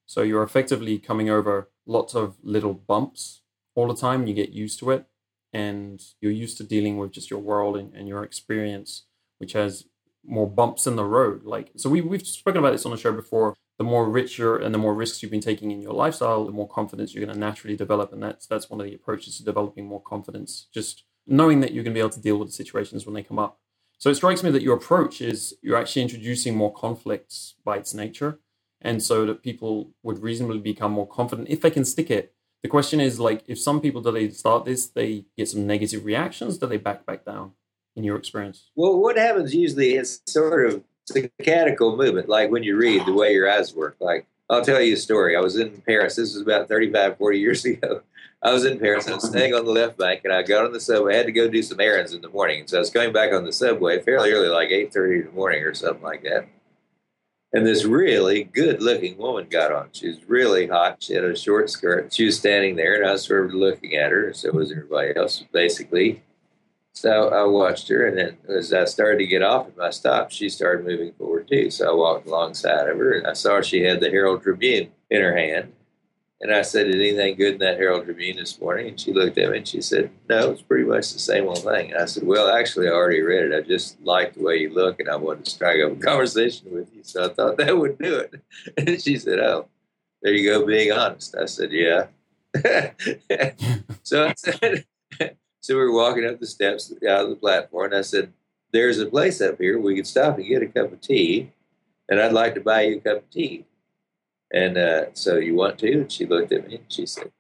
So 0.07 0.22
you're 0.22 0.42
effectively 0.42 0.98
coming 0.98 1.31
over 1.31 1.70
lots 1.87 2.14
of 2.14 2.37
little 2.42 2.74
bumps 2.74 3.42
all 3.74 3.87
the 3.87 3.94
time. 3.94 4.26
You 4.26 4.35
get 4.35 4.50
used 4.50 4.79
to 4.81 4.90
it 4.90 5.07
and 5.53 6.03
you're 6.20 6.33
used 6.33 6.57
to 6.59 6.64
dealing 6.64 6.98
with 6.98 7.12
just 7.12 7.31
your 7.31 7.40
world 7.40 7.76
and, 7.76 7.94
and 7.94 8.09
your 8.09 8.24
experience, 8.24 9.05
which 9.38 9.53
has 9.53 9.85
more 10.24 10.48
bumps 10.48 10.87
in 10.87 10.96
the 10.96 11.05
road. 11.05 11.44
Like, 11.44 11.70
so 11.76 11.88
we, 11.88 12.00
we've 12.00 12.26
spoken 12.26 12.59
about 12.59 12.72
this 12.72 12.85
on 12.85 12.90
the 12.90 12.98
show 12.98 13.12
before. 13.12 13.55
The 13.79 13.85
more 13.85 14.11
richer 14.11 14.57
and 14.57 14.74
the 14.74 14.79
more 14.79 14.94
risks 14.94 15.22
you've 15.22 15.31
been 15.31 15.40
taking 15.40 15.70
in 15.70 15.81
your 15.81 15.94
lifestyle, 15.94 16.44
the 16.44 16.53
more 16.53 16.68
confidence 16.68 17.14
you're 17.14 17.24
going 17.24 17.35
to 17.35 17.40
naturally 17.40 17.76
develop. 17.76 18.12
And 18.12 18.22
that's, 18.22 18.46
that's 18.46 18.68
one 18.68 18.81
of 18.81 18.87
the 18.87 18.94
approaches 18.94 19.38
to 19.38 19.44
developing 19.44 19.87
more 19.87 20.03
confidence. 20.03 20.68
Just 20.74 21.05
knowing 21.26 21.61
that 21.61 21.72
you're 21.72 21.85
going 21.85 21.94
to 21.94 21.98
be 21.98 22.00
able 22.00 22.11
to 22.11 22.20
deal 22.20 22.37
with 22.37 22.48
the 22.48 22.53
situations 22.53 23.07
when 23.07 23.14
they 23.14 23.22
come 23.22 23.38
up. 23.38 23.59
So 24.01 24.11
it 24.11 24.17
strikes 24.17 24.43
me 24.43 24.51
that 24.51 24.63
your 24.63 24.77
approach 24.77 25.21
is 25.21 25.55
you're 25.63 25.77
actually 25.77 26.03
introducing 26.03 26.57
more 26.57 26.73
conflicts 26.73 27.55
by 27.65 27.77
its 27.77 27.95
nature. 27.95 28.41
And 28.83 29.01
so 29.03 29.27
that 29.27 29.43
people 29.43 29.91
would 30.03 30.23
reasonably 30.23 30.59
become 30.59 30.91
more 30.91 31.07
confident 31.07 31.49
if 31.49 31.61
they 31.61 31.71
can 31.71 31.85
stick 31.85 32.11
it. 32.11 32.35
The 32.63 32.69
question 32.69 32.99
is 32.99 33.21
like, 33.21 33.45
if 33.47 33.61
some 33.61 33.81
people, 33.81 34.01
do 34.01 34.11
they 34.11 34.31
start 34.31 34.65
this, 34.65 34.89
they 34.89 35.27
get 35.37 35.49
some 35.49 35.67
negative 35.67 36.05
reactions, 36.05 36.59
do 36.59 36.67
they 36.67 36.79
back 36.79 37.07
back 37.07 37.25
down? 37.25 37.53
in 37.97 38.05
your 38.05 38.17
experience? 38.17 38.71
Well, 38.75 38.99
what 38.99 39.17
happens 39.17 39.55
usually 39.55 39.95
is 39.95 40.21
sort 40.27 40.73
of 40.73 40.85
saccadical 41.11 41.97
movement, 41.97 42.29
like 42.29 42.51
when 42.51 42.63
you 42.63 42.77
read 42.77 43.07
the 43.07 43.13
way 43.13 43.33
your 43.33 43.51
eyes 43.51 43.75
work. 43.75 43.97
Like, 44.01 44.27
I'll 44.51 44.65
tell 44.65 44.83
you 44.83 44.95
a 44.95 44.97
story. 44.97 45.37
I 45.37 45.41
was 45.41 45.57
in 45.57 45.81
Paris. 45.87 46.17
This 46.17 46.35
was 46.35 46.43
about 46.43 46.69
35, 46.69 47.17
40 47.17 47.39
years 47.39 47.65
ago. 47.67 48.03
I 48.43 48.53
was 48.53 48.65
in 48.65 48.79
Paris. 48.79 49.07
I 49.07 49.15
was 49.15 49.29
staying 49.29 49.55
on 49.55 49.65
the 49.65 49.71
left 49.71 49.97
bank, 49.97 50.23
and 50.25 50.33
I 50.33 50.43
got 50.43 50.65
on 50.65 50.73
the 50.73 50.81
subway. 50.81 51.15
I 51.15 51.19
had 51.19 51.27
to 51.27 51.33
go 51.33 51.49
do 51.49 51.63
some 51.63 51.81
errands 51.81 52.13
in 52.13 52.21
the 52.21 52.29
morning. 52.29 52.67
So 52.67 52.77
I 52.77 52.81
was 52.81 52.91
going 52.91 53.13
back 53.13 53.33
on 53.33 53.45
the 53.45 53.53
subway 53.53 54.01
fairly 54.03 54.33
early, 54.33 54.49
like 54.49 54.71
8.30 54.71 55.21
in 55.21 55.27
the 55.27 55.33
morning 55.33 55.63
or 55.63 55.73
something 55.73 56.03
like 56.03 56.23
that. 56.25 56.49
And 57.53 57.67
this 57.67 57.85
really 57.85 58.45
good-looking 58.45 59.19
woman 59.19 59.49
got 59.51 59.73
on. 59.73 59.89
She 59.93 60.09
was 60.09 60.25
really 60.29 60.69
hot. 60.69 61.03
She 61.03 61.15
had 61.15 61.25
a 61.25 61.37
short 61.37 61.69
skirt. 61.69 62.13
She 62.13 62.25
was 62.25 62.39
standing 62.39 62.77
there, 62.77 62.95
and 62.95 63.09
I 63.09 63.13
was 63.13 63.25
sort 63.25 63.47
of 63.47 63.55
looking 63.55 63.97
at 63.97 64.13
her. 64.13 64.33
So 64.33 64.53
was 64.53 64.71
everybody 64.71 65.17
else, 65.17 65.45
basically. 65.53 66.23
So 67.01 67.31
I 67.31 67.45
watched 67.45 67.89
her, 67.89 68.07
and 68.07 68.19
then 68.19 68.37
as 68.55 68.75
I 68.75 68.85
started 68.85 69.21
to 69.21 69.27
get 69.27 69.41
off 69.41 69.69
at 69.69 69.77
my 69.79 69.89
stop, 69.89 70.31
she 70.31 70.51
started 70.51 70.85
moving 70.85 71.15
forward 71.15 71.49
too. 71.49 71.71
So 71.71 71.91
I 71.91 71.95
walked 71.95 72.27
alongside 72.27 72.89
of 72.89 72.99
her, 72.99 73.13
and 73.17 73.27
I 73.27 73.33
saw 73.33 73.63
she 73.63 73.81
had 73.85 74.01
the 74.01 74.11
Herald 74.11 74.43
Tribune 74.43 74.91
in 75.09 75.23
her 75.23 75.35
hand. 75.35 75.73
And 76.43 76.53
I 76.53 76.61
said, 76.61 76.89
"Is 76.89 76.97
anything 76.97 77.37
good 77.37 77.55
in 77.55 77.61
that 77.61 77.79
Herald 77.79 78.05
Tribune 78.05 78.37
this 78.37 78.61
morning?" 78.61 78.89
And 78.89 79.01
she 79.01 79.15
looked 79.15 79.39
at 79.39 79.51
me 79.51 79.57
and 79.57 79.67
she 79.67 79.81
said, 79.81 80.11
"No, 80.29 80.51
it's 80.51 80.61
pretty 80.61 80.85
much 80.85 81.15
the 81.15 81.19
same 81.21 81.49
old 81.49 81.65
thing." 81.65 81.91
And 81.91 82.03
I 82.03 82.05
said, 82.05 82.27
"Well, 82.27 82.49
actually, 82.55 82.89
I 82.89 82.93
already 82.93 83.23
read 83.23 83.51
it. 83.51 83.55
I 83.57 83.67
just 83.67 83.99
liked 84.03 84.35
the 84.35 84.43
way 84.43 84.59
you 84.59 84.69
look, 84.69 85.01
and 85.01 85.09
I 85.09 85.17
wanted 85.17 85.47
to 85.47 85.51
strike 85.51 85.81
up 85.83 85.93
a 85.93 85.97
conversation 86.11 86.71
with 86.71 86.95
you, 86.95 87.03
so 87.03 87.25
I 87.25 87.29
thought 87.33 87.57
that 87.57 87.79
would 87.79 87.97
do 87.97 88.19
it." 88.19 88.43
And 88.77 89.01
she 89.01 89.17
said, 89.17 89.39
"Oh, 89.39 89.69
there 90.21 90.35
you 90.35 90.51
go, 90.51 90.67
being 90.67 90.93
honest." 90.93 91.35
I 91.35 91.47
said, 91.47 91.73
"Yeah." 91.73 92.09
so 94.03 94.27
I 94.27 94.35
said. 94.37 94.85
So 95.61 95.75
we 95.75 95.81
were 95.81 95.92
walking 95.92 96.27
up 96.27 96.40
the 96.40 96.46
steps 96.46 96.92
out 97.09 97.25
of 97.25 97.31
the 97.31 97.37
platform, 97.37 97.87
and 97.87 97.96
I 97.96 98.03
said, 98.03 98.33
There's 98.73 98.99
a 98.99 99.07
place 99.07 99.40
up 99.40 99.61
here 99.61 99.79
we 99.79 99.96
could 99.96 100.07
stop 100.07 100.38
and 100.38 100.46
get 100.46 100.62
a 100.62 100.66
cup 100.66 100.92
of 100.92 101.01
tea, 101.01 101.53
and 102.09 102.20
I'd 102.20 102.33
like 102.33 102.55
to 102.55 102.61
buy 102.61 102.83
you 102.83 102.96
a 102.96 103.01
cup 103.01 103.18
of 103.18 103.31
tea. 103.31 103.66
And 104.53 104.77
uh, 104.77 105.05
so 105.14 105.37
you 105.37 105.55
want 105.55 105.79
to? 105.79 105.92
And 105.92 106.12
she 106.12 106.27
looked 106.27 106.53
at 106.53 106.66
me 106.66 106.77
and 106.77 106.85
she 106.88 107.07
said, 107.07 107.31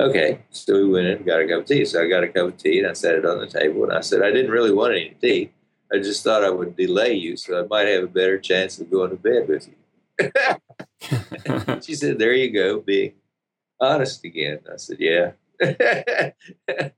Okay. 0.00 0.40
So 0.50 0.74
we 0.74 0.88
went 0.88 1.06
in 1.06 1.16
and 1.18 1.26
got 1.26 1.40
a 1.40 1.48
cup 1.48 1.60
of 1.60 1.66
tea. 1.66 1.84
So 1.84 2.02
I 2.02 2.08
got 2.08 2.24
a 2.24 2.28
cup 2.28 2.48
of 2.48 2.56
tea 2.56 2.78
and 2.78 2.88
I 2.88 2.92
set 2.92 3.16
it 3.16 3.26
on 3.26 3.38
the 3.38 3.46
table. 3.46 3.84
And 3.84 3.92
I 3.92 4.00
said, 4.00 4.22
I 4.22 4.30
didn't 4.30 4.50
really 4.50 4.72
want 4.72 4.94
any 4.94 5.14
tea. 5.20 5.50
I 5.92 5.98
just 5.98 6.22
thought 6.22 6.44
I 6.44 6.50
would 6.50 6.76
delay 6.76 7.14
you 7.14 7.36
so 7.36 7.62
I 7.62 7.66
might 7.66 7.88
have 7.88 8.04
a 8.04 8.08
better 8.08 8.38
chance 8.38 8.78
of 8.78 8.90
going 8.90 9.10
to 9.10 9.16
bed 9.16 9.48
with 9.48 9.68
you. 9.68 9.74
she 11.82 11.94
said, 11.94 12.18
There 12.18 12.32
you 12.32 12.52
go, 12.52 12.80
being 12.80 13.12
honest 13.80 14.24
again. 14.24 14.60
I 14.72 14.76
said, 14.76 14.98
Yeah. 15.00 15.32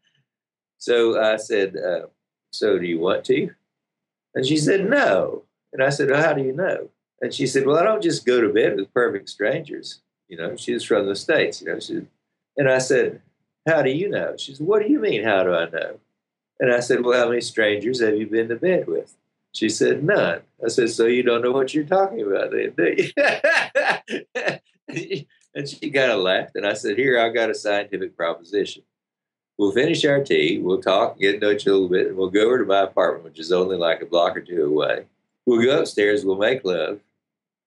So 0.81 1.21
I 1.21 1.37
said, 1.37 1.77
uh, 1.77 2.07
So 2.51 2.79
do 2.79 2.87
you 2.87 2.99
want 2.99 3.25
to? 3.27 3.51
And 4.35 4.45
she 4.47 4.57
said, 4.57 4.89
No. 4.89 5.45
And 5.73 5.83
I 5.83 5.91
said, 5.91 6.11
Well, 6.11 6.23
how 6.23 6.33
do 6.33 6.43
you 6.43 6.53
know? 6.53 6.89
And 7.21 7.33
she 7.33 7.47
said, 7.47 7.67
Well, 7.67 7.79
I 7.79 7.85
don't 7.85 8.03
just 8.03 8.27
go 8.27 8.41
to 8.41 8.49
bed 8.49 8.77
with 8.77 8.93
perfect 8.93 9.29
strangers. 9.29 10.01
You 10.29 10.39
know, 10.39 10.57
she's 10.57 10.83
from 10.83 11.07
the 11.07 11.15
States, 11.15 11.61
you 11.61 11.69
know. 11.69 11.79
She, 11.79 12.01
and 12.57 12.69
I 12.69 12.79
said, 12.79 13.21
How 13.69 13.83
do 13.83 13.91
you 13.91 14.09
know? 14.09 14.37
She 14.39 14.55
said, 14.55 14.67
What 14.67 14.83
do 14.83 14.91
you 14.91 14.99
mean, 14.99 15.23
how 15.23 15.45
do 15.45 15.55
I 15.55 15.69
know? 15.69 16.01
And 16.59 16.73
I 16.73 16.81
said, 16.81 17.05
Well, 17.05 17.19
how 17.19 17.29
many 17.29 17.43
strangers 17.43 18.01
have 18.01 18.17
you 18.17 18.27
been 18.27 18.49
to 18.49 18.57
bed 18.57 18.87
with? 18.87 19.15
She 19.53 19.69
said, 19.69 20.03
None. 20.03 20.41
I 20.65 20.69
said, 20.69 20.89
So 20.89 21.05
you 21.07 21.23
don't 21.23 21.43
know 21.43 21.53
what 21.53 21.75
you're 21.75 21.85
talking 21.85 22.23
about 22.23 22.53
then, 22.53 22.73
do 22.75 22.95
you? 22.97 23.11
and 25.55 25.69
she 25.69 25.91
kind 25.91 26.13
of 26.13 26.21
laughed. 26.21 26.57
And 26.57 26.67
I 26.67 26.73
said, 26.73 26.97
Here, 26.97 27.21
I've 27.21 27.35
got 27.35 27.51
a 27.51 27.55
scientific 27.55 28.17
proposition. 28.17 28.83
We'll 29.61 29.73
finish 29.73 30.07
our 30.07 30.25
tea. 30.25 30.59
We'll 30.59 30.81
talk, 30.81 31.19
get 31.19 31.33
to 31.33 31.39
know 31.39 31.51
each 31.51 31.67
a 31.67 31.71
little 31.71 31.91
bit, 31.91 32.07
and 32.07 32.17
we'll 32.17 32.31
go 32.31 32.47
over 32.47 32.57
to 32.57 32.65
my 32.65 32.81
apartment, 32.81 33.25
which 33.27 33.39
is 33.39 33.53
only 33.53 33.77
like 33.77 34.01
a 34.01 34.07
block 34.07 34.35
or 34.35 34.41
two 34.41 34.65
away. 34.65 35.05
We'll 35.45 35.63
go 35.63 35.79
upstairs. 35.79 36.25
We'll 36.25 36.39
make 36.39 36.65
love, 36.65 37.01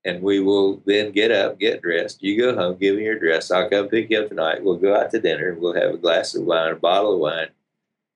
and 0.03 0.23
we 0.23 0.39
will 0.39 0.81
then 0.87 1.11
get 1.11 1.29
up, 1.29 1.59
get 1.59 1.83
dressed. 1.83 2.23
You 2.23 2.35
go 2.35 2.55
home, 2.55 2.77
give 2.79 2.95
me 2.95 3.03
your 3.03 3.19
dress. 3.19 3.51
I'll 3.51 3.69
come 3.69 3.89
pick 3.89 4.09
you 4.09 4.21
up 4.21 4.29
tonight. 4.29 4.63
We'll 4.63 4.77
go 4.77 4.99
out 4.99 5.11
to 5.11 5.21
dinner. 5.21 5.49
And 5.49 5.61
We'll 5.61 5.75
have 5.75 5.93
a 5.93 5.97
glass 5.97 6.33
of 6.33 6.45
wine, 6.45 6.71
a 6.71 6.75
bottle 6.75 7.13
of 7.13 7.19
wine, 7.19 7.49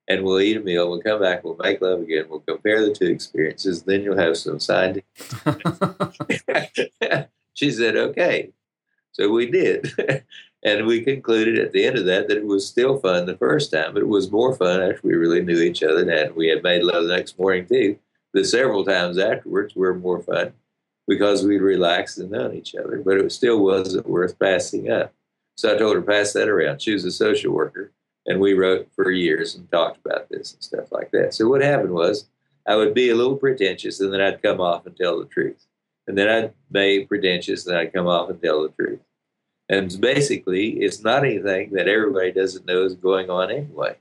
and 0.08 0.24
we'll 0.24 0.40
eat 0.40 0.58
a 0.58 0.62
meal. 0.62 0.90
We'll 0.90 1.04
come 1.04 1.22
back. 1.22 1.44
We'll 1.44 1.58
make 1.58 1.80
love 1.80 2.02
again. 2.02 2.26
We'll 2.28 2.40
compare 2.40 2.84
the 2.84 2.96
two 2.96 3.06
experiences. 3.06 3.84
Then 3.84 4.02
you'll 4.02 4.18
have 4.18 4.38
some 4.38 4.60
scientific. 4.60 5.06
she 7.54 7.70
said, 7.70 7.96
"Okay." 7.96 8.54
So 9.12 9.30
we 9.30 9.52
did. 9.52 9.94
And 10.68 10.86
we 10.86 11.00
concluded 11.00 11.58
at 11.58 11.72
the 11.72 11.86
end 11.86 11.98
of 11.98 12.06
that 12.08 12.28
that 12.28 12.36
it 12.36 12.46
was 12.46 12.68
still 12.68 13.00
fun 13.00 13.26
the 13.26 13.38
first 13.38 13.72
time, 13.72 13.94
but 13.94 14.02
it 14.02 14.10
was 14.10 14.30
more 14.30 14.54
fun 14.54 14.82
after 14.82 15.00
we 15.02 15.14
really 15.14 15.42
knew 15.42 15.62
each 15.62 15.82
other 15.82 16.02
and 16.02 16.36
we 16.36 16.50
had 16.50 16.62
made 16.62 16.84
love 16.84 17.08
the 17.08 17.16
next 17.16 17.40
morning 17.40 17.66
too. 17.66 17.98
The 18.34 18.44
several 18.44 18.84
times 18.84 19.18
afterwards 19.18 19.78
were 19.78 19.94
more 19.94 20.22
fun 20.22 20.52
because 21.08 21.46
we'd 21.46 21.62
relaxed 21.62 22.18
and 22.18 22.32
known 22.32 22.54
each 22.54 22.76
other, 22.76 22.98
but 22.98 23.18
it 23.18 23.32
still 23.32 23.64
wasn't 23.64 24.10
worth 24.10 24.38
passing 24.40 24.92
up. 24.92 25.14
So 25.56 25.74
I 25.74 25.78
told 25.78 25.96
her, 25.96 26.02
pass 26.02 26.34
that 26.34 26.50
around. 26.50 26.82
She 26.82 26.92
was 26.92 27.06
a 27.06 27.12
social 27.12 27.54
worker, 27.54 27.94
and 28.26 28.42
we 28.42 28.52
wrote 28.52 28.90
for 28.94 29.10
years 29.10 29.56
and 29.56 29.72
talked 29.72 30.06
about 30.06 30.28
this 30.28 30.54
and 30.54 30.62
stuff 30.62 30.92
like 30.92 31.12
that. 31.12 31.34
So 31.34 31.48
what 31.48 31.62
happened 31.62 31.94
was 31.94 32.28
I 32.68 32.76
would 32.76 32.94
be 32.94 33.10
a 33.10 33.16
little 33.16 33.38
pretentious, 33.38 34.02
and 34.02 34.14
then 34.14 34.20
I'd 34.20 34.44
come 34.44 34.60
off 34.60 34.86
and 34.86 34.98
tell 34.98 35.18
the 35.18 35.28
truth. 35.28 35.66
And 36.08 36.18
then 36.18 36.28
I'd 36.28 36.54
be 36.70 37.06
pretentious, 37.06 37.66
and 37.66 37.78
I'd 37.78 37.94
come 37.94 38.08
off 38.08 38.30
and 38.30 38.42
tell 38.42 38.64
the 38.64 38.70
truth. 38.70 39.00
And 39.70 40.00
basically, 40.00 40.80
it's 40.80 41.04
not 41.04 41.26
anything 41.26 41.72
that 41.72 41.88
everybody 41.88 42.32
doesn't 42.32 42.66
know 42.66 42.84
is 42.84 42.96
going 42.96 43.30
on 43.30 43.52
anyway. 43.52 43.98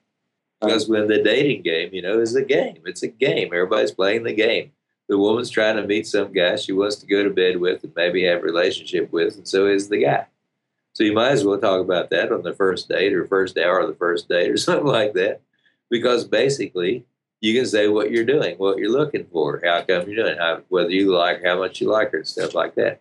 Because 0.61 0.89
when 0.89 1.07
the 1.07 1.23
dating 1.23 1.63
game, 1.63 1.91
you 1.93 2.03
know, 2.03 2.21
is 2.21 2.35
a 2.35 2.45
game. 2.45 2.79
It's 2.87 3.03
a 3.03 3.09
game. 3.09 3.49
Everybody's 3.53 3.93
playing 3.93 4.23
the 4.23 4.33
game. 4.33 4.73
The 5.09 5.19
woman's 5.19 5.51
trying 5.51 5.77
to 5.77 5.87
meet 5.87 6.07
some 6.07 6.33
guy 6.33 6.57
she 6.57 6.73
wants 6.73 6.97
to 6.97 7.07
go 7.07 7.23
to 7.23 7.31
bed 7.31 7.59
with 7.59 7.85
and 7.85 7.93
maybe 7.95 8.25
have 8.25 8.41
a 8.41 8.43
relationship 8.43 9.13
with, 9.13 9.37
and 9.37 9.47
so 9.47 9.67
is 9.67 9.89
the 9.89 10.03
guy. 10.03 10.27
So 10.95 11.05
you 11.05 11.13
might 11.13 11.33
as 11.33 11.45
well 11.45 11.59
talk 11.59 11.81
about 11.81 12.11
that 12.11 12.33
on 12.33 12.43
the 12.43 12.55
first 12.55 12.89
date 12.89 13.13
or 13.13 13.27
first 13.27 13.59
hour 13.59 13.81
of 13.81 13.89
the 13.89 13.95
first 13.95 14.29
date 14.29 14.51
or 14.51 14.57
something 14.57 14.87
like 14.87 15.13
that. 15.13 15.43
Because 15.91 16.25
basically, 16.25 17.05
you 17.41 17.55
can 17.55 17.67
say 17.67 17.87
what 17.87 18.11
you're 18.11 18.25
doing, 18.25 18.57
what 18.57 18.79
you're 18.79 18.91
looking 18.91 19.27
for, 19.27 19.61
how 19.63 19.83
come 19.83 20.09
you're 20.09 20.25
doing, 20.25 20.39
how, 20.39 20.63
whether 20.69 20.91
you 20.91 21.15
like, 21.15 21.45
how 21.45 21.59
much 21.59 21.81
you 21.81 21.89
like 21.89 22.11
her, 22.11 22.19
and 22.19 22.27
stuff 22.27 22.55
like 22.55 22.75
that. 22.77 23.01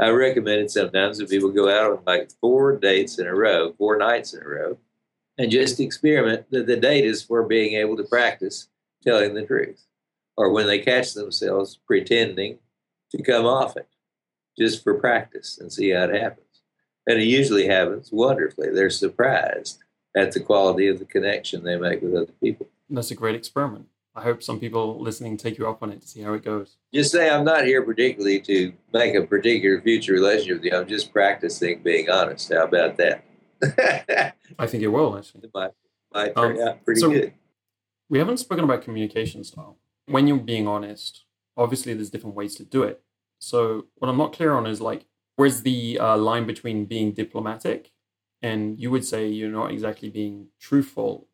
I 0.00 0.08
recommended 0.08 0.70
sometimes 0.70 1.18
that 1.18 1.28
people 1.28 1.50
go 1.50 1.68
out 1.68 1.92
on 1.92 2.02
like 2.06 2.30
four 2.40 2.76
dates 2.78 3.18
in 3.18 3.26
a 3.26 3.34
row, 3.34 3.74
four 3.74 3.98
nights 3.98 4.32
in 4.32 4.42
a 4.42 4.48
row, 4.48 4.78
and 5.36 5.50
just 5.50 5.78
experiment. 5.78 6.50
that 6.50 6.66
the 6.66 6.76
date 6.76 7.04
is 7.04 7.22
for 7.22 7.42
being 7.42 7.74
able 7.74 7.96
to 7.98 8.04
practice 8.04 8.68
telling 9.04 9.34
the 9.34 9.44
truth, 9.44 9.84
or 10.36 10.52
when 10.52 10.66
they 10.66 10.78
catch 10.78 11.12
themselves 11.12 11.78
pretending 11.86 12.58
to 13.10 13.22
come 13.22 13.44
off 13.44 13.76
it, 13.76 13.88
just 14.58 14.82
for 14.82 14.94
practice 14.94 15.58
and 15.58 15.70
see 15.70 15.90
how 15.90 16.04
it 16.04 16.14
happens. 16.14 16.46
And 17.06 17.18
it 17.18 17.24
usually 17.24 17.66
happens 17.66 18.10
wonderfully. 18.10 18.70
They're 18.70 18.90
surprised 18.90 19.80
at 20.16 20.32
the 20.32 20.40
quality 20.40 20.88
of 20.88 20.98
the 20.98 21.04
connection 21.04 21.62
they 21.62 21.76
make 21.76 22.00
with 22.00 22.14
other 22.14 22.32
people. 22.42 22.68
That's 22.88 23.10
a 23.10 23.14
great 23.14 23.34
experiment. 23.34 23.86
I 24.14 24.22
hope 24.22 24.42
some 24.42 24.58
people 24.58 25.00
listening 25.00 25.36
take 25.36 25.56
you 25.56 25.68
up 25.68 25.82
on 25.82 25.92
it 25.92 26.02
to 26.02 26.08
see 26.08 26.20
how 26.22 26.32
it 26.32 26.44
goes. 26.44 26.76
Just 26.92 27.12
say 27.12 27.30
I'm 27.30 27.44
not 27.44 27.64
here 27.64 27.82
particularly 27.82 28.40
to 28.40 28.72
make 28.92 29.14
a 29.14 29.22
particular 29.22 29.80
future 29.80 30.12
relationship 30.12 30.56
with 30.56 30.64
you. 30.64 30.78
I'm 30.78 30.88
just 30.88 31.12
practicing 31.12 31.82
being 31.82 32.10
honest. 32.10 32.52
How 32.52 32.64
about 32.64 32.96
that? 32.96 33.24
I 34.58 34.66
think 34.66 34.82
it 34.82 34.88
will 34.88 35.16
actually. 35.16 35.48
might 35.54 36.34
turn 36.34 36.60
um, 36.60 36.68
out 36.68 36.84
pretty 36.84 37.00
so 37.00 37.10
good. 37.10 37.34
We 38.08 38.18
haven't 38.18 38.38
spoken 38.38 38.64
about 38.64 38.82
communication 38.82 39.44
style. 39.44 39.78
When 40.06 40.26
you're 40.26 40.38
being 40.38 40.66
honest, 40.66 41.24
obviously 41.56 41.94
there's 41.94 42.10
different 42.10 42.34
ways 42.34 42.56
to 42.56 42.64
do 42.64 42.82
it. 42.82 43.02
So 43.38 43.86
what 43.96 44.08
I'm 44.08 44.18
not 44.18 44.32
clear 44.32 44.52
on 44.52 44.66
is 44.66 44.80
like, 44.80 45.06
where's 45.36 45.62
the 45.62 45.98
uh, 46.00 46.16
line 46.16 46.46
between 46.46 46.84
being 46.84 47.12
diplomatic 47.12 47.92
and 48.42 48.78
you 48.78 48.90
would 48.90 49.04
say 49.04 49.28
you're 49.28 49.50
not 49.50 49.70
exactly 49.70 50.10
being 50.10 50.48
truthful? 50.58 51.28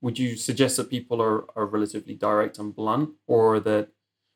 Would 0.00 0.18
you 0.18 0.36
suggest 0.36 0.76
that 0.76 0.90
people 0.90 1.20
are, 1.20 1.44
are 1.56 1.66
relatively 1.66 2.14
direct 2.14 2.58
and 2.58 2.74
blunt, 2.74 3.10
or 3.26 3.60
that, 3.60 3.88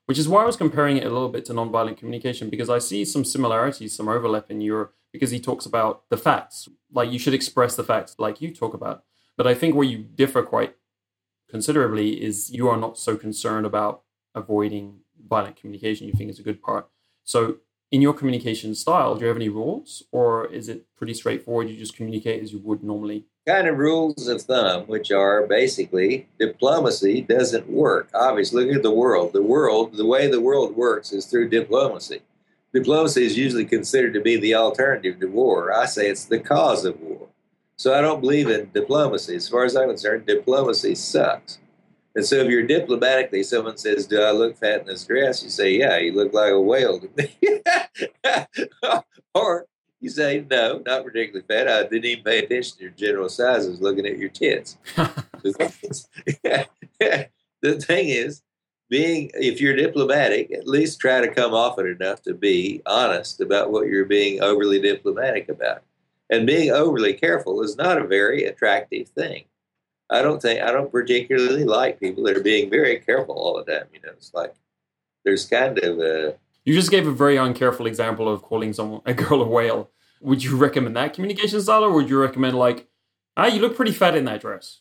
which 0.07 0.19
is 0.19 0.29
why 0.29 0.43
I 0.43 0.47
was 0.47 0.57
comparing 0.57 0.97
it 0.97 1.07
a 1.07 1.11
little 1.11 1.29
bit 1.29 1.45
to 1.47 1.53
nonviolent 1.53 1.99
communication 1.99 2.51
because 2.51 2.69
I 2.69 2.79
see 2.79 3.05
some 3.05 3.25
similarities, 3.25 3.97
some 3.97 4.09
overlap 4.09 4.51
in 4.51 4.61
your 4.61 4.93
because 5.13 5.31
he 5.31 5.39
talks 5.39 5.67
about 5.67 6.09
the 6.09 6.17
facts, 6.17 6.69
like 6.91 7.13
you 7.13 7.19
should 7.19 7.35
express 7.35 7.77
the 7.77 7.85
facts, 7.85 8.17
like 8.19 8.41
you 8.41 8.53
talk 8.53 8.75
about. 8.75 9.05
But 9.37 9.47
I 9.47 9.55
think 9.55 9.75
where 9.75 9.87
you 9.87 9.99
differ 9.99 10.43
quite 10.43 10.75
considerably 11.51 12.23
is 12.23 12.51
you 12.51 12.69
are 12.69 12.79
not 12.79 12.99
so 12.99 13.17
concerned 13.17 13.67
about 13.67 14.03
avoiding 14.35 15.01
violent 15.29 15.57
communication. 15.57 16.07
You 16.07 16.15
think 16.15 16.31
it's 16.31 16.39
a 16.39 16.43
good 16.43 16.63
part. 16.63 16.89
So 17.25 17.59
in 17.91 18.01
your 18.01 18.15
communication 18.15 18.75
style, 18.75 19.15
do 19.15 19.21
you 19.21 19.29
have 19.29 19.37
any 19.37 19.51
rules 19.51 20.03
or 20.11 20.47
is 20.47 20.69
it 20.69 20.87
pretty 20.97 21.15
straightforward? 21.15 21.69
You 21.69 21.77
just 21.77 21.95
communicate 21.95 22.43
as 22.43 22.53
you 22.53 22.59
would 22.61 22.83
normally? 22.83 23.27
Kind 23.47 23.67
of 23.67 23.77
rules 23.77 24.29
of 24.29 24.43
thumb, 24.43 24.85
which 24.85 25.11
are 25.11 25.47
basically 25.49 26.29
diplomacy 26.39 27.23
doesn't 27.23 27.69
work. 27.69 28.09
Obviously, 28.15 28.67
look 28.67 28.77
at 28.77 28.83
the 28.85 28.93
world. 28.93 29.33
The 29.33 29.43
world, 29.43 29.97
the 29.97 30.07
way 30.07 30.29
the 30.29 30.41
world 30.41 30.77
works 30.77 31.13
is 31.13 31.27
through 31.27 31.49
diplomacy. 31.49 32.23
Diplomacy 32.73 33.27
is 33.27 33.37
usually 33.37 33.65
considered 33.65 34.15
to 34.15 34.21
be 34.21 34.37
the 34.37 34.55
alternative 34.55 35.19
to 35.21 35.27
war. 35.27 35.73
I 35.73 35.87
say 35.87 36.09
it's 36.09 36.25
the 36.25 36.39
cause 36.39 36.85
of 36.85 37.01
war. 37.01 37.29
So 37.77 37.93
I 37.93 38.01
don't 38.01 38.21
believe 38.21 38.49
in 38.49 38.71
diplomacy. 38.73 39.35
As 39.35 39.49
far 39.49 39.65
as 39.65 39.75
I'm 39.75 39.89
concerned, 39.89 40.25
diplomacy 40.25 40.95
sucks. 40.95 41.59
And 42.15 42.25
so 42.25 42.37
if 42.37 42.49
you're 42.49 42.67
diplomatically, 42.67 43.43
someone 43.43 43.77
says, 43.77 44.07
Do 44.07 44.23
I 44.23 44.31
look 44.31 44.57
fat 44.57 44.83
in 44.83 44.87
this 44.87 45.05
dress? 45.05 45.43
You 45.43 45.51
say, 45.51 45.79
Yeah, 45.79 45.99
you 45.99 46.13
look 46.13 46.33
like 46.33 46.53
a 46.53 46.61
whale 46.61 47.01
to 47.01 47.11
me. 47.17 47.37
or 49.35 49.67
you 50.03 50.11
say, 50.11 50.45
No, 50.51 50.83
not 50.85 51.05
particularly 51.05 51.47
fat. 51.49 51.69
I 51.69 51.85
didn't 51.85 52.05
even 52.05 52.25
pay 52.25 52.41
attention 52.41 52.77
to 52.77 52.83
your 52.83 52.93
general 52.93 53.29
size. 53.29 53.67
I 53.67 53.71
was 53.71 53.81
looking 53.81 54.07
at 54.07 54.19
your 54.19 54.29
tits. 54.29 54.77
the 54.97 56.59
thing 57.63 58.09
is, 58.09 58.43
being 58.91 59.31
if 59.35 59.61
you're 59.61 59.77
diplomatic, 59.77 60.53
at 60.53 60.69
least 60.69 61.01
try 61.01 61.21
to 61.21 61.33
come 61.33 61.55
off 61.55 61.79
it 61.79 61.87
enough 61.87 62.21
to 62.23 62.35
be 62.35 62.83
honest 62.85 63.41
about 63.41 63.71
what 63.71 63.87
you're 63.87 64.05
being 64.05 64.43
overly 64.43 64.81
diplomatic 64.81 65.49
about. 65.49 65.83
And 66.29 66.47
being 66.47 66.71
overly 66.71 67.15
careful 67.15 67.63
is 67.63 67.77
not 67.77 67.99
a 67.99 68.07
very 68.07 68.45
attractive 68.45 69.09
thing. 69.09 69.45
I 70.11 70.21
don't 70.21 70.43
think 70.43 70.61
I 70.61 70.73
don't 70.73 70.93
particularly 70.93 71.65
like 71.65 72.01
people 72.01 72.25
that 72.25 72.37
are 72.37 72.43
being 72.43 72.69
very 72.69 72.99
careful 72.99 73.35
all 73.35 73.57
the 73.57 73.73
time. 73.73 73.87
You 73.95 74.01
know, 74.05 74.13
it's 74.13 74.35
like 74.35 74.55
there's 75.25 75.47
kind 75.47 75.79
of 75.79 75.99
a. 76.01 76.37
You 76.65 76.75
just 76.75 76.91
gave 76.91 77.07
a 77.07 77.13
very 77.13 77.37
uncareful 77.37 77.87
example 77.87 78.29
of 78.29 78.43
calling 78.43 78.73
someone 78.73 79.01
a 79.07 79.15
girl 79.15 79.43
a 79.43 79.47
whale. 79.47 79.91
Would 80.21 80.45
you 80.45 80.57
recommend 80.57 80.97
that 80.97 81.15
communication 81.15 81.61
style, 81.61 81.85
or 81.85 81.91
would 81.93 82.09
you 82.09 82.21
recommend 82.21 82.57
like, 82.57 82.87
ah, 83.37 83.47
you 83.47 83.61
look 83.61 83.75
pretty 83.75 83.93
fat 83.93 84.17
in 84.17 84.25
that 84.27 84.41
dress? 84.41 84.81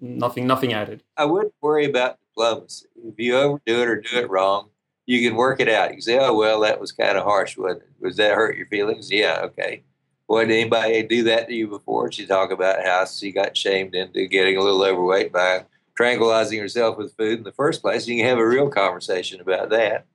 Nothing, 0.00 0.46
nothing 0.46 0.72
added. 0.72 1.02
I 1.16 1.24
wouldn't 1.24 1.54
worry 1.60 1.84
about 1.84 2.18
diplomacy. 2.28 2.86
If 3.04 3.14
you 3.18 3.36
overdo 3.36 3.82
it 3.82 3.88
or 3.88 4.00
do 4.00 4.16
it 4.18 4.30
wrong, 4.30 4.70
you 5.06 5.28
can 5.28 5.36
work 5.36 5.60
it 5.60 5.68
out. 5.68 5.88
You 5.88 5.96
can 5.96 6.02
say, 6.02 6.18
"Oh 6.18 6.34
well, 6.34 6.60
that 6.60 6.80
was 6.80 6.92
kind 6.92 7.18
of 7.18 7.24
harsh. 7.24 7.58
It? 7.58 7.82
Was 8.00 8.16
that 8.16 8.34
hurt 8.34 8.56
your 8.56 8.66
feelings?" 8.68 9.10
Yeah, 9.10 9.40
okay. 9.44 9.82
Well, 10.28 10.46
did 10.46 10.52
anybody 10.52 11.02
do 11.02 11.24
that 11.24 11.48
to 11.48 11.54
you 11.54 11.66
before? 11.66 12.12
She 12.12 12.24
talk 12.24 12.52
about 12.52 12.84
how 12.84 13.04
she 13.04 13.32
got 13.32 13.56
shamed 13.56 13.96
into 13.96 14.26
getting 14.28 14.56
a 14.56 14.62
little 14.62 14.84
overweight 14.84 15.32
by 15.32 15.66
tranquilizing 15.96 16.60
herself 16.60 16.96
with 16.96 17.16
food 17.16 17.38
in 17.38 17.44
the 17.44 17.52
first 17.52 17.82
place. 17.82 18.06
You 18.06 18.16
can 18.16 18.26
have 18.26 18.38
a 18.38 18.46
real 18.46 18.68
conversation 18.68 19.40
about 19.40 19.70
that. 19.70 20.06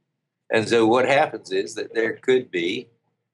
And 0.51 0.67
so 0.67 0.85
what 0.85 1.07
happens 1.07 1.51
is 1.51 1.75
that 1.75 1.93
there 1.93 2.13
could 2.13 2.51
be 2.51 2.87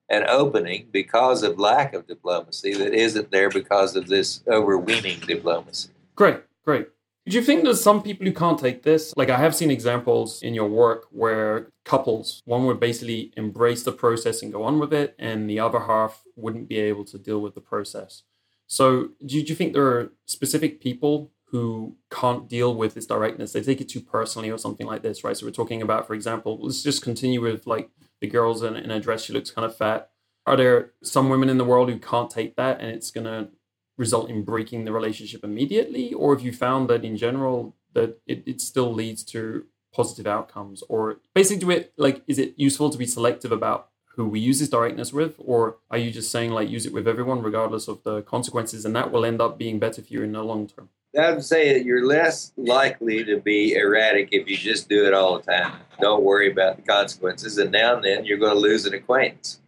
an 0.10 0.26
opening 0.28 0.88
because 0.92 1.44
of 1.44 1.58
lack 1.58 1.94
of 1.94 2.08
diplomacy 2.08 2.74
that 2.74 2.94
isn't 2.94 3.32
there 3.32 3.50
because 3.50 3.96
of 3.96 4.08
this 4.08 4.44
overweening 4.48 5.20
diplomacy. 5.22 5.90
Great, 6.16 6.42
great. 6.66 6.88
Do 7.28 7.38
you 7.38 7.44
think 7.44 7.64
there's 7.64 7.82
some 7.82 8.02
people 8.02 8.26
who 8.26 8.34
can't 8.34 8.60
take 8.60 8.84
this? 8.84 9.14
Like 9.16 9.30
I 9.30 9.38
have 9.38 9.56
seen 9.56 9.70
examples 9.70 10.42
in 10.42 10.54
your 10.54 10.68
work 10.68 11.06
where 11.12 11.68
couples, 11.86 12.42
one 12.46 12.66
would 12.66 12.80
basically 12.80 13.32
embrace 13.38 13.84
the 13.84 13.92
process 13.92 14.42
and 14.42 14.52
go 14.52 14.64
on 14.64 14.80
with 14.80 14.92
it, 14.92 15.16
and 15.20 15.50
the 15.50 15.60
other 15.60 15.82
half 15.82 16.24
wouldn't 16.36 16.68
be 16.68 16.80
able 16.80 17.06
to 17.06 17.18
deal 17.18 17.40
with 17.40 17.54
the 17.54 17.62
process. 17.62 18.24
So 18.68 19.10
do 19.26 19.38
you, 19.38 19.44
do 19.44 19.50
you 19.50 19.56
think 19.56 19.74
there 19.74 19.86
are 19.86 20.12
specific 20.26 20.82
people 20.82 21.32
who 21.52 21.98
can't 22.10 22.48
deal 22.48 22.74
with 22.74 22.94
this 22.94 23.06
directness? 23.06 23.52
They 23.52 23.62
take 23.62 23.82
it 23.82 23.90
too 23.90 24.02
personally 24.02 24.50
or 24.50 24.58
something 24.58 24.88
like 24.88 25.02
this, 25.02 25.24
right? 25.24 25.36
So 25.36 25.46
we're 25.46 25.52
talking 25.52 25.82
about, 25.82 26.08
for 26.08 26.14
example, 26.14 26.60
let's 26.62 26.82
just 26.82 27.02
continue 27.02 27.42
with 27.42 27.68
like 27.68 27.90
the 28.22 28.28
girls 28.28 28.64
in, 28.64 28.76
in 28.76 28.92
a 28.92 29.00
dress, 29.00 29.24
she 29.24 29.34
looks 29.34 29.52
kind 29.52 29.66
of 29.66 29.76
fat. 29.76 30.12
Are 30.46 30.56
there 30.56 30.92
some 31.04 31.30
women 31.30 31.50
in 31.50 31.58
the 31.58 31.66
world 31.66 31.90
who 31.90 32.00
can't 32.00 32.30
take 32.30 32.56
that 32.56 32.80
and 32.80 32.90
it's 32.90 33.12
going 33.12 33.26
to 33.26 33.50
result 33.98 34.30
in 34.30 34.44
breaking 34.44 34.86
the 34.86 34.92
relationship 34.92 35.44
immediately 35.44 36.14
or 36.14 36.36
have 36.36 36.44
you 36.44 36.52
found 36.52 36.90
that 36.90 37.06
in 37.06 37.16
general 37.18 37.76
that 37.94 38.20
it, 38.26 38.44
it 38.48 38.62
still 38.62 38.92
leads 38.92 39.24
to 39.24 39.66
positive 39.94 40.26
outcomes 40.26 40.82
or 40.90 41.20
basically 41.36 41.60
do 41.60 41.70
it 41.70 41.94
like 41.98 42.24
is 42.28 42.40
it 42.40 42.54
useful 42.58 42.90
to 42.90 42.98
be 42.98 43.06
selective 43.06 43.52
about 43.52 43.90
who 44.16 44.26
we 44.28 44.40
use 44.40 44.60
this 44.60 44.70
directness 44.70 45.14
with 45.14 45.36
or 45.38 45.78
are 45.92 45.98
you 45.98 46.10
just 46.10 46.32
saying 46.32 46.50
like 46.50 46.70
use 46.70 46.86
it 46.86 46.94
with 46.94 47.08
everyone 47.08 47.44
regardless 47.44 47.88
of 47.88 48.02
the 48.04 48.22
consequences 48.24 48.86
and 48.86 48.96
that 48.96 49.12
will 49.12 49.26
end 49.26 49.40
up 49.42 49.58
being 49.58 49.78
better 49.78 50.02
for 50.02 50.14
you 50.14 50.24
in 50.24 50.32
the 50.32 50.44
long 50.44 50.66
term 50.68 50.90
I 51.18 51.32
would 51.32 51.44
say 51.44 51.74
that 51.74 51.86
you're 51.86 52.06
less 52.06 52.54
likely 52.56 53.24
to 53.26 53.40
be 53.40 53.74
erratic 53.74 54.30
if 54.32 54.50
you 54.50 54.56
just 54.56 54.88
do 54.88 55.06
it 55.06 55.14
all 55.14 55.38
the 55.38 55.52
time. 55.52 55.82
Don't 56.00 56.24
worry 56.24 56.52
about 56.52 56.78
the 56.78 56.84
consequences, 56.84 57.58
and 57.58 57.72
now 57.72 57.96
and 57.96 58.06
then 58.06 58.26
you're 58.26 58.38
going 58.38 58.54
to 58.54 58.60
lose 58.60 58.86
an 58.86 58.94
acquaintance 58.94 59.62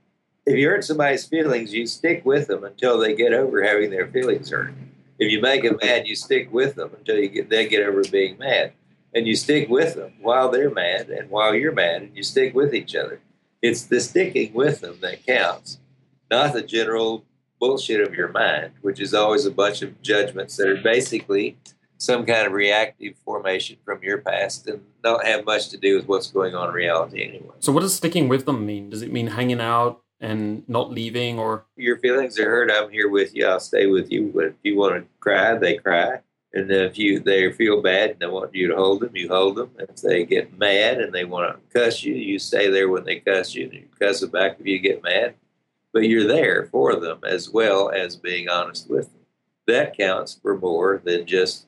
if 0.45 0.57
you 0.57 0.67
hurt 0.67 0.83
somebody's 0.83 1.25
feelings, 1.25 1.73
you 1.73 1.87
stick 1.87 2.25
with 2.25 2.47
them 2.47 2.63
until 2.63 2.99
they 2.99 3.15
get 3.15 3.33
over 3.33 3.63
having 3.63 3.89
their 3.89 4.07
feelings 4.07 4.49
hurt. 4.49 4.73
If 5.17 5.31
you 5.31 5.41
make 5.41 5.63
them 5.63 5.77
mad, 5.81 6.07
you 6.07 6.15
stick 6.15 6.51
with 6.51 6.75
them 6.75 6.91
until 6.97 7.17
you 7.17 7.29
get 7.29 7.49
they 7.49 7.67
get 7.67 7.85
over 7.87 8.03
being 8.03 8.37
mad, 8.37 8.73
and 9.13 9.25
you 9.25 9.35
stick 9.35 9.69
with 9.69 9.95
them 9.95 10.13
while 10.19 10.49
they're 10.49 10.69
mad 10.69 11.09
and 11.09 11.29
while 11.29 11.55
you're 11.55 11.71
mad, 11.71 12.01
and 12.01 12.15
you 12.15 12.23
stick 12.23 12.53
with 12.53 12.73
each 12.73 12.95
other. 12.95 13.21
It's 13.61 13.83
the 13.83 14.01
sticking 14.01 14.53
with 14.53 14.81
them 14.81 14.97
that 15.01 15.25
counts, 15.25 15.79
not 16.29 16.53
the 16.53 16.61
general 16.61 17.23
bullshit 17.63 18.05
of 18.05 18.13
your 18.13 18.27
mind, 18.27 18.71
which 18.81 18.99
is 18.99 19.13
always 19.13 19.45
a 19.45 19.51
bunch 19.51 19.81
of 19.81 20.01
judgments 20.01 20.57
that 20.57 20.67
are 20.67 20.81
basically 20.81 21.55
some 21.97 22.25
kind 22.25 22.45
of 22.45 22.51
reactive 22.51 23.15
formation 23.23 23.77
from 23.85 24.03
your 24.03 24.17
past 24.17 24.67
and 24.67 24.81
don't 25.01 25.25
have 25.25 25.45
much 25.45 25.69
to 25.69 25.77
do 25.77 25.95
with 25.95 26.05
what's 26.05 26.29
going 26.29 26.53
on 26.55 26.67
in 26.67 26.73
reality 26.73 27.23
anyway. 27.23 27.55
So, 27.59 27.71
what 27.71 27.79
does 27.79 27.95
sticking 27.95 28.27
with 28.27 28.45
them 28.45 28.65
mean? 28.65 28.89
Does 28.89 29.01
it 29.01 29.13
mean 29.13 29.27
hanging 29.27 29.61
out 29.61 30.01
and 30.19 30.67
not 30.67 30.91
leaving 30.91 31.39
or? 31.39 31.65
Your 31.77 31.97
feelings 31.99 32.37
are 32.37 32.49
hurt 32.49 32.69
i'm 32.69 32.91
here 32.91 33.09
with 33.09 33.33
you 33.33 33.47
i'll 33.47 33.61
stay 33.61 33.85
with 33.85 34.11
you. 34.11 34.29
But 34.35 34.45
if 34.45 34.55
you 34.63 34.75
want 34.75 34.95
to 34.95 35.05
cry 35.21 35.55
they 35.55 35.77
cry. 35.77 36.19
And 36.55 36.69
if 36.69 36.99
you 36.99 37.21
they 37.21 37.49
feel 37.53 37.81
bad 37.81 38.09
and 38.11 38.19
they 38.19 38.27
want 38.27 38.53
you 38.53 38.67
to 38.67 38.75
hold 38.75 38.99
them 38.99 39.15
you 39.15 39.29
hold 39.29 39.55
them. 39.55 39.71
If 39.79 39.95
they 40.01 40.25
get 40.25 40.59
mad 40.59 40.99
and 40.99 41.13
they 41.13 41.23
want 41.23 41.45
to 41.55 41.79
cuss 41.79 42.03
you 42.03 42.13
you 42.13 42.39
stay 42.39 42.69
there 42.69 42.89
when 42.89 43.05
they 43.05 43.19
cuss 43.21 43.55
you. 43.55 43.63
And 43.67 43.73
you 43.73 43.87
cuss 43.97 44.19
them 44.19 44.31
back 44.31 44.57
if 44.59 44.65
you 44.65 44.79
get 44.79 45.01
mad 45.01 45.35
but 45.93 46.03
you're 46.03 46.27
there 46.27 46.67
for 46.71 46.95
them 46.95 47.19
as 47.23 47.49
well 47.49 47.89
as 47.89 48.15
being 48.15 48.49
honest 48.49 48.89
with 48.89 49.05
them 49.11 49.21
that 49.67 49.97
counts 49.97 50.39
for 50.41 50.57
more 50.57 51.01
than 51.05 51.25
just 51.25 51.67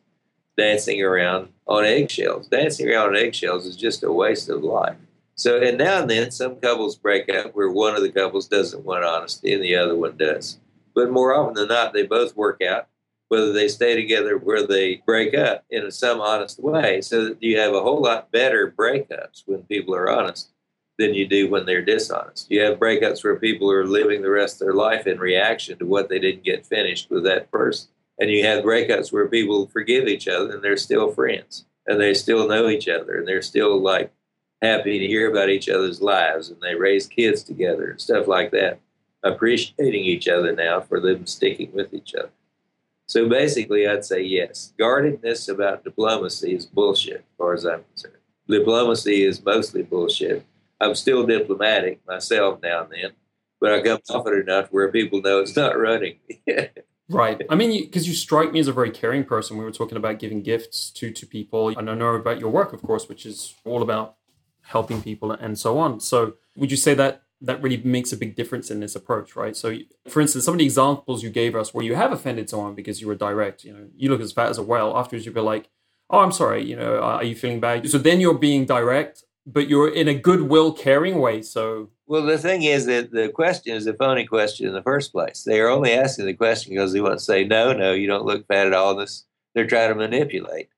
dancing 0.58 1.02
around 1.02 1.50
on 1.68 1.86
eggshells 1.86 2.48
dancing 2.48 2.90
around 2.90 3.10
on 3.10 3.16
eggshells 3.16 3.66
is 3.66 3.76
just 3.76 4.04
a 4.04 4.12
waste 4.12 4.50
of 4.50 4.64
life 4.64 4.98
so, 5.36 5.62
and 5.62 5.78
now 5.78 6.02
and 6.02 6.10
then 6.10 6.32
some 6.32 6.56
couples 6.56 6.96
break 6.96 7.30
up 7.30 7.54
where 7.56 7.70
one 7.70 7.96
of 7.96 8.02
the 8.02 8.12
couples 8.12 8.48
doesn't 8.48 8.86
want 8.86 9.04
honesty 9.04 9.54
and 9.54 9.62
the 9.62 9.76
other 9.76 9.96
one 9.96 10.16
does. 10.16 10.60
But 10.96 11.12
more 11.12 11.36
often 11.36 11.56
than 11.56 11.68
not, 11.68 11.92
they 11.92 12.04
both 12.04 12.38
work 12.38 12.62
out, 12.62 12.88
whether 13.28 13.52
they 13.52 13.68
stay 13.68 13.96
together 13.96 14.38
where 14.38 14.66
they 14.66 15.04
break 15.06 15.34
up 15.34 15.66
in 15.70 15.92
some 15.92 16.22
honest 16.22 16.64
way. 16.64 17.02
So 17.02 17.26
that 17.26 17.44
you 17.44 17.60
have 17.60 17.74
a 17.74 17.82
whole 17.82 18.02
lot 18.02 18.32
better 18.32 18.72
breakups 18.72 19.44
when 19.46 19.64
people 19.64 19.94
are 19.94 20.10
honest 20.10 20.52
than 20.98 21.14
you 21.14 21.28
do 21.28 21.50
when 21.50 21.66
they're 21.66 21.82
dishonest. 21.82 22.50
You 22.50 22.62
have 22.62 22.80
breakups 22.80 23.24
where 23.24 23.36
people 23.36 23.70
are 23.72 23.86
living 23.86 24.22
the 24.22 24.30
rest 24.30 24.56
of 24.56 24.68
their 24.68 24.74
life 24.74 25.08
in 25.08 25.20
reaction 25.20 25.78
to 25.78 25.86
what 25.86 26.10
they 26.10 26.20
didn't 26.20 26.44
get 26.44 26.66
finished 26.66 27.10
with 27.10 27.24
that 27.26 27.52
person. 27.52 27.90
And 28.20 28.30
you 28.30 28.46
have 28.46 28.64
breakups 28.64 29.12
where 29.12 29.28
people 29.28 29.68
forgive 29.68 30.08
each 30.08 30.28
other 30.28 30.54
and 30.54 30.64
they're 30.64 30.78
still 30.78 31.12
friends 31.12 31.66
and 31.86 32.00
they 32.00 32.14
still 32.14 32.48
know 32.48 32.70
each 32.70 32.88
other 32.88 33.18
and 33.18 33.28
they're 33.28 33.42
still 33.42 33.82
like 33.82 34.12
happy 34.62 35.00
to 35.00 35.08
hear 35.08 35.30
about 35.30 35.50
each 35.50 35.68
other's 35.68 36.02
lives 36.02 36.50
and 36.50 36.60
they 36.62 36.76
raise 36.76 37.08
kids 37.08 37.44
together 37.44 37.92
and 37.92 38.02
stuff 38.02 38.28
like 38.28 38.52
that, 38.52 38.80
appreciating 39.24 40.06
each 40.06 40.28
other 40.30 40.54
now 40.54 40.80
for 40.80 41.00
them 41.00 41.26
sticking 41.26 41.72
with 41.74 41.94
each 41.94 42.16
other. 42.16 42.32
So 43.08 43.30
basically, 43.30 43.88
I'd 43.88 44.06
say 44.06 44.22
yes. 44.22 44.74
Guardedness 44.80 45.48
about 45.48 45.84
diplomacy 45.84 46.56
is 46.56 46.66
bullshit, 46.66 47.18
as 47.18 47.38
far 47.38 47.54
as 47.54 47.66
I'm 47.66 47.84
concerned. 47.84 48.16
Diplomacy 48.48 49.24
is 49.24 49.44
mostly 49.44 49.84
bullshit. 49.84 50.46
I'm 50.86 50.96
still 50.96 51.26
diplomatic 51.26 52.02
myself 52.08 52.60
now 52.62 52.84
and 52.84 52.92
then, 52.92 53.12
but 53.60 53.74
I 53.74 53.82
come 53.82 54.28
it 54.28 54.48
enough 54.48 54.68
where 54.72 54.92
people 54.92 55.22
know 55.22 55.40
it's 55.40 55.56
not 55.56 55.78
running. 55.78 56.20
Right. 57.08 57.40
I 57.50 57.56
mean, 57.56 57.84
because 57.84 58.08
you, 58.08 58.12
you, 58.12 58.18
strike 58.18 58.52
me 58.52 58.60
as 58.60 58.68
a 58.68 58.74
very 58.74 58.90
caring 58.90 59.26
person. 59.26 59.58
We 59.58 59.64
were 59.64 59.72
talking 59.72 59.98
about 59.98 60.18
giving 60.18 60.42
gifts 60.42 60.90
to 60.92 61.12
to 61.12 61.28
people, 61.28 61.70
and 61.70 61.90
I 61.90 61.94
know 61.94 62.10
about 62.16 62.40
your 62.40 62.50
work, 62.50 62.74
of 62.74 62.82
course, 62.82 63.08
which 63.08 63.26
is 63.26 63.54
all 63.64 63.84
about 63.84 64.16
helping 64.64 65.04
people 65.04 65.32
and 65.32 65.58
so 65.60 65.78
on. 65.78 66.00
So, 66.00 66.34
would 66.56 66.72
you 66.72 66.78
say 66.78 66.96
that 66.96 67.22
that 67.42 67.62
really 67.62 67.78
makes 67.78 68.12
a 68.12 68.18
big 68.18 68.36
difference 68.36 68.72
in 68.72 68.80
this 68.80 68.96
approach, 68.96 69.36
right? 69.36 69.56
So, 69.56 69.78
for 70.08 70.20
instance, 70.20 70.46
some 70.46 70.56
of 70.56 70.58
the 70.58 70.66
examples 70.66 71.22
you 71.22 71.30
gave 71.30 71.56
us 71.56 71.74
where 71.74 71.86
you 71.86 71.94
have 71.94 72.12
offended 72.12 72.50
someone 72.50 72.74
because 72.74 73.02
you 73.02 73.08
were 73.08 73.16
direct, 73.16 73.64
you 73.64 73.74
know, 73.74 73.88
you 73.96 74.10
look 74.10 74.22
as 74.22 74.32
fat 74.32 74.50
as 74.50 74.58
a 74.58 74.64
whale. 74.64 74.94
Afterwards, 74.96 75.26
you'd 75.28 75.36
be 75.36 75.42
like, 75.42 75.70
"Oh, 76.10 76.20
I'm 76.20 76.32
sorry," 76.32 76.64
you 76.64 76.76
know, 76.76 76.98
are 77.00 77.24
you 77.24 77.36
feeling 77.36 77.60
bad? 77.60 77.88
So 77.88 78.00
then 78.00 78.20
you're 78.20 78.34
being 78.34 78.66
direct, 78.66 79.24
but 79.46 79.68
you're 79.70 79.94
in 79.94 80.08
a 80.08 80.14
goodwill, 80.14 80.74
caring 80.74 81.20
way. 81.20 81.42
So 81.42 81.90
well, 82.08 82.24
the 82.24 82.38
thing 82.38 82.64
is 82.64 82.86
that 82.86 83.12
the 83.12 83.30
question 83.30 83.76
is 83.76 83.88
a 83.88 83.94
phony 83.94 84.26
question 84.26 84.68
in 84.68 84.74
the 84.74 84.84
first 84.84 85.12
place. 85.12 85.44
They 85.44 85.60
are 85.60 85.70
only 85.70 85.92
asking 85.92 86.26
the 86.26 86.34
question 86.34 86.72
because 86.72 86.94
they 86.94 87.02
want 87.02 87.18
to 87.18 87.24
say, 87.24 87.44
no, 87.44 87.74
no, 87.74 87.94
you 87.94 88.08
don't 88.08 88.26
look 88.26 88.48
fat 88.48 88.68
at 88.68 88.74
all. 88.74 88.96
This 88.96 89.26
they're 89.54 89.66
trying 89.66 89.90
to 89.90 89.96
manipulate. 89.96 90.70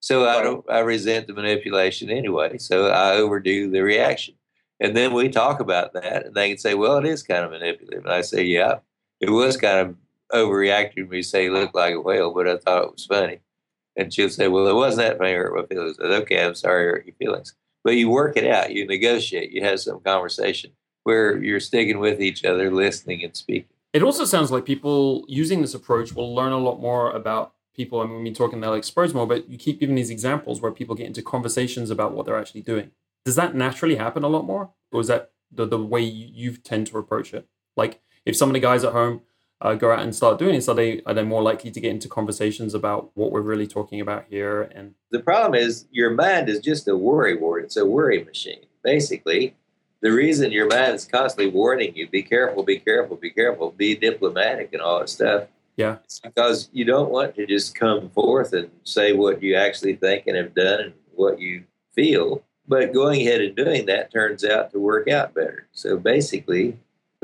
So 0.00 0.28
I 0.28 0.42
don't. 0.42 0.64
I 0.70 0.80
resent 0.80 1.26
the 1.28 1.32
manipulation 1.32 2.10
anyway. 2.10 2.58
So 2.58 2.88
I 2.88 3.12
overdo 3.16 3.70
the 3.70 3.80
reaction, 3.80 4.34
and 4.78 4.94
then 4.94 5.14
we 5.14 5.30
talk 5.30 5.60
about 5.60 5.94
that, 5.94 6.26
and 6.26 6.34
they 6.34 6.50
can 6.50 6.58
say, 6.58 6.74
"Well, 6.74 6.98
it 6.98 7.06
is 7.06 7.22
kind 7.22 7.44
of 7.44 7.52
manipulative." 7.52 8.04
And 8.04 8.12
I 8.12 8.20
say, 8.20 8.44
"Yeah, 8.44 8.80
it 9.20 9.30
was 9.30 9.56
kind 9.56 9.78
of 9.78 9.96
overreacting." 10.30 11.08
Me 11.08 11.22
say, 11.22 11.44
"You 11.44 11.54
look 11.54 11.74
like 11.74 11.94
a 11.94 12.00
whale," 12.02 12.34
but 12.34 12.46
I 12.46 12.58
thought 12.58 12.84
it 12.84 12.92
was 12.92 13.06
funny. 13.06 13.40
And 13.96 14.12
she'll 14.12 14.28
say, 14.28 14.48
"Well, 14.48 14.66
it 14.68 14.74
wasn't 14.74 15.08
that 15.08 15.18
funny. 15.18 15.32
Hurt 15.32 15.54
my 15.54 15.64
feelings." 15.64 15.98
I 15.98 16.02
said, 16.02 16.22
"Okay, 16.22 16.44
I'm 16.44 16.54
sorry, 16.54 16.84
hurt 16.84 17.06
your 17.06 17.14
feelings." 17.14 17.54
But 17.84 17.96
you 17.96 18.08
work 18.08 18.36
it 18.36 18.46
out. 18.46 18.72
You 18.72 18.86
negotiate. 18.86 19.52
You 19.52 19.62
have 19.62 19.78
some 19.78 20.00
conversation 20.00 20.72
where 21.04 21.40
you're 21.42 21.60
sticking 21.60 21.98
with 21.98 22.20
each 22.20 22.44
other, 22.44 22.70
listening 22.70 23.22
and 23.22 23.36
speaking. 23.36 23.68
It 23.92 24.02
also 24.02 24.24
sounds 24.24 24.50
like 24.50 24.64
people 24.64 25.24
using 25.28 25.60
this 25.60 25.74
approach 25.74 26.14
will 26.14 26.34
learn 26.34 26.50
a 26.50 26.58
lot 26.58 26.80
more 26.80 27.12
about 27.12 27.52
people. 27.76 28.00
I 28.00 28.06
mean, 28.06 28.24
we're 28.24 28.34
talking 28.34 28.58
about 28.58 28.72
like 28.72 28.84
Spurs 28.84 29.14
more, 29.14 29.26
but 29.26 29.48
you 29.48 29.58
keep 29.58 29.78
giving 29.78 29.94
these 29.94 30.10
examples 30.10 30.60
where 30.60 30.72
people 30.72 30.96
get 30.96 31.06
into 31.06 31.22
conversations 31.22 31.90
about 31.90 32.12
what 32.12 32.26
they're 32.26 32.38
actually 32.38 32.62
doing. 32.62 32.90
Does 33.24 33.36
that 33.36 33.54
naturally 33.54 33.96
happen 33.96 34.24
a 34.24 34.28
lot 34.28 34.44
more, 34.44 34.70
or 34.90 35.00
is 35.00 35.06
that 35.08 35.32
the, 35.52 35.66
the 35.66 35.78
way 35.78 36.00
you, 36.00 36.28
you 36.32 36.56
tend 36.56 36.88
to 36.88 36.98
approach 36.98 37.32
it? 37.32 37.46
Like, 37.76 38.00
if 38.24 38.34
some 38.36 38.48
of 38.48 38.54
the 38.54 38.60
guys 38.60 38.84
at 38.84 38.92
home 38.92 39.22
uh, 39.64 39.74
go 39.74 39.90
out 39.90 40.00
and 40.00 40.14
start 40.14 40.38
doing 40.38 40.54
this, 40.54 40.68
are 40.68 40.74
they 40.74 41.00
are 41.06 41.14
they 41.14 41.24
more 41.24 41.42
likely 41.42 41.70
to 41.70 41.80
get 41.80 41.90
into 41.90 42.06
conversations 42.06 42.74
about 42.74 43.10
what 43.14 43.32
we're 43.32 43.40
really 43.40 43.66
talking 43.66 44.00
about 44.00 44.26
here? 44.28 44.62
And 44.62 44.94
the 45.10 45.20
problem 45.20 45.54
is 45.54 45.86
your 45.90 46.10
mind 46.10 46.50
is 46.50 46.60
just 46.60 46.86
a 46.86 46.96
worry 46.96 47.34
ward. 47.34 47.64
It's 47.64 47.78
a 47.78 47.86
worry 47.86 48.22
machine. 48.22 48.66
Basically, 48.82 49.56
the 50.02 50.12
reason 50.12 50.52
your 50.52 50.68
mind 50.68 50.94
is 50.94 51.06
constantly 51.06 51.50
warning 51.50 51.96
you, 51.96 52.06
be 52.06 52.22
careful, 52.22 52.62
be 52.62 52.78
careful, 52.78 53.16
be 53.16 53.30
careful, 53.30 53.70
be 53.70 53.96
diplomatic 53.96 54.74
and 54.74 54.82
all 54.82 55.00
that 55.00 55.08
stuff. 55.08 55.44
Yeah. 55.76 55.96
It's 56.04 56.20
because 56.20 56.68
you 56.72 56.84
don't 56.84 57.10
want 57.10 57.34
to 57.36 57.46
just 57.46 57.74
come 57.74 58.10
forth 58.10 58.52
and 58.52 58.70
say 58.84 59.14
what 59.14 59.42
you 59.42 59.56
actually 59.56 59.96
think 59.96 60.26
and 60.26 60.36
have 60.36 60.54
done 60.54 60.80
and 60.80 60.92
what 61.14 61.40
you 61.40 61.64
feel. 61.94 62.44
But 62.68 62.92
going 62.92 63.22
ahead 63.22 63.40
and 63.40 63.56
doing 63.56 63.86
that 63.86 64.12
turns 64.12 64.44
out 64.44 64.72
to 64.72 64.78
work 64.78 65.08
out 65.08 65.34
better. 65.34 65.66
So 65.72 65.96
basically, 65.96 66.78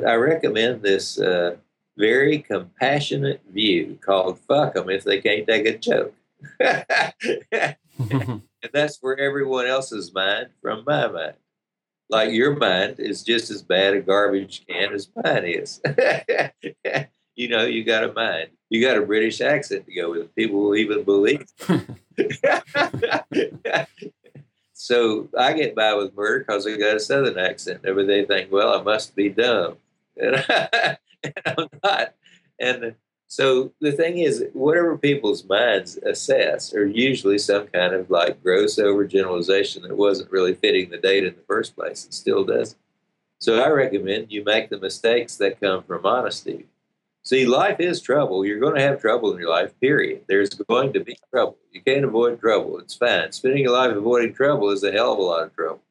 I 0.05 0.15
recommend 0.15 0.83
this 0.83 1.21
uh, 1.21 1.57
very 1.97 2.39
compassionate 2.39 3.43
view 3.53 3.99
called 4.01 4.39
fuck 4.41 4.75
them 4.75 4.91
if 4.91 5.05
they 5.05 5.21
can't 5.21 5.47
take 5.47 5.67
a 5.67 5.79
joke. 5.79 6.15
and 8.11 8.45
that's 8.73 8.97
for 8.97 9.19
everyone 9.19 9.67
else's 9.67 10.13
mind 10.15 10.49
from 10.63 10.85
my 10.87 11.09
mind. 11.09 11.35
Like 12.09 12.33
your 12.33 12.57
mind 12.57 12.97
is 12.99 13.23
just 13.23 13.51
as 13.51 13.63
bad 13.63 13.95
a 13.95 14.01
garbage 14.01 14.67
can 14.67 14.93
as 14.93 15.09
mine 15.23 15.45
is. 15.45 15.81
you 17.37 17.49
know, 17.49 17.65
you 17.65 17.85
got 17.85 18.05
a 18.05 18.13
mind. 18.13 18.49
You 18.69 18.85
got 18.85 18.97
a 18.97 19.07
British 19.07 19.41
accent 19.41 19.87
to 19.87 19.95
go 19.95 20.11
with 20.11 20.23
it. 20.23 20.35
People 20.35 20.61
will 20.61 20.77
even 20.77 21.05
believe. 21.05 21.47
so 24.73 25.29
I 25.39 25.53
get 25.53 25.77
by 25.77 25.95
with 25.95 26.17
murder 26.17 26.41
because 26.41 26.67
I 26.67 26.77
got 26.77 26.97
a 26.97 27.01
southern 27.01 27.39
accent. 27.39 27.83
They 27.83 28.25
think, 28.25 28.51
well, 28.51 28.79
I 28.79 28.83
must 28.83 29.15
be 29.15 29.29
dumb. 29.29 29.77
and 30.17 30.99
I'm 31.47 31.69
not. 31.83 32.15
And 32.59 32.95
so 33.27 33.73
the 33.81 33.93
thing 33.93 34.19
is, 34.19 34.45
whatever 34.53 34.99
people's 34.99 35.45
minds 35.45 35.97
assess 35.99 36.75
are 36.75 36.87
usually 36.87 37.39
some 37.39 37.69
kind 37.69 37.95
of 37.95 38.11
like 38.11 38.43
gross 38.43 38.77
overgeneralization 38.77 39.83
that 39.83 39.97
wasn't 39.97 40.33
really 40.33 40.55
fitting 40.55 40.91
the 40.91 40.99
data 40.99 41.29
in 41.29 41.35
the 41.35 41.45
first 41.47 41.77
place 41.77 42.05
and 42.05 42.13
still 42.13 42.45
doesn't. 42.45 42.79
So 43.39 43.63
I 43.63 43.69
recommend 43.69 44.31
you 44.31 44.45
make 44.45 44.69
the 44.69 44.79
mistakes 44.79 45.37
that 45.37 45.61
come 45.61 45.83
from 45.85 46.05
honesty. 46.05 46.67
See, 47.23 47.47
life 47.47 47.81
is 47.81 48.01
trouble. 48.01 48.45
You're 48.45 48.61
going 48.61 48.75
to 48.75 48.83
have 48.83 49.01
trouble 49.01 49.33
in 49.33 49.39
your 49.39 49.51
life, 49.51 49.79
period. 49.81 50.23
There's 50.27 50.51
going 50.51 50.93
to 50.95 51.01
be 51.01 51.17
trouble. 51.33 51.59
You 51.71 51.83
can't 51.83 52.05
avoid 52.05 52.41
trouble. 52.41 52.79
It's 52.79 52.95
fine. 52.95 53.31
Spending 53.33 53.63
your 53.63 53.73
life 53.73 53.95
avoiding 53.95 54.35
trouble 54.35 54.71
is 54.71 54.83
a 54.83 54.91
hell 54.93 55.13
of 55.13 55.19
a 55.19 55.23
lot 55.23 55.45
of 55.45 55.55
trouble. 55.55 55.83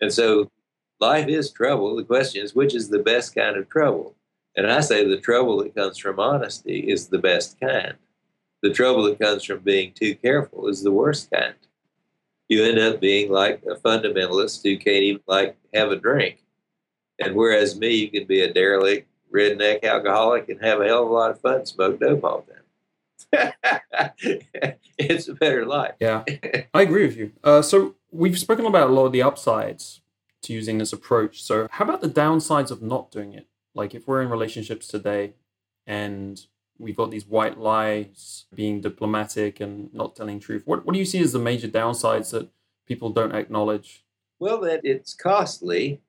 And 0.00 0.12
so 0.12 0.50
life 0.98 1.28
is 1.28 1.50
trouble. 1.50 1.94
The 1.94 2.04
question 2.04 2.42
is, 2.42 2.54
which 2.54 2.74
is 2.74 2.88
the 2.88 2.98
best 2.98 3.34
kind 3.34 3.56
of 3.56 3.68
trouble? 3.68 4.16
And 4.56 4.70
I 4.70 4.80
say 4.80 5.06
the 5.06 5.18
trouble 5.18 5.62
that 5.62 5.74
comes 5.74 5.98
from 5.98 6.20
honesty 6.20 6.80
is 6.90 7.08
the 7.08 7.18
best 7.18 7.58
kind. 7.60 7.94
The 8.62 8.72
trouble 8.72 9.04
that 9.04 9.18
comes 9.18 9.44
from 9.44 9.60
being 9.60 9.92
too 9.92 10.14
careful 10.14 10.68
is 10.68 10.82
the 10.82 10.92
worst 10.92 11.30
kind. 11.30 11.54
You 12.48 12.64
end 12.64 12.78
up 12.78 13.00
being 13.00 13.30
like 13.30 13.62
a 13.70 13.76
fundamentalist 13.76 14.62
who 14.62 14.76
can't 14.76 15.02
even 15.02 15.22
like 15.26 15.56
have 15.72 15.90
a 15.90 15.96
drink. 15.96 16.42
And 17.18 17.34
whereas 17.34 17.78
me, 17.78 17.94
you 17.94 18.10
can 18.10 18.26
be 18.26 18.42
a 18.42 18.52
derelict, 18.52 19.08
redneck 19.34 19.84
alcoholic 19.84 20.48
and 20.48 20.62
have 20.62 20.80
a 20.80 20.86
hell 20.86 21.04
of 21.04 21.10
a 21.10 21.12
lot 21.12 21.30
of 21.30 21.40
fun, 21.40 21.64
smoke 21.66 21.98
dope 21.98 22.24
all 22.24 22.42
time. 22.42 22.62
it's 24.98 25.28
a 25.28 25.34
better 25.34 25.64
life. 25.64 25.94
Yeah, 26.00 26.24
I 26.74 26.82
agree 26.82 27.06
with 27.06 27.16
you. 27.16 27.32
Uh, 27.42 27.62
so 27.62 27.94
we've 28.10 28.38
spoken 28.38 28.66
about 28.66 28.90
a 28.90 28.92
lot 28.92 29.06
of 29.06 29.12
the 29.12 29.22
upsides 29.22 30.02
to 30.42 30.52
using 30.52 30.78
this 30.78 30.92
approach. 30.92 31.42
So 31.42 31.68
how 31.70 31.84
about 31.84 32.00
the 32.00 32.08
downsides 32.08 32.70
of 32.70 32.82
not 32.82 33.10
doing 33.10 33.32
it? 33.32 33.46
Like 33.74 33.94
if 33.94 34.06
we're 34.06 34.22
in 34.22 34.28
relationships 34.28 34.86
today 34.86 35.34
and 35.86 36.40
we've 36.78 36.96
got 36.96 37.10
these 37.10 37.26
white 37.26 37.58
lies, 37.58 38.46
being 38.54 38.80
diplomatic 38.80 39.60
and 39.60 39.92
not 39.94 40.16
telling 40.16 40.40
truth, 40.40 40.62
what, 40.64 40.84
what 40.84 40.92
do 40.92 40.98
you 40.98 41.04
see 41.04 41.20
as 41.20 41.32
the 41.32 41.38
major 41.38 41.68
downsides 41.68 42.30
that 42.30 42.48
people 42.86 43.10
don't 43.10 43.34
acknowledge? 43.34 44.04
Well, 44.38 44.60
that 44.62 44.80
it's 44.84 45.14
costly 45.14 46.00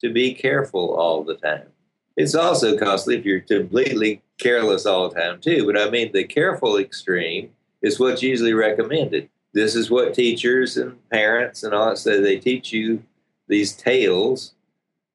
to 0.00 0.12
be 0.12 0.34
careful 0.34 0.94
all 0.94 1.24
the 1.24 1.34
time. 1.34 1.68
It's 2.16 2.34
also 2.34 2.78
costly 2.78 3.16
if 3.16 3.24
you're 3.24 3.40
completely 3.40 4.22
careless 4.38 4.86
all 4.86 5.08
the 5.08 5.20
time, 5.20 5.40
too. 5.40 5.66
But 5.66 5.78
I 5.78 5.90
mean, 5.90 6.12
the 6.12 6.24
careful 6.24 6.76
extreme 6.76 7.50
is 7.82 7.98
what's 7.98 8.22
usually 8.22 8.54
recommended. 8.54 9.28
This 9.52 9.74
is 9.74 9.90
what 9.90 10.14
teachers 10.14 10.76
and 10.76 10.96
parents 11.10 11.62
and 11.62 11.74
all 11.74 11.90
that 11.90 11.98
say. 11.98 12.20
They 12.20 12.38
teach 12.38 12.72
you 12.72 13.02
these 13.48 13.72
tales 13.72 14.54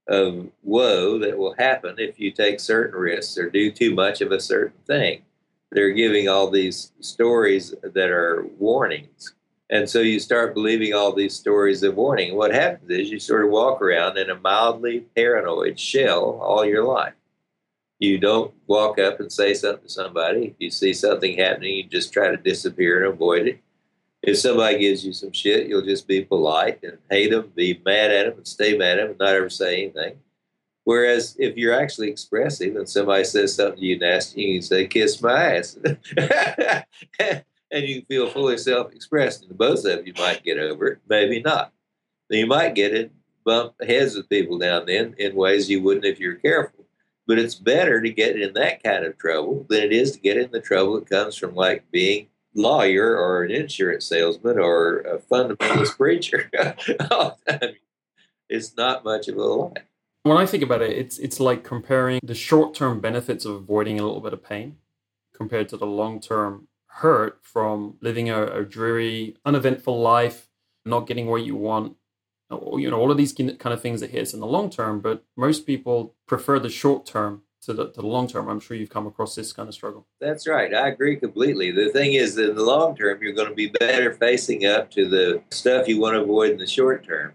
of 0.10 0.48
woe 0.64 1.20
that 1.20 1.38
will 1.38 1.54
happen 1.58 1.96
if 2.00 2.20
you 2.20 2.32
take 2.32 2.60
certain 2.60 3.00
risks 3.00 3.38
or 3.38 3.50
do 3.50 3.72
too 3.72 3.94
much 3.94 4.22
of 4.22 4.32
a 4.32 4.40
certain 4.40 4.78
thing. 4.86 5.22
They're 5.72 5.92
giving 5.92 6.28
all 6.28 6.50
these 6.50 6.92
stories 7.00 7.76
that 7.84 8.10
are 8.10 8.48
warnings. 8.58 9.36
And 9.70 9.88
so 9.88 10.00
you 10.00 10.20
start 10.20 10.56
believing 10.56 10.96
all 10.96 11.14
these 11.14 11.36
stories 11.36 11.84
of 11.84 11.96
warning. 11.96 12.36
What 12.36 12.52
happens 12.52 12.90
is 12.90 13.12
you 13.12 13.20
sort 13.20 13.46
of 13.46 13.52
walk 13.52 13.84
around 13.84 14.18
in 14.18 14.32
a 14.32 14.40
mildly 14.40 15.02
paranoid 15.16 15.80
shell 15.80 16.40
all 16.42 16.66
your 16.66 16.84
life. 16.84 17.14
You 18.00 18.18
don't 18.18 18.52
walk 18.66 18.98
up 18.98 19.20
and 19.20 19.32
say 19.32 19.54
something 19.54 19.84
to 19.84 19.90
somebody. 19.90 20.48
If 20.48 20.54
you 20.58 20.72
see 20.72 20.94
something 20.94 21.38
happening, 21.38 21.76
you 21.76 21.84
just 21.84 22.12
try 22.12 22.30
to 22.30 22.38
disappear 22.38 23.04
and 23.04 23.14
avoid 23.14 23.48
it 23.48 23.62
if 24.22 24.38
somebody 24.38 24.80
gives 24.80 25.06
you 25.06 25.14
some 25.14 25.32
shit, 25.32 25.68
you'll 25.68 25.82
just 25.82 26.08
be 26.08 26.24
polite 26.24 26.84
and 26.84 26.98
hate 27.10 27.32
them, 27.32 27.52
be 27.56 27.82
mad 27.86 28.12
at 28.12 28.26
them, 28.26 28.38
and 28.38 28.48
stay 28.48 28.78
mad 28.78 29.00
at 29.00 29.04
them, 29.04 29.10
and 29.12 29.20
not 29.20 29.36
ever 29.36 29.50
say 29.50 29.84
anything. 29.84 30.18
Whereas 30.84 31.36
if 31.38 31.56
you're 31.56 31.80
actually 31.80 32.10
expressive 32.10 32.76
and 32.76 32.90
somebody 32.90 33.24
says 33.24 33.54
something 33.54 33.80
to 33.80 33.86
you 33.86 34.00
nasty, 34.00 34.42
you 34.42 34.60
can 34.60 34.62
say, 34.64 34.88
"Kiss 34.88 35.22
my 35.22 35.58
ass," 35.58 35.78
and 37.20 37.86
you 37.86 38.04
feel 38.08 38.30
fully 38.30 38.58
self-expressed. 38.58 39.46
And 39.46 39.58
both 39.58 39.86
of 39.86 40.08
you 40.08 40.14
might 40.18 40.44
get 40.44 40.58
over 40.58 40.88
it, 40.88 41.00
maybe 41.08 41.42
not. 41.42 41.72
You 42.30 42.48
might 42.48 42.76
get 42.76 42.94
it, 42.94 43.12
bump 43.46 43.74
heads 43.86 44.16
with 44.16 44.30
people 44.30 44.58
down 44.58 44.86
then 44.86 45.16
in 45.18 45.36
ways 45.36 45.70
you 45.70 45.82
wouldn't 45.82 46.06
if 46.06 46.20
you're 46.20 46.36
careful. 46.36 46.86
But 47.28 47.40
it's 47.40 47.56
better 47.56 48.02
to 48.02 48.10
get 48.10 48.42
in 48.42 48.54
that 48.54 48.82
kind 48.82 49.06
of 49.06 49.18
trouble 49.18 49.66
than 49.70 49.84
it 49.84 49.94
is 49.94 50.14
to 50.14 50.20
get 50.20 50.38
in 50.38 50.50
the 50.52 50.60
trouble 50.60 50.96
that 50.96 51.10
comes 51.10 51.36
from 51.36 51.54
like 51.54 51.84
being 51.92 52.29
lawyer 52.56 53.16
or 53.18 53.44
an 53.44 53.52
insurance 53.52 54.06
salesman 54.06 54.60
or 54.60 55.00
a 55.00 55.20
fundamentalist 55.20 55.98
preacher. 55.98 56.50
Oh, 57.12 57.36
it's 58.50 58.76
not 58.76 59.04
much 59.04 59.28
of 59.28 59.38
a 59.38 59.44
lie. 59.44 59.74
When 60.24 60.38
I 60.38 60.46
think 60.46 60.64
about 60.64 60.82
it, 60.82 60.92
it's 60.92 61.18
it's 61.18 61.40
like 61.40 61.64
comparing 61.64 62.20
the 62.24 62.36
short-term 62.36 63.00
benefits 63.00 63.46
of 63.46 63.56
avoiding 63.56 64.00
a 64.00 64.04
little 64.04 64.22
bit 64.22 64.34
of 64.34 64.44
pain 64.44 64.78
compared 65.34 65.70
to 65.70 65.78
the 65.78 65.86
long-term 65.86 66.68
hurt 66.88 67.40
from 67.42 67.96
living 68.02 68.30
a, 68.30 68.46
a 68.48 68.66
dreary, 68.66 69.38
uneventful 69.46 70.00
life, 70.00 70.50
not 70.86 71.08
getting 71.08 71.28
what 71.28 71.46
you 71.46 71.56
want, 71.56 71.96
you 72.52 72.90
know, 72.90 73.00
all 73.00 73.12
of 73.12 73.18
these 73.18 73.32
kind 73.34 73.74
of 73.74 73.82
things 73.82 74.02
that 74.02 74.10
hit 74.10 74.24
us 74.24 74.34
in 74.34 74.40
the 74.40 74.48
long 74.48 74.70
term. 74.70 75.00
But 75.00 75.24
most 75.38 75.66
people 75.66 76.16
prefer 76.28 76.60
the 76.60 76.70
short 76.70 77.06
term 77.06 77.44
to 77.62 77.74
the, 77.74 77.92
to 77.92 78.02
the 78.02 78.08
long 78.08 78.28
term. 78.28 78.48
I'm 78.48 78.60
sure 78.60 78.78
you've 78.78 78.90
come 78.90 79.08
across 79.08 79.36
this 79.36 79.54
kind 79.54 79.68
of 79.68 79.76
struggle. 79.76 80.08
That's 80.20 80.48
right. 80.48 80.74
I 80.74 80.90
agree 80.90 81.18
completely. 81.18 81.72
The 81.72 81.90
thing 81.90 82.14
is 82.14 82.38
in 82.38 82.56
the 82.56 82.64
long 82.64 82.96
term, 82.96 83.22
you're 83.22 83.34
going 83.34 83.50
to 83.50 83.56
be 83.56 83.68
better 83.68 84.14
facing 84.14 84.66
up 84.66 84.92
to 84.92 85.08
the 85.08 85.42
stuff 85.52 85.88
you 85.88 86.00
want 86.00 86.16
to 86.16 86.22
avoid 86.22 86.52
in 86.52 86.58
the 86.58 86.68
short 86.68 87.06
term. 87.06 87.34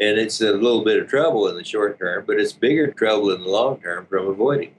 And 0.00 0.18
it's 0.18 0.40
a 0.40 0.52
little 0.52 0.84
bit 0.84 1.00
of 1.00 1.08
trouble 1.08 1.48
in 1.48 1.56
the 1.56 1.64
short 1.64 1.98
term, 1.98 2.24
but 2.26 2.40
it's 2.40 2.52
bigger 2.52 2.92
trouble 2.92 3.30
in 3.30 3.42
the 3.42 3.48
long 3.48 3.80
term 3.80 4.06
from 4.06 4.28
avoiding. 4.28 4.74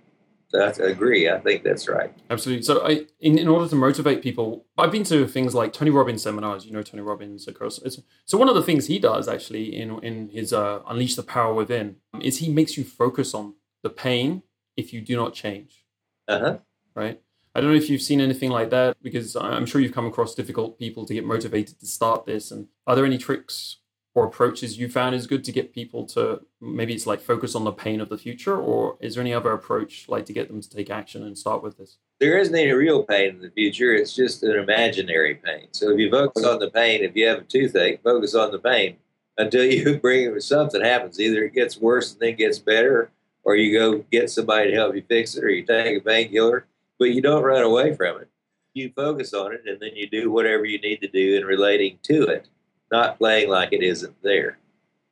So 0.50 0.60
I 0.60 0.90
agree. 0.90 1.30
I 1.30 1.40
think 1.40 1.64
that's 1.64 1.88
right. 1.90 2.14
Absolutely. 2.30 2.64
So, 2.64 2.86
I, 2.86 3.06
in, 3.20 3.38
in 3.38 3.48
order 3.48 3.68
to 3.68 3.76
motivate 3.76 4.22
people, 4.22 4.66
I've 4.78 4.92
been 4.92 5.04
to 5.06 5.28
things 5.28 5.56
like 5.56 5.74
Tony 5.74 5.92
Robbins 5.92 6.22
seminars. 6.22 6.66
You 6.66 6.72
know, 6.72 6.84
Tony 6.84 7.02
Robbins, 7.02 7.48
of 7.48 7.58
course. 7.58 7.80
It's, 7.84 8.00
so, 8.26 8.38
one 8.38 8.48
of 8.48 8.56
the 8.56 8.62
things 8.62 8.88
he 8.88 9.00
does 9.00 9.28
actually 9.28 9.76
in 9.76 10.00
in 10.04 10.30
his 10.30 10.54
uh, 10.54 10.82
Unleash 10.88 11.16
the 11.16 11.24
Power 11.24 11.54
Within 11.54 11.98
is 12.22 12.38
he 12.38 12.52
makes 12.52 12.78
you 12.78 12.84
focus 12.84 13.34
on 13.34 13.56
the 13.82 13.90
pain 13.90 14.44
if 14.78 14.94
you 14.94 15.02
do 15.02 15.16
not 15.16 15.34
change. 15.34 15.86
Uh 16.28 16.40
huh. 16.40 16.58
Right. 16.96 17.22
I 17.54 17.62
don't 17.62 17.70
know 17.70 17.78
if 17.78 17.90
you've 17.90 18.02
seen 18.02 18.20
anything 18.20 18.50
like 18.50 18.70
that 18.72 18.98
because 19.02 19.36
I'm 19.36 19.66
sure 19.66 19.80
you've 19.80 19.94
come 19.94 20.08
across 20.08 20.36
difficult 20.36 20.78
people 20.78 21.06
to 21.06 21.14
get 21.14 21.26
motivated 21.26 21.80
to 21.80 21.86
start 21.86 22.26
this. 22.26 22.52
And 22.52 22.68
are 22.86 22.96
there 22.96 23.06
any 23.06 23.18
tricks 23.18 23.78
or 24.16 24.26
approaches 24.26 24.80
you 24.80 24.88
found 24.90 25.14
is 25.14 25.28
good 25.28 25.44
to 25.44 25.52
get 25.52 25.74
people 25.74 26.06
to 26.06 26.42
maybe 26.62 26.94
it's 26.94 27.06
like 27.06 27.22
focus 27.22 27.54
on 27.54 27.66
the 27.66 27.72
pain 27.72 28.02
of 28.02 28.10
the 28.10 28.18
future 28.18 28.58
or 28.58 28.98
is 29.02 29.16
there 29.16 29.22
any 29.22 29.34
other 29.34 29.52
approach 29.52 30.08
like 30.08 30.26
to 30.26 30.34
get 30.34 30.48
them 30.48 30.62
to 30.62 30.70
take 30.70 30.90
action 30.90 31.24
and 31.24 31.38
start 31.38 31.62
with 31.62 31.78
this 31.78 31.98
there 32.20 32.38
isn't 32.40 32.56
any 32.56 32.72
real 32.72 33.04
pain 33.04 33.32
in 33.32 33.42
the 33.42 33.52
future 33.52 33.94
it's 33.94 34.16
just 34.16 34.42
an 34.44 34.58
imaginary 34.58 35.36
pain 35.36 35.68
so 35.72 35.92
if 35.92 36.00
you 36.00 36.10
focus 36.10 36.46
on 36.46 36.60
the 36.60 36.72
pain 36.72 37.04
if 37.04 37.16
you 37.16 37.28
have 37.28 37.40
a 37.40 37.44
toothache 37.44 38.02
focus 38.04 38.34
on 38.34 38.52
the 38.52 38.60
pain 38.60 38.96
until 39.38 39.66
you 39.66 39.98
bring 40.02 40.34
it 40.34 40.42
something 40.42 40.82
happens 40.82 41.20
either 41.20 41.44
it 41.44 41.54
gets 41.54 41.78
worse 41.78 42.14
and 42.14 42.22
then 42.22 42.36
gets 42.36 42.58
better 42.58 43.12
or 43.46 43.56
you 43.56 43.78
go 43.78 44.04
get 44.12 44.30
somebody 44.30 44.72
to 44.72 44.76
help 44.76 44.96
you 44.96 45.04
fix 45.08 45.36
it 45.36 45.44
or 45.44 45.50
you 45.50 45.66
take 45.66 45.98
a 45.98 46.02
painkiller 46.02 46.66
but 47.00 47.12
you 47.12 47.22
don't 47.22 47.44
run 47.44 47.64
away 47.64 47.96
from 47.96 48.20
it 48.20 48.28
you 48.74 48.92
focus 48.96 49.34
on 49.34 49.54
it 49.54 49.62
and 49.66 49.80
then 49.80 49.96
you 49.96 50.10
do 50.10 50.30
whatever 50.30 50.66
you 50.66 50.80
need 50.80 50.98
to 50.98 51.08
do 51.08 51.38
in 51.38 51.46
relating 51.46 51.98
to 52.04 52.24
it 52.24 52.48
not 52.92 53.18
playing 53.18 53.50
like 53.50 53.74
it 53.74 53.84
isn't 53.84 54.16
there. 54.22 54.58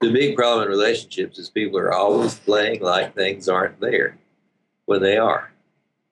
The 0.02 0.12
big 0.12 0.36
problem 0.36 0.64
in 0.64 0.70
relationships 0.70 1.40
is 1.40 1.50
people 1.50 1.80
are 1.80 1.94
always 1.94 2.36
playing 2.40 2.82
like 2.82 3.16
things 3.16 3.48
aren't 3.48 3.80
there 3.80 4.18
when 4.86 5.02
they 5.02 5.18
are. 5.18 5.52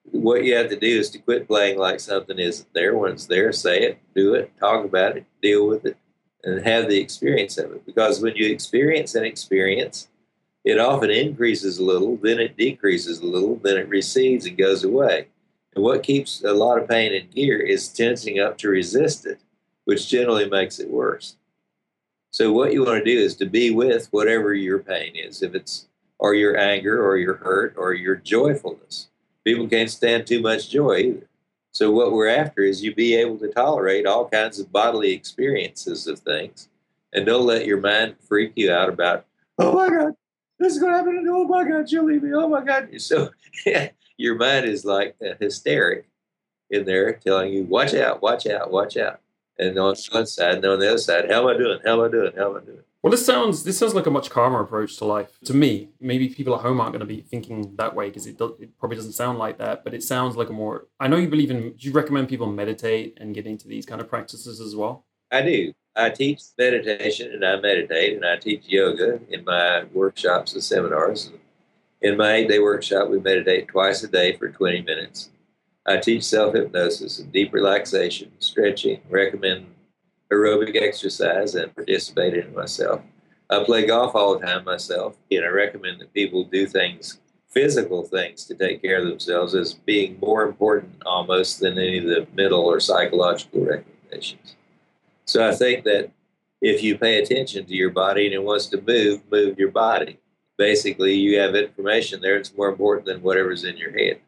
What 0.04 0.44
you 0.44 0.54
have 0.56 0.70
to 0.70 0.78
do 0.78 0.98
is 0.98 1.10
to 1.10 1.18
quit 1.18 1.46
playing 1.46 1.78
like 1.78 2.00
something 2.00 2.38
isn't 2.38 2.72
there. 2.74 2.96
When 2.96 3.12
it's 3.12 3.26
there, 3.26 3.52
say 3.52 3.82
it, 3.82 3.98
do 4.14 4.34
it, 4.34 4.52
talk 4.58 4.84
about 4.84 5.16
it, 5.16 5.26
deal 5.40 5.66
with 5.66 5.84
it, 5.84 5.96
and 6.42 6.64
have 6.64 6.88
the 6.88 7.00
experience 7.00 7.58
of 7.58 7.72
it. 7.72 7.86
Because 7.86 8.20
when 8.20 8.34
you 8.36 8.50
experience 8.50 9.14
an 9.14 9.24
experience, 9.24 10.08
it 10.64 10.78
often 10.78 11.10
increases 11.10 11.78
a 11.78 11.84
little, 11.84 12.16
then 12.16 12.38
it 12.38 12.56
decreases 12.56 13.20
a 13.20 13.26
little, 13.26 13.56
then 13.56 13.76
it 13.76 13.88
recedes 13.88 14.46
and 14.46 14.56
goes 14.56 14.84
away. 14.84 15.28
And 15.74 15.82
what 15.82 16.02
keeps 16.02 16.44
a 16.44 16.52
lot 16.52 16.78
of 16.78 16.88
pain 16.88 17.12
in 17.12 17.28
gear 17.30 17.58
is 17.58 17.88
tensing 17.88 18.38
up 18.38 18.58
to 18.58 18.68
resist 18.68 19.26
it, 19.26 19.40
which 19.84 20.08
generally 20.08 20.48
makes 20.48 20.78
it 20.78 20.90
worse. 20.90 21.36
So 22.30 22.52
what 22.52 22.72
you 22.72 22.84
want 22.84 23.04
to 23.04 23.10
do 23.10 23.18
is 23.18 23.36
to 23.36 23.46
be 23.46 23.70
with 23.70 24.08
whatever 24.10 24.54
your 24.54 24.78
pain 24.78 25.12
is, 25.16 25.42
if 25.42 25.54
it's 25.54 25.86
or 26.22 26.34
your 26.34 26.56
anger 26.56 27.04
or 27.04 27.16
your 27.16 27.34
hurt 27.34 27.74
or 27.76 27.94
your 27.94 28.14
joyfulness. 28.14 29.08
People 29.44 29.66
can't 29.66 29.90
stand 29.90 30.24
too 30.24 30.40
much 30.40 30.70
joy 30.70 30.98
either. 30.98 31.28
So 31.72 31.90
what 31.90 32.12
we're 32.12 32.28
after 32.28 32.62
is 32.62 32.84
you 32.84 32.94
be 32.94 33.16
able 33.16 33.38
to 33.38 33.48
tolerate 33.48 34.06
all 34.06 34.28
kinds 34.28 34.60
of 34.60 34.70
bodily 34.70 35.10
experiences 35.10 36.06
of 36.06 36.20
things 36.20 36.68
and 37.12 37.26
don't 37.26 37.44
let 37.44 37.66
your 37.66 37.80
mind 37.80 38.14
freak 38.20 38.52
you 38.54 38.72
out 38.72 38.88
about, 38.88 39.26
oh 39.58 39.72
my 39.72 39.88
God, 39.88 40.14
this 40.62 40.74
is 40.74 40.78
going 40.78 40.92
to 40.92 40.98
happen. 40.98 41.26
Oh 41.28 41.44
my 41.44 41.64
God, 41.64 41.88
she'll 41.88 42.04
leave 42.04 42.22
me. 42.22 42.32
Oh 42.34 42.48
my 42.48 42.64
God. 42.64 42.88
So 42.98 43.30
your 44.16 44.36
mind 44.36 44.66
is 44.66 44.84
like 44.84 45.16
a 45.22 45.34
hysteric 45.38 46.08
in 46.70 46.84
there 46.84 47.14
telling 47.14 47.52
you, 47.52 47.64
watch 47.64 47.94
out, 47.94 48.22
watch 48.22 48.46
out, 48.46 48.70
watch 48.70 48.96
out 48.96 49.20
and 49.58 49.78
on 49.78 49.94
one 50.10 50.26
side, 50.26 50.56
and 50.56 50.64
on 50.64 50.78
the 50.78 50.88
other 50.88 50.98
side, 50.98 51.30
how 51.30 51.48
am 51.48 51.54
I 51.54 51.58
doing? 51.58 51.78
How 51.84 51.94
am 51.94 52.08
I 52.08 52.10
doing? 52.10 52.32
How 52.36 52.50
am 52.50 52.56
I 52.56 52.64
doing? 52.64 52.80
Well, 53.02 53.10
this 53.10 53.26
sounds 53.26 53.64
this 53.64 53.78
sounds 53.78 53.94
like 53.94 54.06
a 54.06 54.10
much 54.10 54.30
calmer 54.30 54.60
approach 54.60 54.96
to 54.98 55.04
life 55.04 55.38
to 55.44 55.54
me. 55.54 55.88
Maybe 56.00 56.28
people 56.28 56.54
at 56.54 56.60
home 56.60 56.80
aren't 56.80 56.92
going 56.92 57.00
to 57.00 57.06
be 57.06 57.20
thinking 57.20 57.74
that 57.76 57.94
way 57.94 58.08
because 58.08 58.26
it, 58.26 58.38
do, 58.38 58.56
it 58.60 58.78
probably 58.78 58.96
doesn't 58.96 59.12
sound 59.12 59.38
like 59.38 59.58
that. 59.58 59.82
But 59.82 59.94
it 59.94 60.02
sounds 60.02 60.36
like 60.36 60.50
a 60.50 60.52
more. 60.52 60.86
I 61.00 61.08
know 61.08 61.16
you 61.16 61.28
believe 61.28 61.50
in. 61.50 61.72
Do 61.72 61.88
you 61.88 61.92
recommend 61.92 62.28
people 62.28 62.46
meditate 62.46 63.18
and 63.20 63.34
get 63.34 63.46
into 63.46 63.66
these 63.66 63.86
kind 63.86 64.00
of 64.00 64.08
practices 64.08 64.60
as 64.60 64.76
well? 64.76 65.04
I 65.30 65.42
do. 65.42 65.72
I 65.94 66.08
teach 66.08 66.42
meditation 66.58 67.32
and 67.32 67.44
I 67.44 67.60
meditate 67.60 68.16
and 68.16 68.24
I 68.24 68.36
teach 68.36 68.62
yoga 68.66 69.20
in 69.28 69.44
my 69.44 69.84
workshops 69.92 70.54
and 70.54 70.64
seminars. 70.64 71.30
In 72.00 72.16
my 72.16 72.32
eight 72.32 72.48
day 72.48 72.60
workshop, 72.60 73.10
we 73.10 73.20
meditate 73.20 73.68
twice 73.68 74.02
a 74.02 74.08
day 74.08 74.36
for 74.36 74.48
20 74.48 74.82
minutes. 74.82 75.30
I 75.84 75.98
teach 75.98 76.24
self 76.24 76.54
hypnosis 76.54 77.18
and 77.18 77.30
deep 77.30 77.52
relaxation, 77.52 78.32
stretching, 78.38 79.02
recommend 79.10 79.66
aerobic 80.32 80.80
exercise, 80.80 81.54
and 81.54 81.74
participate 81.74 82.34
in 82.34 82.54
myself. 82.54 83.02
I 83.50 83.62
play 83.62 83.86
golf 83.86 84.14
all 84.14 84.38
the 84.38 84.46
time 84.46 84.64
myself, 84.64 85.16
and 85.30 85.44
I 85.44 85.48
recommend 85.48 86.00
that 86.00 86.14
people 86.14 86.44
do 86.44 86.66
things, 86.66 87.20
physical 87.48 88.02
things, 88.02 88.46
to 88.46 88.54
take 88.54 88.80
care 88.80 89.00
of 89.00 89.06
themselves 89.06 89.54
as 89.54 89.74
being 89.74 90.18
more 90.20 90.44
important 90.44 91.02
almost 91.04 91.60
than 91.60 91.76
any 91.76 91.98
of 91.98 92.04
the 92.04 92.26
mental 92.34 92.60
or 92.60 92.80
psychological 92.80 93.66
recommendations. 93.66 94.56
So 95.32 95.48
I 95.48 95.54
think 95.54 95.84
that 95.84 96.10
if 96.60 96.82
you 96.82 96.98
pay 96.98 97.18
attention 97.18 97.64
to 97.64 97.74
your 97.74 97.88
body 97.88 98.26
and 98.26 98.34
it 98.34 98.42
wants 98.42 98.66
to 98.66 98.82
move, 98.82 99.22
move 99.30 99.58
your 99.58 99.70
body. 99.70 100.18
Basically, 100.58 101.14
you 101.14 101.38
have 101.38 101.54
information 101.54 102.20
there, 102.20 102.36
it's 102.36 102.54
more 102.54 102.68
important 102.68 103.06
than 103.06 103.22
whatever's 103.22 103.64
in 103.64 103.78
your 103.78 103.92
head. 103.92 104.20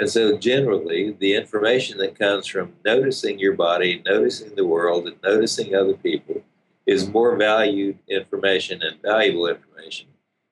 And 0.00 0.10
so, 0.10 0.36
generally, 0.36 1.12
the 1.12 1.36
information 1.36 1.98
that 1.98 2.18
comes 2.18 2.48
from 2.48 2.72
noticing 2.84 3.38
your 3.38 3.54
body, 3.54 4.02
noticing 4.04 4.56
the 4.56 4.66
world, 4.66 5.06
and 5.06 5.14
noticing 5.22 5.76
other 5.76 5.94
people 5.94 6.42
is 6.86 7.08
more 7.08 7.36
valued 7.36 7.96
information 8.08 8.82
and 8.82 9.00
valuable 9.00 9.46
information 9.46 10.08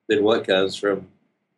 than 0.09 0.23
what 0.23 0.47
comes 0.47 0.77
from 0.77 1.09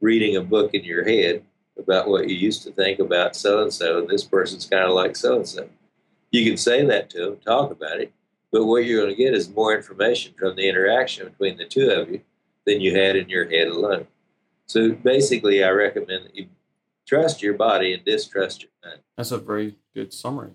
reading 0.01 0.37
a 0.37 0.41
book 0.41 0.73
in 0.73 0.85
your 0.85 1.05
head 1.05 1.45
about 1.79 2.09
what 2.09 2.31
you 2.31 2.35
used 2.35 2.62
to 2.62 2.73
think 2.73 2.99
about 2.99 3.37
so 3.37 3.61
and 3.61 3.75
so, 3.75 3.99
and 3.99 4.09
this 4.09 4.25
person's 4.25 4.64
kind 4.64 4.85
of 4.85 4.93
like 4.93 5.17
so 5.17 5.37
and 5.37 5.47
so. 5.47 5.69
You 6.31 6.45
can 6.45 6.57
say 6.57 6.85
that 6.85 7.11
to 7.11 7.18
them, 7.18 7.37
talk 7.45 7.70
about 7.70 8.01
it, 8.01 8.12
but 8.53 8.66
what 8.66 8.85
you're 8.85 9.03
going 9.03 9.14
to 9.14 9.22
get 9.22 9.35
is 9.35 9.49
more 9.49 9.74
information 9.74 10.35
from 10.37 10.57
the 10.57 10.68
interaction 10.68 11.29
between 11.29 11.57
the 11.57 11.66
two 11.66 11.91
of 11.91 12.11
you 12.11 12.20
than 12.66 12.81
you 12.81 12.97
had 12.97 13.16
in 13.16 13.29
your 13.29 13.49
head 13.49 13.68
alone. 13.68 14.07
So 14.66 14.93
basically, 14.93 15.62
I 15.62 15.70
recommend 15.70 16.27
that 16.27 16.37
you 16.37 16.47
trust 17.07 17.43
your 17.43 17.55
body 17.55 17.95
and 17.95 18.05
distrust 18.05 18.62
your 18.62 18.70
mind. 18.85 19.01
That's 19.16 19.31
a 19.31 19.39
very 19.39 19.77
good 19.95 20.12
summary. 20.12 20.53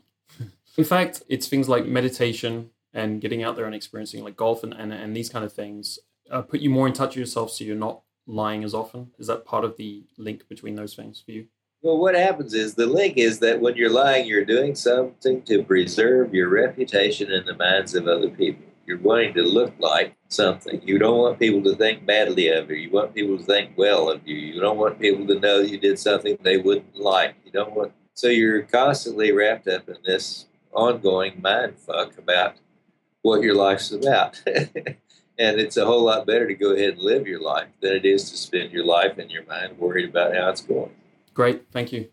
In 0.78 0.84
fact, 0.84 1.24
it's 1.28 1.48
things 1.48 1.68
like 1.68 1.86
meditation 1.86 2.72
and 2.94 3.22
getting 3.22 3.44
out 3.44 3.56
there 3.56 3.66
and 3.66 3.76
experiencing 3.76 4.24
like 4.24 4.36
golf 4.36 4.64
and, 4.64 4.74
and, 4.74 4.92
and 4.94 5.16
these 5.16 5.30
kind 5.30 5.46
of 5.46 5.54
things 5.54 6.00
uh, 6.30 6.42
put 6.42 6.60
you 6.60 6.70
more 6.70 6.88
in 6.88 6.94
touch 6.94 7.10
with 7.10 7.18
yourself 7.18 7.52
so 7.52 7.64
you're 7.64 7.76
not 7.76 8.02
lying 8.26 8.64
as 8.64 8.74
often. 8.74 9.12
Is 9.18 9.28
that 9.28 9.46
part 9.46 9.66
of 9.66 9.78
the 9.78 10.04
link 10.18 10.48
between 10.48 10.76
those 10.76 10.94
things 10.94 11.22
for 11.24 11.32
you? 11.32 11.48
Well, 11.84 11.98
what 11.98 12.14
happens 12.14 12.54
is 12.54 12.76
the 12.76 12.86
link 12.86 13.18
is 13.18 13.40
that 13.40 13.60
when 13.60 13.76
you're 13.76 13.90
lying, 13.90 14.28
you're 14.28 14.46
doing 14.46 14.76
something 14.76 15.42
to 15.44 15.64
preserve 15.64 16.32
your 16.32 16.50
reputation 16.50 17.32
in 17.32 17.46
the 17.46 17.56
minds 17.56 17.96
of 17.96 18.08
other 18.08 18.30
people. 18.30 18.66
You're 18.86 19.00
wanting 19.00 19.34
to 19.34 19.44
look 19.44 19.74
like 19.80 20.16
something. 20.28 20.82
You 20.84 21.00
don't 21.00 21.18
want 21.18 21.40
people 21.40 21.64
to 21.64 21.76
think 21.76 22.06
badly 22.06 22.50
of 22.50 22.70
you. 22.70 22.76
You 22.76 22.92
want 22.92 23.16
people 23.16 23.38
to 23.38 23.44
think 23.44 23.72
well 23.78 24.12
of 24.12 24.28
you. 24.28 24.36
You 24.36 24.60
don't 24.60 24.78
want 24.78 25.00
people 25.00 25.26
to 25.26 25.40
know 25.40 25.60
you 25.60 25.80
did 25.80 25.98
something 25.98 26.38
they 26.42 26.58
wouldn't 26.58 26.96
like. 26.96 27.36
You 27.46 27.52
don't 27.52 27.74
want 27.74 27.94
so 28.14 28.28
you're 28.28 28.62
constantly 28.64 29.32
wrapped 29.32 29.68
up 29.68 29.90
in 29.90 29.98
this 30.06 30.46
ongoing 30.74 31.42
mind 31.42 31.80
fuck 31.80 32.18
about 32.18 32.58
what 33.24 33.42
your 33.42 33.56
life's 33.56 33.92
about. 33.92 34.40
and 34.46 35.60
it's 35.60 35.78
a 35.78 35.86
whole 35.86 36.04
lot 36.04 36.28
better 36.28 36.48
to 36.48 36.54
go 36.54 36.74
ahead 36.74 36.94
and 36.94 37.02
live 37.02 37.26
your 37.26 37.42
life 37.42 37.70
than 37.82 37.94
it 37.94 38.06
is 38.06 38.30
to 38.30 38.38
spend 38.38 38.72
your 38.72 38.86
life 38.86 39.18
in 39.18 39.30
your 39.32 39.46
mind 39.46 39.80
worried 39.80 40.10
about 40.10 40.36
how 40.36 40.50
it's 40.50 40.62
going. 40.62 40.92
Great, 41.34 41.72
thank 41.72 41.92
you. 41.92 42.10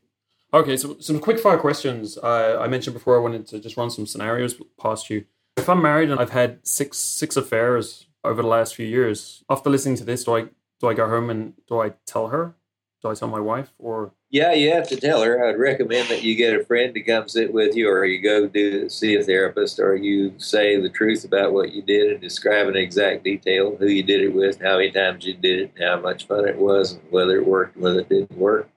Okay, 0.52 0.76
so 0.76 0.96
some 0.98 1.20
quick 1.20 1.38
fire 1.38 1.58
questions. 1.58 2.16
Uh, 2.16 2.58
I 2.60 2.68
mentioned 2.68 2.94
before 2.94 3.16
I 3.16 3.20
wanted 3.20 3.46
to 3.48 3.58
just 3.58 3.76
run 3.76 3.90
some 3.90 4.06
scenarios 4.06 4.60
past 4.80 5.10
you. 5.10 5.24
If 5.58 5.68
I'm 5.68 5.82
married 5.82 6.10
and 6.10 6.18
I've 6.18 6.30
had 6.30 6.66
six 6.66 6.96
six 6.98 7.36
affairs 7.36 8.06
over 8.24 8.40
the 8.40 8.48
last 8.48 8.74
few 8.74 8.86
years, 8.86 9.44
after 9.50 9.68
listening 9.68 9.96
to 9.96 10.04
this, 10.04 10.24
do 10.24 10.36
I 10.36 10.46
do 10.80 10.86
I 10.86 10.94
go 10.94 11.08
home 11.08 11.28
and 11.28 11.54
do 11.66 11.80
I 11.80 11.94
tell 12.06 12.28
her? 12.28 12.54
Do 13.02 13.08
I 13.08 13.14
tell 13.14 13.28
my 13.28 13.40
wife 13.40 13.72
or? 13.78 14.12
Yeah, 14.30 14.52
you 14.52 14.72
have 14.72 14.88
to 14.88 14.96
tell 14.96 15.22
her. 15.22 15.42
I'd 15.46 15.58
recommend 15.58 16.08
that 16.08 16.22
you 16.22 16.34
get 16.34 16.58
a 16.58 16.64
friend 16.64 16.92
to 16.94 17.00
come 17.00 17.28
sit 17.28 17.52
with 17.52 17.74
you, 17.74 17.88
or 17.88 18.04
you 18.04 18.22
go 18.22 18.46
do 18.46 18.88
see 18.88 19.16
a 19.16 19.22
therapist, 19.22 19.78
or 19.80 19.96
you 19.96 20.34
say 20.38 20.80
the 20.80 20.90
truth 20.90 21.24
about 21.24 21.52
what 21.52 21.72
you 21.72 21.82
did 21.82 22.12
and 22.12 22.20
describe 22.20 22.68
in 22.68 22.76
exact 22.76 23.24
detail 23.24 23.76
who 23.76 23.86
you 23.86 24.02
did 24.02 24.20
it 24.20 24.34
with, 24.34 24.60
how 24.60 24.76
many 24.76 24.90
times 24.90 25.24
you 25.24 25.34
did 25.34 25.60
it, 25.60 25.72
how 25.80 25.98
much 26.00 26.26
fun 26.26 26.46
it 26.46 26.56
was, 26.56 26.92
and 26.92 27.02
whether 27.10 27.36
it 27.36 27.46
worked, 27.46 27.76
whether 27.78 28.00
it 28.00 28.08
didn't 28.08 28.36
work, 28.36 28.68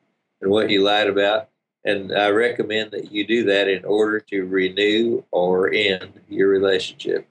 and 0.41 0.51
what 0.51 0.69
you 0.69 0.83
lied 0.83 1.07
about. 1.07 1.49
And 1.83 2.15
I 2.15 2.29
recommend 2.29 2.91
that 2.91 3.11
you 3.11 3.25
do 3.25 3.43
that 3.45 3.67
in 3.67 3.83
order 3.85 4.19
to 4.19 4.45
renew 4.45 5.23
or 5.31 5.71
end 5.73 6.11
your 6.29 6.49
relationship. 6.49 7.27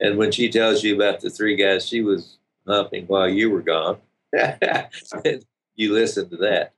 And 0.00 0.16
when 0.16 0.32
she 0.32 0.48
tells 0.48 0.82
you 0.82 0.94
about 0.94 1.20
the 1.20 1.28
three 1.28 1.56
guys 1.56 1.86
she 1.86 2.00
was 2.00 2.38
humping 2.66 3.06
while 3.06 3.28
you 3.28 3.50
were 3.50 3.60
gone, 3.60 3.98
you 5.74 5.92
listen 5.92 6.30
to 6.30 6.36
that. 6.36 6.72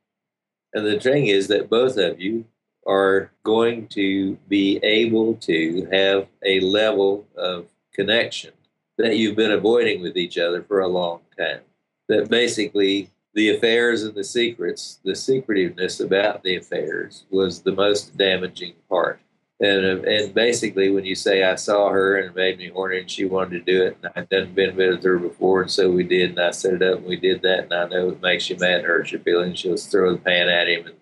And 0.74 0.86
the 0.86 0.98
thing 0.98 1.26
is 1.28 1.48
that 1.48 1.70
both 1.70 1.96
of 1.96 2.20
you 2.20 2.44
are 2.86 3.30
going 3.44 3.86
to 3.88 4.34
be 4.48 4.78
able 4.82 5.34
to 5.34 5.88
have 5.92 6.26
a 6.44 6.58
level 6.60 7.26
of 7.36 7.66
connection 7.94 8.52
that 8.98 9.16
you've 9.16 9.36
been 9.36 9.52
avoiding 9.52 10.02
with 10.02 10.16
each 10.16 10.38
other 10.38 10.62
for 10.62 10.80
a 10.80 10.88
long 10.88 11.20
time. 11.38 11.60
That 12.08 12.28
basically 12.28 13.10
the 13.34 13.50
affairs 13.50 14.02
and 14.02 14.14
the 14.14 14.24
secrets, 14.24 15.00
the 15.04 15.14
secretiveness 15.14 16.00
about 16.00 16.42
the 16.42 16.56
affairs 16.56 17.24
was 17.30 17.62
the 17.62 17.72
most 17.72 18.16
damaging 18.16 18.74
part. 18.88 19.20
And, 19.60 19.86
uh, 19.86 20.10
and 20.10 20.34
basically, 20.34 20.90
when 20.90 21.04
you 21.04 21.14
say 21.14 21.44
I 21.44 21.54
saw 21.54 21.88
her 21.90 22.16
and 22.16 22.30
it 22.30 22.36
made 22.36 22.58
me 22.58 22.68
horny 22.68 22.98
and 22.98 23.10
she 23.10 23.24
wanted 23.24 23.64
to 23.64 23.72
do 23.72 23.82
it, 23.84 23.96
and 24.02 24.12
I'd 24.16 24.28
done 24.28 24.52
been 24.54 24.76
with 24.76 25.04
her 25.04 25.18
before, 25.18 25.62
and 25.62 25.70
so 25.70 25.90
we 25.90 26.02
did, 26.02 26.30
and 26.30 26.40
I 26.40 26.50
set 26.50 26.74
it 26.74 26.82
up 26.82 26.98
and 26.98 27.06
we 27.06 27.16
did 27.16 27.42
that, 27.42 27.64
and 27.64 27.72
I 27.72 27.88
know 27.88 28.10
it 28.10 28.20
makes 28.20 28.50
you 28.50 28.56
mad 28.58 28.84
hurts 28.84 29.12
your 29.12 29.20
feelings. 29.20 29.60
She'll 29.60 29.76
throw 29.76 30.12
the 30.12 30.18
pan 30.18 30.48
at 30.48 30.68
him 30.68 30.86
and 30.86 30.96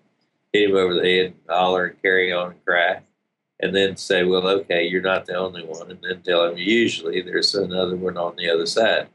hit 0.53 0.69
him 0.69 0.75
over 0.75 0.93
the 0.93 1.01
head, 1.01 1.25
and 1.25 1.35
holler 1.49 1.87
and 1.87 2.01
carry 2.03 2.31
on 2.31 2.51
and 2.51 2.65
cry, 2.65 3.01
and 3.59 3.75
then 3.75 3.97
say, 3.97 4.23
Well, 4.23 4.47
okay, 4.47 4.87
you're 4.87 5.01
not 5.01 5.25
the 5.25 5.35
only 5.35 5.65
one, 5.65 5.89
and 5.89 5.99
then 6.01 6.21
tell 6.21 6.45
him 6.45 6.57
usually 6.57 7.21
there's 7.21 7.55
another 7.55 7.95
one 7.95 8.17
on 8.17 8.35
the 8.35 8.49
other 8.49 8.67
side. 8.67 9.07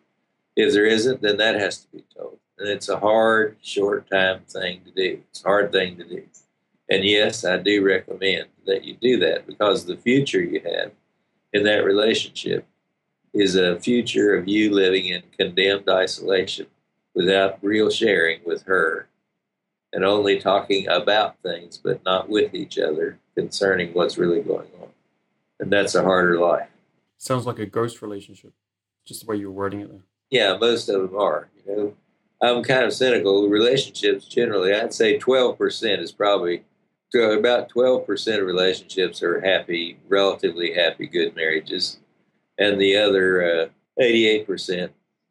If 0.57 0.73
there 0.73 0.87
isn't, 0.87 1.23
then 1.23 1.37
that 1.37 1.55
has 1.55 1.79
to 1.79 1.89
be 1.93 2.05
told. 2.17 2.41
And 2.59 2.69
it's 2.69 2.89
a 2.89 2.99
hard, 2.99 3.57
short 3.63 4.11
time 4.11 4.41
thing 4.49 4.81
to 4.85 4.91
do. 4.91 5.23
It's 5.31 5.45
a 5.45 5.49
hard 5.49 5.73
thing 5.73 5.97
to 5.99 6.05
do. 6.05 6.23
And 6.89 7.05
yes, 7.05 7.45
I 7.45 7.59
do 7.59 7.85
recommend 7.85 8.47
that 8.67 8.85
you 8.85 8.95
do 8.95 9.19
that 9.19 9.47
because 9.47 9.85
the 9.85 9.97
future 9.97 10.41
you 10.41 10.61
have 10.61 10.93
in 11.53 11.65
that 11.65 11.85
relationship 11.85 12.67
is 13.35 13.57
a 13.57 13.79
future 13.81 14.35
of 14.35 14.49
you 14.49 14.73
living 14.73 15.07
in 15.07 15.23
condemned 15.39 15.89
isolation 15.89 16.67
without 17.15 17.59
real 17.63 17.91
sharing 17.91 18.41
with 18.45 18.63
her 18.65 19.09
and 19.93 20.05
only 20.05 20.39
talking 20.39 20.87
about 20.89 21.37
things 21.43 21.77
but 21.77 22.05
not 22.05 22.29
with 22.29 22.55
each 22.55 22.79
other 22.79 23.19
concerning 23.35 23.93
what's 23.93 24.17
really 24.17 24.41
going 24.41 24.69
on. 24.81 24.89
And 25.59 25.73
that's 25.73 25.95
a 25.95 26.03
harder 26.03 26.39
life. 26.39 26.69
Sounds 27.19 27.47
like 27.47 27.59
a 27.59 27.67
ghost 27.67 28.03
relationship, 28.03 28.53
just 29.05 29.25
the 29.25 29.27
way 29.27 29.37
you're 29.37 29.51
wording 29.51 29.81
it 29.81 29.91
there. 29.91 30.03
Yeah, 30.31 30.57
most 30.59 30.89
of 30.89 31.03
them 31.03 31.19
are. 31.19 31.49
You 31.67 31.77
know, 31.77 31.95
I'm 32.43 32.63
kind 32.63 32.85
of 32.85 32.93
cynical. 32.93 33.49
Relationships 33.49 34.27
generally, 34.27 34.75
I'd 34.75 34.93
say 34.93 35.19
12% 35.19 36.01
is 36.01 36.13
probably 36.13 36.65
about 37.15 37.71
12% 37.71 38.41
of 38.41 38.47
relationships 38.47 39.23
are 39.23 39.41
happy, 39.41 39.97
relatively 40.09 40.75
happy, 40.75 41.07
good 41.07 41.35
marriages, 41.35 41.99
and 42.59 42.79
the 42.81 42.97
other 42.97 43.63
uh, 43.99 44.03
88% 44.03 44.91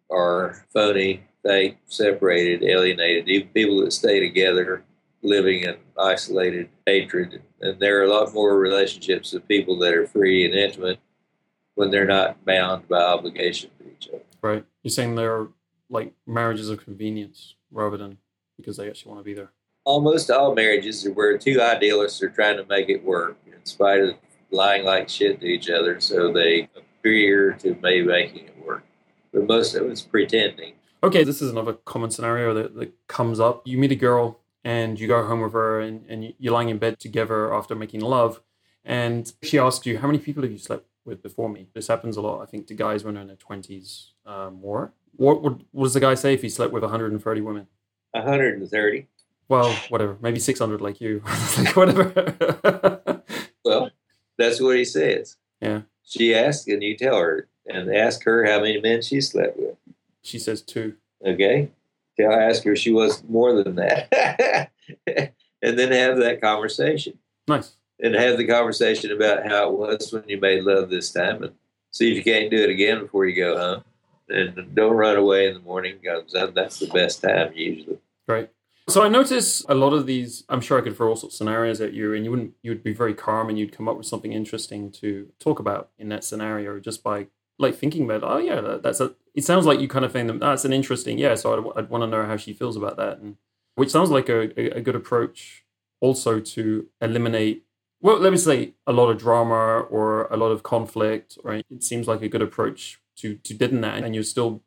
are 0.10 0.66
phony, 0.74 1.24
fake, 1.44 1.78
separated, 1.86 2.64
alienated, 2.64 3.28
even 3.28 3.48
people 3.50 3.82
that 3.82 3.94
stay 3.94 4.20
together 4.20 4.84
living 5.22 5.64
in 5.64 5.76
isolated 6.00 6.70
hatred. 6.86 7.42
And 7.62 7.80
there 7.80 8.00
are 8.00 8.04
a 8.04 8.10
lot 8.10 8.34
more 8.34 8.58
relationships 8.58 9.34
of 9.34 9.48
people 9.48 9.78
that 9.80 9.94
are 9.94 10.08
free 10.08 10.46
and 10.46 10.54
intimate 10.54 11.00
when 11.76 11.92
they're 11.92 12.06
not 12.06 12.44
bound 12.46 12.88
by 12.88 13.02
obligation 13.02 13.70
to 13.80 13.92
each 13.92 14.08
other. 14.08 14.24
Right. 14.42 14.66
You're 14.84 14.92
saying 14.92 15.16
they're 15.16 15.48
like 15.90 16.14
marriages 16.26 16.70
of 16.70 16.84
convenience 16.84 17.56
rather 17.72 17.98
than 17.98 18.18
because 18.58 18.78
they 18.78 18.88
actually 18.88 19.12
want 19.12 19.20
to 19.20 19.26
be 19.26 19.34
there 19.34 19.52
almost 19.86 20.30
all 20.30 20.54
marriages 20.54 21.06
are 21.06 21.14
where 21.14 21.38
two 21.38 21.62
idealists 21.62 22.22
are 22.22 22.30
trying 22.30 22.58
to 22.58 22.66
make 22.66 22.90
it 22.90 23.04
work 23.04 23.38
in 23.46 23.64
spite 23.64 24.02
of 24.02 24.16
lying 24.52 24.84
like 24.84 25.08
shit 25.08 25.40
to 25.40 25.46
each 25.46 25.70
other 25.70 26.00
so 26.02 26.34
they 26.34 26.68
appear 26.76 27.54
to 27.54 27.74
be 27.76 28.04
making 28.04 28.48
it 28.48 28.66
work. 28.66 28.84
But 29.32 29.48
most 29.48 29.76
of 29.76 29.86
it's 29.90 30.02
pretending. 30.02 30.74
Okay, 31.04 31.24
this 31.24 31.42
is 31.42 31.52
another 31.52 31.74
common 31.74 32.10
scenario 32.10 32.54
that, 32.56 32.76
that 32.76 32.94
comes 33.08 33.40
up. 33.40 33.62
You 33.66 33.78
meet 33.78 33.92
a 33.92 33.96
girl 33.96 34.40
and 34.64 35.00
you 35.00 35.08
go 35.08 35.26
home 35.26 35.42
with 35.42 35.54
her 35.54 35.80
and, 35.80 36.04
and 36.10 36.34
you're 36.40 36.54
lying 36.54 36.70
in 36.70 36.80
bed 36.80 37.00
together 37.00 37.54
after 37.54 37.76
making 37.76 38.02
love. 38.02 38.42
And 38.84 39.32
she 39.44 39.60
asks 39.60 39.86
you, 39.86 40.00
How 40.00 40.08
many 40.08 40.20
people 40.20 40.44
have 40.44 40.52
you 40.52 40.58
slept 40.58 40.88
with 41.06 41.22
before 41.22 41.50
me? 41.50 41.68
This 41.74 41.88
happens 41.88 42.18
a 42.18 42.22
lot, 42.22 42.42
I 42.42 42.46
think, 42.46 42.68
to 42.68 42.74
guys 42.74 43.04
when 43.04 43.16
they're 43.16 43.22
in 43.22 43.28
their 43.28 43.36
20s 43.36 44.12
uh, 44.26 44.50
more. 44.50 44.94
What, 45.18 45.42
would, 45.42 45.66
what 45.72 45.86
does 45.86 45.94
the 45.94 46.00
guy 46.00 46.16
say 46.16 46.34
if 46.34 46.42
he 46.42 46.50
slept 46.50 46.74
with 46.74 46.84
130 46.84 47.42
women? 47.42 47.68
130 48.12 49.08
well, 49.48 49.72
whatever, 49.90 50.18
maybe 50.22 50.40
600 50.40 50.82
like 50.82 51.00
you, 51.00 51.22
like 51.58 51.76
whatever. 51.76 53.22
well, 53.64 53.92
that's 54.38 54.60
what 54.60 54.78
he 54.78 54.86
says. 54.86 55.38
Yeah. 55.62 55.82
She 56.04 56.34
asks, 56.34 56.68
and 56.68 56.82
you 56.82 56.98
tell 56.98 57.18
her, 57.18 57.48
and 57.68 57.94
ask 57.96 58.24
her 58.24 58.46
how 58.46 58.60
many 58.60 58.80
men 58.80 59.02
she 59.02 59.22
slept 59.22 59.58
with. 59.58 59.76
She 60.22 60.40
says 60.40 60.62
two. 60.62 60.96
Okay. 61.26 61.70
Tell, 62.20 62.32
ask 62.32 62.64
her 62.64 62.74
if 62.74 62.80
she 62.80 62.92
was 62.92 63.24
more 63.28 63.64
than 63.64 63.76
that. 63.76 64.72
and 65.08 65.80
then 65.80 65.92
have 65.92 66.18
that 66.18 66.42
conversation. 66.42 67.18
Nice. 67.48 67.76
And 68.00 68.14
have 68.16 68.38
the 68.38 68.48
conversation 68.48 69.12
about 69.12 69.48
how 69.48 69.70
it 69.70 69.74
was 69.74 70.12
when 70.12 70.24
you 70.28 70.40
made 70.40 70.64
love 70.64 70.90
this 70.90 71.12
time 71.12 71.44
and 71.44 71.54
see 71.92 72.12
if 72.12 72.18
you 72.18 72.24
can't 72.24 72.52
do 72.52 72.64
it 72.64 72.70
again 72.70 73.00
before 73.00 73.26
you 73.26 73.36
go 73.36 73.58
home. 73.58 73.84
And 74.28 74.74
don't 74.74 74.94
run 74.94 75.18
away 75.18 75.48
in 75.48 75.54
the 75.54 75.60
morning 75.60 76.00
because 76.02 76.34
that's 76.54 76.80
the 76.80 76.88
best 76.88 77.22
time 77.22 77.52
usually. 77.54 78.00
Right. 78.28 78.50
So 78.88 79.04
I 79.04 79.10
notice 79.10 79.66
a 79.68 79.74
lot 79.74 79.94
of 79.94 80.06
these. 80.06 80.44
I'm 80.48 80.62
sure 80.62 80.78
I 80.78 80.82
could 80.82 80.96
throw 80.96 81.10
all 81.10 81.16
sorts 81.16 81.36
of 81.36 81.38
scenarios 81.38 81.82
at 81.82 81.94
you, 81.94 82.14
and 82.14 82.24
you 82.24 82.32
wouldn't. 82.32 82.54
You 82.62 82.72
would 82.72 82.84
be 82.84 82.94
very 82.94 83.16
calm, 83.16 83.50
and 83.50 83.58
you'd 83.58 83.72
come 83.72 83.88
up 83.88 83.98
with 83.98 84.06
something 84.06 84.32
interesting 84.32 84.92
to 84.94 85.32
talk 85.40 85.60
about 85.60 85.90
in 85.98 86.10
that 86.10 86.24
scenario, 86.24 86.80
just 86.80 87.04
by 87.04 87.28
like 87.58 87.76
thinking 87.76 88.04
about. 88.04 88.24
Oh 88.24 88.38
yeah, 88.38 88.78
that's 88.82 89.00
a. 89.00 89.16
It 89.34 89.44
sounds 89.44 89.66
like 89.66 89.80
you 89.80 89.88
kind 89.88 90.06
of 90.06 90.12
think 90.12 90.28
that 90.28 90.40
that's 90.40 90.66
an 90.66 90.74
interesting. 90.74 91.18
Yeah, 91.18 91.34
so 91.34 91.72
I'd, 91.76 91.80
I'd 91.80 91.90
want 91.90 92.04
to 92.04 92.08
know 92.08 92.26
how 92.26 92.38
she 92.38 92.54
feels 92.54 92.78
about 92.78 92.98
that, 92.98 93.18
and 93.18 93.38
which 93.74 93.90
sounds 93.90 94.12
like 94.12 94.30
a, 94.30 94.78
a 94.78 94.82
good 94.82 94.96
approach, 94.96 95.66
also 96.00 96.40
to 96.40 96.88
eliminate. 97.02 97.64
Well, 98.02 98.20
let 98.20 98.32
me 98.32 98.38
say 98.38 98.76
a 98.86 98.94
lot 98.94 99.10
of 99.10 99.18
drama 99.18 99.80
or 99.80 100.28
a 100.28 100.38
lot 100.38 100.52
of 100.52 100.62
conflict. 100.62 101.40
Right, 101.44 101.66
it 101.72 101.84
seems 101.84 102.08
like 102.08 102.22
a 102.22 102.30
good 102.30 102.44
approach 102.44 103.00
to 103.18 103.36
to 103.36 103.54
deaden 103.54 103.82
that, 103.82 104.04
and 104.04 104.14
you're 104.14 104.24
still 104.24 104.64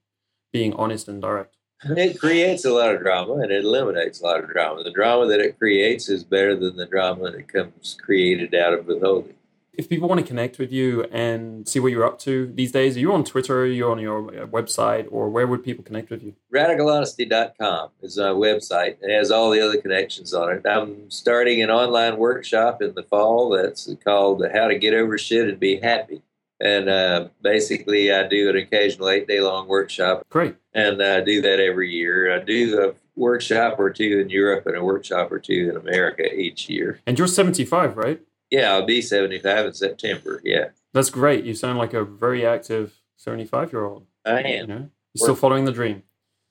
being 0.53 0.73
honest 0.75 1.09
and 1.09 1.21
direct 1.21 1.59
it 1.85 2.19
creates 2.19 2.65
a 2.65 2.73
lot 2.73 2.95
of 2.95 3.01
drama 3.01 3.35
and 3.35 3.53
it 3.53 3.65
eliminates 3.65 4.21
a 4.21 4.25
lot 4.25 4.43
of 4.43 4.51
drama. 4.51 4.83
The 4.83 4.91
drama 4.91 5.27
that 5.27 5.41
it 5.41 5.59
creates 5.59 6.09
is 6.09 6.25
better 6.25 6.57
than 6.57 6.77
the 6.77 6.87
drama 6.87 7.31
that 7.31 7.49
comes 7.49 7.97
created 8.03 8.55
out 8.55 8.73
of 8.73 8.87
withholding. 8.87 9.35
If 9.73 9.89
people 9.89 10.09
want 10.09 10.21
to 10.21 10.27
connect 10.27 10.59
with 10.59 10.73
you 10.73 11.05
and 11.05 11.69
see 11.69 11.79
what 11.79 11.93
you're 11.93 12.05
up 12.05 12.19
to 12.21 12.51
these 12.53 12.73
days, 12.73 12.97
are 12.97 13.01
you 13.01 13.13
on 13.13 13.23
Twitter? 13.23 13.61
Are 13.61 13.67
you 13.67 13.89
on 13.89 14.01
your 14.01 14.27
uh, 14.27 14.47
website? 14.49 15.07
Or 15.09 15.29
where 15.29 15.47
would 15.47 15.63
people 15.63 15.85
connect 15.85 16.11
with 16.11 16.21
you? 16.21 16.35
RadicalHonesty.com 16.53 17.91
is 18.03 18.19
our 18.19 18.35
website. 18.35 18.97
It 19.01 19.17
has 19.17 19.31
all 19.31 19.51
the 19.51 19.61
other 19.61 19.81
connections 19.81 20.35
on 20.35 20.51
it. 20.51 20.67
I'm 20.67 21.09
starting 21.13 21.63
an 21.63 21.71
online 21.71 22.17
workshop 22.17 22.83
in 22.83 22.93
the 22.95 23.05
fall 23.05 23.51
that's 23.51 23.89
called 24.03 24.45
How 24.53 24.67
to 24.67 24.77
Get 24.77 24.95
Over 24.95 25.17
Shit 25.17 25.49
and 25.49 25.61
Be 25.61 25.77
Happy. 25.77 26.23
And 26.61 26.89
uh, 26.89 27.29
basically, 27.41 28.13
I 28.13 28.27
do 28.27 28.49
an 28.49 28.57
occasional 28.57 29.11
eight 29.11 29.29
day 29.29 29.41
long 29.41 29.69
workshop. 29.69 30.25
Great. 30.29 30.57
And 30.75 31.03
I 31.03 31.21
do 31.21 31.41
that 31.43 31.61
every 31.61 31.91
year. 31.91 32.35
I 32.35 32.43
do 32.43 32.81
a 32.83 32.95
workshop 33.19 33.79
or 33.79 33.91
two 33.91 34.21
in 34.21 34.31
Europe 34.31 34.67
and 34.67 34.77
a 34.77 34.85
workshop 34.85 35.31
or 35.31 35.39
two 35.39 35.69
in 35.71 35.77
America 35.77 36.33
each 36.35 36.69
year. 36.69 37.01
And 37.07 37.19
you're 37.19 37.29
75, 37.29 37.97
right? 37.97 38.21
Yeah, 38.51 38.73
I'll 38.73 38.87
be 38.87 39.03
75 39.03 39.67
in 39.67 39.75
September. 39.75 40.41
Yeah. 40.45 40.69
That's 40.95 41.11
great. 41.11 41.45
You 41.45 41.55
sound 41.55 41.79
like 41.79 41.95
a 41.95 42.05
very 42.05 42.47
active 42.47 43.01
75 43.17 43.73
year 43.73 43.85
old. 43.85 44.07
I 44.25 44.41
am. 44.41 44.45
You 44.45 44.67
know? 44.67 44.91
You're 45.15 45.27
still 45.27 45.37
following 45.37 45.65
the 45.65 45.73
dream. 45.73 46.03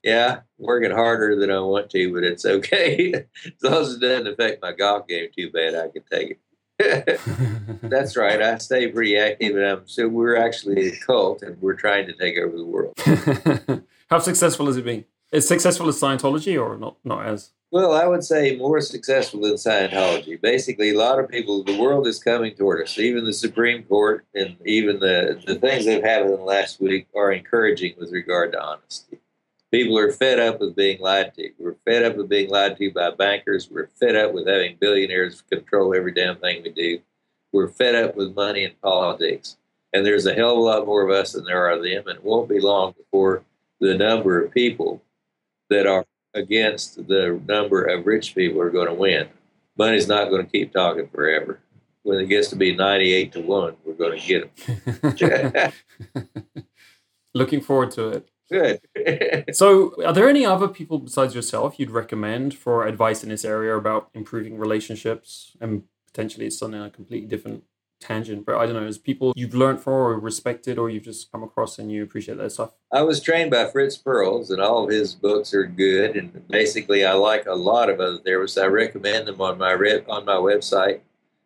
Yeah, 0.03 0.41
working 0.58 0.91
harder 0.91 1.36
than 1.36 1.51
I 1.51 1.60
want 1.60 1.89
to, 1.89 2.14
but 2.14 2.24
it's 2.24 2.45
okay. 2.45 3.14
as 3.45 3.51
long 3.62 3.82
as 3.82 3.93
it 3.95 3.99
doesn't 3.99 4.28
affect 4.28 4.62
my 4.62 4.72
golf 4.72 5.08
game 5.08 5.30
too 5.36 5.51
bad, 5.51 5.76
I 5.76 5.89
can 5.89 6.03
take 6.10 6.32
it. 6.32 6.39
That's 7.82 8.15
right. 8.15 8.41
I 8.41 8.57
stay 8.59 8.88
pretty 8.89 9.17
active, 9.17 9.55
and 9.55 9.65
I'm, 9.65 9.82
so 9.88 10.07
we're 10.07 10.36
actually 10.36 10.89
a 10.89 10.95
cult, 10.97 11.41
and 11.41 11.59
we're 11.61 11.73
trying 11.73 12.05
to 12.07 12.13
take 12.13 12.38
over 12.38 12.55
the 12.55 12.65
world. 12.65 12.93
How 14.09 14.19
successful 14.19 14.67
has 14.67 14.78
it 14.78 14.86
been? 14.86 15.05
Is 15.32 15.47
successful 15.47 15.88
as 15.89 15.99
Scientology, 15.99 16.61
or 16.61 16.78
not? 16.78 16.97
Not 17.03 17.25
as 17.25 17.51
well. 17.71 17.93
I 17.93 18.05
would 18.05 18.23
say 18.23 18.55
more 18.55 18.80
successful 18.80 19.41
than 19.41 19.53
Scientology. 19.53 20.39
Basically, 20.39 20.91
a 20.91 20.97
lot 20.97 21.19
of 21.19 21.30
people, 21.30 21.63
the 21.63 21.78
world 21.78 22.07
is 22.07 22.23
coming 22.23 22.55
toward 22.55 22.84
us. 22.84 22.97
Even 22.97 23.25
the 23.25 23.34
Supreme 23.34 23.84
Court 23.84 24.25
and 24.36 24.55
even 24.65 24.99
the 24.99 25.41
the 25.45 25.55
things 25.55 25.86
that 25.86 25.95
have 25.95 26.03
happened 26.03 26.34
in 26.34 26.38
the 26.38 26.43
last 26.43 26.80
week 26.80 27.07
are 27.15 27.32
encouraging 27.32 27.95
with 27.97 28.11
regard 28.11 28.51
to 28.53 28.61
honesty. 28.61 29.17
People 29.72 29.97
are 29.97 30.11
fed 30.11 30.39
up 30.39 30.61
with 30.61 30.76
being 30.76 30.99
lied 31.01 31.34
to. 31.36 31.51
We're 31.57 31.76
fed 31.86 32.03
up 32.03 32.15
with 32.15 32.30
being 32.30 32.49
lied 32.49 32.78
to 32.78 32.91
by 32.91 33.11
bankers. 33.11 33.70
We're 33.70 33.89
fed 33.99 34.15
up 34.15 34.34
with 34.34 34.47
having 34.47 34.78
billionaires 34.80 35.43
control 35.49 35.93
every 35.93 36.13
damn 36.13 36.38
thing 36.38 36.63
we 36.63 36.70
do. 36.70 36.99
We're 37.51 37.68
fed 37.68 37.95
up 37.95 38.15
with 38.15 38.36
money 38.36 38.63
and 38.63 38.80
politics. 38.82 39.57
And 39.93 40.05
there's 40.05 40.26
a 40.26 40.34
hell 40.34 40.51
of 40.51 40.57
a 40.57 40.61
lot 40.61 40.86
more 40.86 41.03
of 41.03 41.11
us 41.11 41.34
than 41.34 41.43
there 41.43 41.65
are 41.65 41.72
of 41.72 41.84
them. 41.84 42.07
And 42.07 42.18
it 42.18 42.24
won't 42.24 42.49
be 42.49 42.59
long 42.59 42.93
before 42.97 43.43
the 43.80 43.97
number 43.97 44.43
of 44.43 44.53
people 44.53 45.01
that 45.70 45.86
are 45.86 46.05
against 46.34 47.07
the 47.07 47.41
number 47.47 47.84
of 47.84 48.05
rich 48.05 48.36
people 48.36 48.61
are 48.61 48.70
going 48.70 48.88
to 48.88 48.93
win. 48.93 49.28
Money's 49.78 50.07
not 50.07 50.30
going 50.30 50.45
to 50.45 50.51
keep 50.51 50.72
talking 50.72 51.09
forever. 51.09 51.59
When 52.03 52.20
it 52.20 52.28
gets 52.28 52.49
to 52.49 52.55
be 52.55 52.74
98 52.74 53.34
to 53.34 53.41
1, 53.41 53.76
we're 53.84 53.93
going 53.93 54.20
to 54.20 54.26
get 54.26 54.55
them. 54.55 55.74
Looking 57.34 57.61
forward 57.61 57.91
to 57.91 58.09
it. 58.09 58.30
Good. 58.50 58.82
so, 59.54 59.93
are 60.04 60.14
there 60.14 60.30
any 60.30 60.45
other 60.45 60.68
people 60.68 61.00
besides 61.00 61.36
yourself 61.36 61.80
you'd 61.80 61.91
recommend 61.91 62.54
for 62.54 62.86
advice 62.86 63.24
in 63.24 63.30
this 63.30 63.43
area 63.43 63.76
about 63.76 64.10
improving 64.14 64.58
relationships? 64.58 65.56
And 65.60 65.84
potentially 66.08 66.48
it's 66.48 66.62
on 66.62 66.74
a 66.74 66.89
completely 66.89 67.28
different 67.28 67.64
tangent, 68.00 68.45
but 68.45 68.56
I 68.56 68.66
don't 68.66 68.76
know, 68.76 68.88
is 68.88 68.98
people 68.98 69.34
you've 69.36 69.54
learned 69.54 69.82
from 69.82 69.93
or 69.93 70.20
respected 70.20 70.78
or 70.78 70.89
you've 70.89 71.04
just 71.04 71.32
come 71.32 71.43
across 71.43 71.80
and 71.80 71.91
you 71.91 72.04
appreciate 72.04 72.38
that 72.38 72.52
stuff? 72.52 72.72
I 72.91 73.02
was 73.02 73.22
trained 73.22 73.52
by 73.52 73.70
Fritz 73.70 73.98
Perls, 73.98 74.50
and 74.50 74.62
all 74.62 74.84
of 74.86 74.89
his 74.89 75.16
books 75.16 75.54
are 75.54 75.66
good. 75.66 76.16
And 76.16 76.48
basically, 76.48 77.06
I 77.06 77.14
like 77.14 77.45
a 77.45 77.56
lot 77.56 77.89
of 77.89 78.00
other 78.00 78.20
therapists. 78.20 78.62
I 78.62 78.68
recommend 78.68 79.28
them 79.28 79.41
on 79.41 79.58
my 79.58 79.74
on 79.74 80.26
my 80.26 80.36
website. 80.36 81.02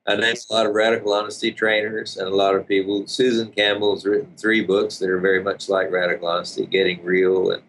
I 0.08 0.16
name 0.16 0.36
a 0.50 0.54
lot 0.54 0.66
of 0.66 0.74
radical 0.74 1.14
honesty 1.14 1.52
trainers 1.52 2.18
and 2.18 2.28
a 2.28 2.36
lot 2.36 2.56
of 2.56 2.68
people. 2.68 3.06
Susan 3.06 3.52
Campbell's 3.52 4.06
written 4.06 4.34
three 4.36 4.62
books 4.62 4.98
that 4.98 5.10
are 5.10 5.20
very 5.20 5.44
much 5.44 5.70
like 5.70 5.92
radical 5.92 6.28
honesty, 6.28 6.66
Getting 6.66 7.04
Real, 7.04 7.52
and 7.52 7.62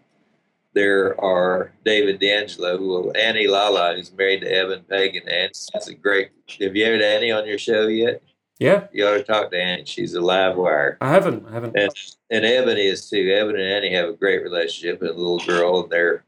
there 0.75 1.21
are 1.21 1.73
David 1.85 2.21
DeAngelo, 2.21 2.79
who 2.79 2.89
will 2.89 3.17
Annie 3.17 3.47
Lalla, 3.47 3.95
who's 3.95 4.13
married 4.13 4.41
to 4.41 4.51
Eben 4.51 4.83
Pagan. 4.89 5.29
And 5.29 5.53
that's 5.73 5.89
a 5.89 5.95
great. 5.95 6.31
Have 6.61 6.75
you 6.75 6.85
ever 6.87 6.95
had 6.95 7.03
Annie 7.03 7.31
on 7.31 7.47
your 7.47 7.59
show 7.59 7.87
yet? 7.87 8.23
Yeah. 8.59 8.87
You 8.93 9.07
ought 9.07 9.19
to 9.19 9.25
talk 9.25 9.51
to 9.51 9.61
Annie. 9.61 9.85
She's 9.85 10.15
a 10.15 10.21
live 10.21 10.57
wire. 10.57 10.97
I 11.01 11.11
haven't. 11.11 11.47
I 11.47 11.53
haven't. 11.53 11.77
And, 11.77 11.91
and 12.31 12.45
Eben 12.45 12.79
is 12.79 13.11
too. 13.11 13.31
Eben 13.31 13.57
and 13.57 13.65
Annie 13.65 13.93
have 13.93 14.09
a 14.09 14.15
great 14.15 14.43
relationship. 14.43 15.03
And 15.03 15.11
a 15.11 15.15
little 15.15 15.41
girl, 15.41 15.83
and 15.83 15.91
they're 15.91 16.25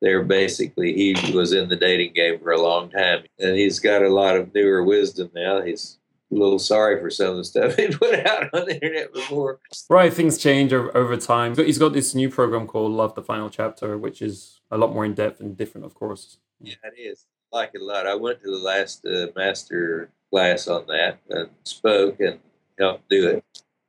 they're 0.00 0.22
basically 0.22 0.92
he 0.92 1.32
was 1.32 1.52
in 1.52 1.68
the 1.68 1.76
dating 1.76 2.12
game 2.14 2.38
for 2.40 2.52
a 2.52 2.60
long 2.60 2.90
time, 2.90 3.24
and 3.38 3.56
he's 3.56 3.80
got 3.80 4.02
a 4.02 4.08
lot 4.08 4.36
of 4.36 4.54
newer 4.54 4.82
wisdom 4.82 5.30
now. 5.34 5.62
He's 5.62 5.98
a 6.30 6.34
little 6.34 6.58
sorry 6.58 7.00
for 7.00 7.10
some 7.10 7.28
of 7.28 7.36
the 7.36 7.44
stuff 7.44 7.76
he 7.76 7.88
put 7.88 8.26
out 8.26 8.52
on 8.52 8.66
the 8.66 8.74
internet 8.74 9.12
before. 9.12 9.60
Right, 9.88 10.12
things 10.12 10.38
change 10.38 10.72
over, 10.72 11.16
time. 11.16 11.56
He's 11.56 11.78
got 11.78 11.92
this 11.92 12.14
new 12.14 12.28
program 12.28 12.66
called 12.66 12.92
Love 12.92 13.14
the 13.14 13.22
Final 13.22 13.50
Chapter, 13.50 13.96
which 13.96 14.20
is 14.20 14.60
a 14.70 14.78
lot 14.78 14.92
more 14.92 15.04
in 15.04 15.14
depth 15.14 15.40
and 15.40 15.56
different, 15.56 15.86
of 15.86 15.94
course. 15.94 16.38
Yeah, 16.60 16.74
it 16.84 17.00
is. 17.00 17.26
I 17.52 17.56
like 17.58 17.70
it 17.74 17.82
a 17.82 17.84
lot. 17.84 18.06
I 18.06 18.14
went 18.14 18.42
to 18.42 18.50
the 18.50 18.58
last 18.58 19.06
uh, 19.06 19.28
master 19.36 20.10
class 20.30 20.66
on 20.66 20.86
that 20.88 21.18
and 21.30 21.48
spoke 21.64 22.18
and 22.20 22.40
helped 22.78 23.08
do 23.08 23.28
it. 23.28 23.44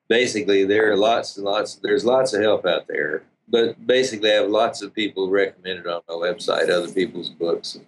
Basically, 0.08 0.66
there 0.66 0.92
are 0.92 0.98
lots 0.98 1.38
and 1.38 1.46
lots. 1.46 1.76
There's 1.76 2.06
lots 2.06 2.34
of 2.34 2.42
help 2.42 2.66
out 2.66 2.88
there, 2.88 3.24
but 3.48 3.86
basically, 3.86 4.32
I 4.32 4.36
have 4.36 4.50
lots 4.50 4.82
of 4.82 4.94
people 4.94 5.30
recommended 5.30 5.88
on 5.88 6.02
my 6.08 6.16
website, 6.16 6.70
other 6.70 6.92
people's 6.92 7.30
books 7.30 7.76
and 7.76 7.86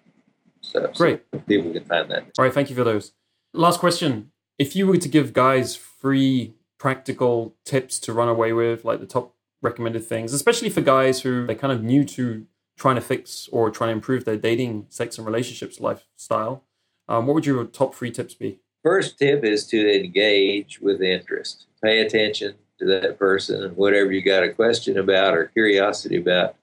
stuff. 0.61 0.93
Great, 0.93 1.23
so 1.33 1.39
people 1.39 1.73
can 1.73 1.85
find 1.85 2.09
that. 2.11 2.23
All 2.37 2.45
right, 2.45 2.53
thank 2.53 2.69
you 2.69 2.75
for 2.75 2.83
those. 2.83 3.13
Last 3.53 3.79
question: 3.79 4.31
If 4.57 4.75
you 4.75 4.87
were 4.87 4.97
to 4.97 5.09
give 5.09 5.33
guys 5.33 5.75
free 5.75 6.53
practical 6.77 7.55
tips 7.65 7.99
to 7.99 8.13
run 8.13 8.27
away 8.27 8.53
with, 8.53 8.85
like 8.85 8.99
the 8.99 9.07
top 9.07 9.33
recommended 9.61 10.05
things, 10.05 10.33
especially 10.33 10.69
for 10.69 10.81
guys 10.81 11.21
who 11.21 11.47
they're 11.47 11.55
kind 11.55 11.73
of 11.73 11.83
new 11.83 12.03
to 12.05 12.45
trying 12.77 12.95
to 12.95 13.01
fix 13.01 13.49
or 13.51 13.71
trying 13.71 13.89
to 13.89 13.93
improve 13.93 14.25
their 14.25 14.37
dating, 14.37 14.85
sex, 14.89 15.17
and 15.17 15.25
relationships 15.25 15.79
lifestyle, 15.79 16.63
um, 17.09 17.25
what 17.25 17.33
would 17.33 17.45
your 17.45 17.63
top 17.65 17.95
three 17.95 18.11
tips 18.11 18.35
be? 18.35 18.59
First 18.83 19.17
tip 19.17 19.43
is 19.43 19.65
to 19.67 19.99
engage 19.99 20.79
with 20.79 21.01
interest. 21.01 21.65
Pay 21.83 21.99
attention 21.99 22.55
to 22.79 22.85
that 22.85 23.17
person 23.17 23.63
and 23.63 23.75
whatever 23.75 24.11
you 24.11 24.21
got 24.21 24.43
a 24.43 24.49
question 24.53 24.97
about 24.97 25.35
or 25.35 25.45
curiosity 25.47 26.17
about, 26.17 26.55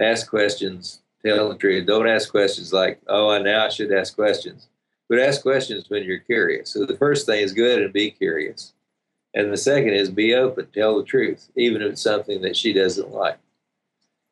ask 0.00 0.28
questions, 0.28 1.00
tell 1.24 1.48
the 1.48 1.56
truth. 1.56 1.86
Don't 1.86 2.08
ask 2.08 2.30
questions 2.30 2.72
like, 2.72 3.00
oh, 3.06 3.30
I 3.30 3.40
now 3.40 3.66
I 3.66 3.68
should 3.68 3.92
ask 3.92 4.14
questions. 4.14 4.68
But 5.08 5.20
ask 5.20 5.42
questions 5.42 5.88
when 5.88 6.04
you're 6.04 6.18
curious. 6.18 6.70
So 6.70 6.84
the 6.84 6.96
first 6.96 7.26
thing 7.26 7.40
is 7.40 7.52
good 7.52 7.82
and 7.82 7.92
be 7.92 8.10
curious. 8.10 8.74
And 9.34 9.52
the 9.52 9.56
second 9.56 9.94
is 9.94 10.10
be 10.10 10.34
open, 10.34 10.68
tell 10.72 10.98
the 10.98 11.04
truth, 11.04 11.50
even 11.56 11.82
if 11.82 11.92
it's 11.92 12.02
something 12.02 12.42
that 12.42 12.56
she 12.56 12.72
doesn't 12.72 13.10
like. 13.10 13.38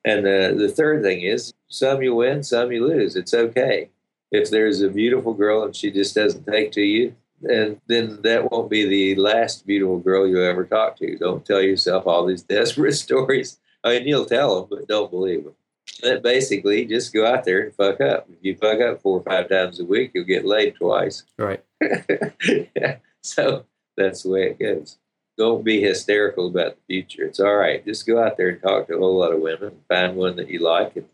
And 0.05 0.25
the, 0.25 0.55
the 0.57 0.69
third 0.69 1.03
thing 1.03 1.23
is 1.23 1.53
some 1.69 2.03
you 2.03 2.15
win, 2.15 2.43
some 2.43 2.71
you 2.73 2.87
lose. 2.87 3.17
It's 3.17 3.35
okay 3.35 3.91
if 4.31 4.51
there's 4.51 4.83
a 4.83 4.89
beautiful 4.89 5.35
girl 5.35 5.65
and 5.65 5.75
she 5.75 5.91
just 5.91 6.15
doesn't 6.15 6.47
take 6.47 6.73
to 6.73 6.83
you, 6.83 7.15
and 7.43 7.81
then 7.87 8.21
that 8.23 8.51
won't 8.51 8.71
be 8.71 8.87
the 8.87 9.21
last 9.21 9.67
beautiful 9.67 9.99
girl 9.99 10.27
you 10.27 10.43
ever 10.43 10.65
talk 10.65 10.97
to. 10.99 11.17
Don't 11.19 11.45
tell 11.45 11.61
yourself 11.61 12.07
all 12.07 12.27
these 12.27 12.43
desperate 12.57 12.95
stories. 12.95 13.59
I 13.85 13.91
mean, 13.99 14.09
you'll 14.09 14.27
tell 14.27 14.61
them, 14.61 14.69
but 14.71 14.89
don't 14.89 15.11
believe 15.11 15.45
them. 15.45 15.55
But 16.03 16.23
basically, 16.23 16.85
just 16.85 17.13
go 17.13 17.25
out 17.27 17.45
there 17.45 17.63
and 17.63 17.75
fuck 17.75 18.01
up. 18.01 18.29
If 18.29 18.39
you 18.43 18.57
fuck 18.57 18.81
up 18.81 19.01
four 19.01 19.19
or 19.19 19.23
five 19.23 19.49
times 19.49 19.79
a 19.81 19.85
week, 19.85 20.11
you'll 20.15 20.25
get 20.25 20.45
laid 20.45 20.75
twice. 20.75 21.23
Right. 21.39 21.63
so 23.23 23.65
that's 23.97 24.23
the 24.23 24.31
way 24.31 24.43
it 24.49 24.59
goes. 24.59 24.99
Don't 25.39 25.65
be 25.65 25.83
hysterical 25.83 26.49
about 26.49 26.77
the 26.77 26.83
future. 26.87 27.27
It's 27.27 27.41
all 27.41 27.55
right. 27.55 27.85
Just 27.85 28.07
go 28.07 28.23
out 28.23 28.37
there 28.37 28.49
and 28.49 28.63
talk 28.63 28.87
to 28.89 28.95
a 28.95 28.99
whole 28.99 29.19
lot 29.19 29.33
of 29.33 29.41
women, 29.41 29.77
find 29.89 30.17
one 30.17 30.37
that 30.37 30.49
you 30.49 30.61
like, 30.61 30.97
and 30.97 31.07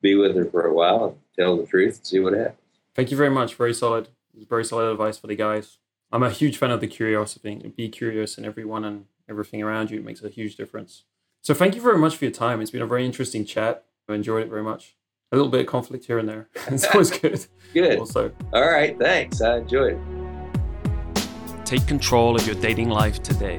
be 0.00 0.14
with 0.14 0.36
her 0.36 0.44
for 0.46 0.66
a 0.66 0.72
while 0.72 1.04
and 1.04 1.16
tell 1.36 1.56
the 1.56 1.66
truth 1.66 1.96
and 1.96 2.06
see 2.06 2.20
what 2.20 2.32
happens. 2.32 2.56
Thank 2.94 3.10
you 3.10 3.16
very 3.16 3.30
much. 3.30 3.54
Very 3.56 3.74
solid. 3.74 4.08
Very 4.48 4.64
solid 4.64 4.90
advice 4.90 5.18
for 5.18 5.26
the 5.26 5.36
guys. 5.36 5.78
I'm 6.12 6.22
a 6.22 6.30
huge 6.30 6.56
fan 6.56 6.70
of 6.70 6.80
the 6.80 6.86
curiosity 6.86 7.40
thing. 7.40 7.72
Be 7.76 7.88
curious 7.88 8.36
in 8.38 8.44
everyone 8.44 8.84
and 8.84 9.04
everything 9.28 9.62
around 9.62 9.90
you. 9.90 9.98
It 9.98 10.04
makes 10.04 10.22
a 10.22 10.28
huge 10.28 10.56
difference. 10.56 11.04
So 11.42 11.54
thank 11.54 11.74
you 11.74 11.80
very 11.80 11.98
much 11.98 12.16
for 12.16 12.24
your 12.24 12.32
time. 12.32 12.60
It's 12.60 12.70
been 12.70 12.82
a 12.82 12.86
very 12.86 13.06
interesting 13.06 13.44
chat. 13.44 13.84
I 14.08 14.14
enjoyed 14.14 14.42
it 14.44 14.50
very 14.50 14.62
much. 14.62 14.96
A 15.32 15.36
little 15.36 15.50
bit 15.50 15.60
of 15.60 15.66
conflict 15.66 16.06
here 16.06 16.18
and 16.18 16.28
there. 16.28 16.48
it's 16.68 16.86
always 16.86 17.10
good. 17.20 17.46
good. 17.72 17.98
Also. 17.98 18.32
All 18.52 18.68
right. 18.68 18.98
Thanks. 18.98 19.40
I 19.40 19.58
enjoyed 19.58 19.94
it. 19.94 21.26
Take 21.64 21.86
control 21.86 22.34
of 22.34 22.44
your 22.46 22.56
dating 22.56 22.88
life 22.88 23.22
today. 23.22 23.58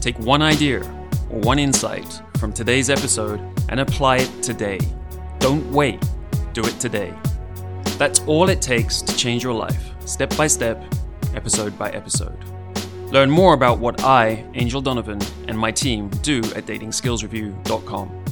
Take 0.00 0.18
one 0.18 0.42
idea 0.42 0.80
or 1.30 1.40
one 1.40 1.58
insight 1.58 2.20
from 2.38 2.52
today's 2.52 2.90
episode 2.90 3.40
and 3.68 3.78
apply 3.78 4.18
it 4.18 4.42
today. 4.42 4.80
Don't 5.38 5.70
wait 5.72 6.02
do 6.52 6.68
it 6.68 6.80
today. 6.80 7.14
That's 7.98 8.20
all 8.20 8.48
it 8.48 8.62
takes 8.62 9.02
to 9.02 9.16
change 9.16 9.42
your 9.42 9.54
life, 9.54 9.92
step 10.06 10.34
by 10.36 10.46
step, 10.46 10.82
episode 11.34 11.76
by 11.76 11.90
episode. 11.90 12.38
Learn 13.10 13.28
more 13.28 13.54
about 13.54 13.80
what 13.80 14.04
I, 14.04 14.44
Angel 14.54 14.80
Donovan, 14.80 15.18
and 15.48 15.58
my 15.58 15.72
team 15.72 16.08
do 16.22 16.38
at 16.54 16.66
datingskillsreview.com. 16.66 18.24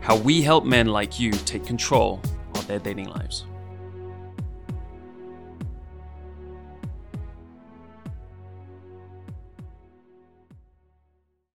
How 0.00 0.16
we 0.16 0.40
help 0.40 0.64
men 0.64 0.86
like 0.86 1.20
you 1.20 1.32
take 1.32 1.66
control 1.66 2.22
of 2.54 2.66
their 2.66 2.78
dating 2.78 3.10
lives. 3.10 3.44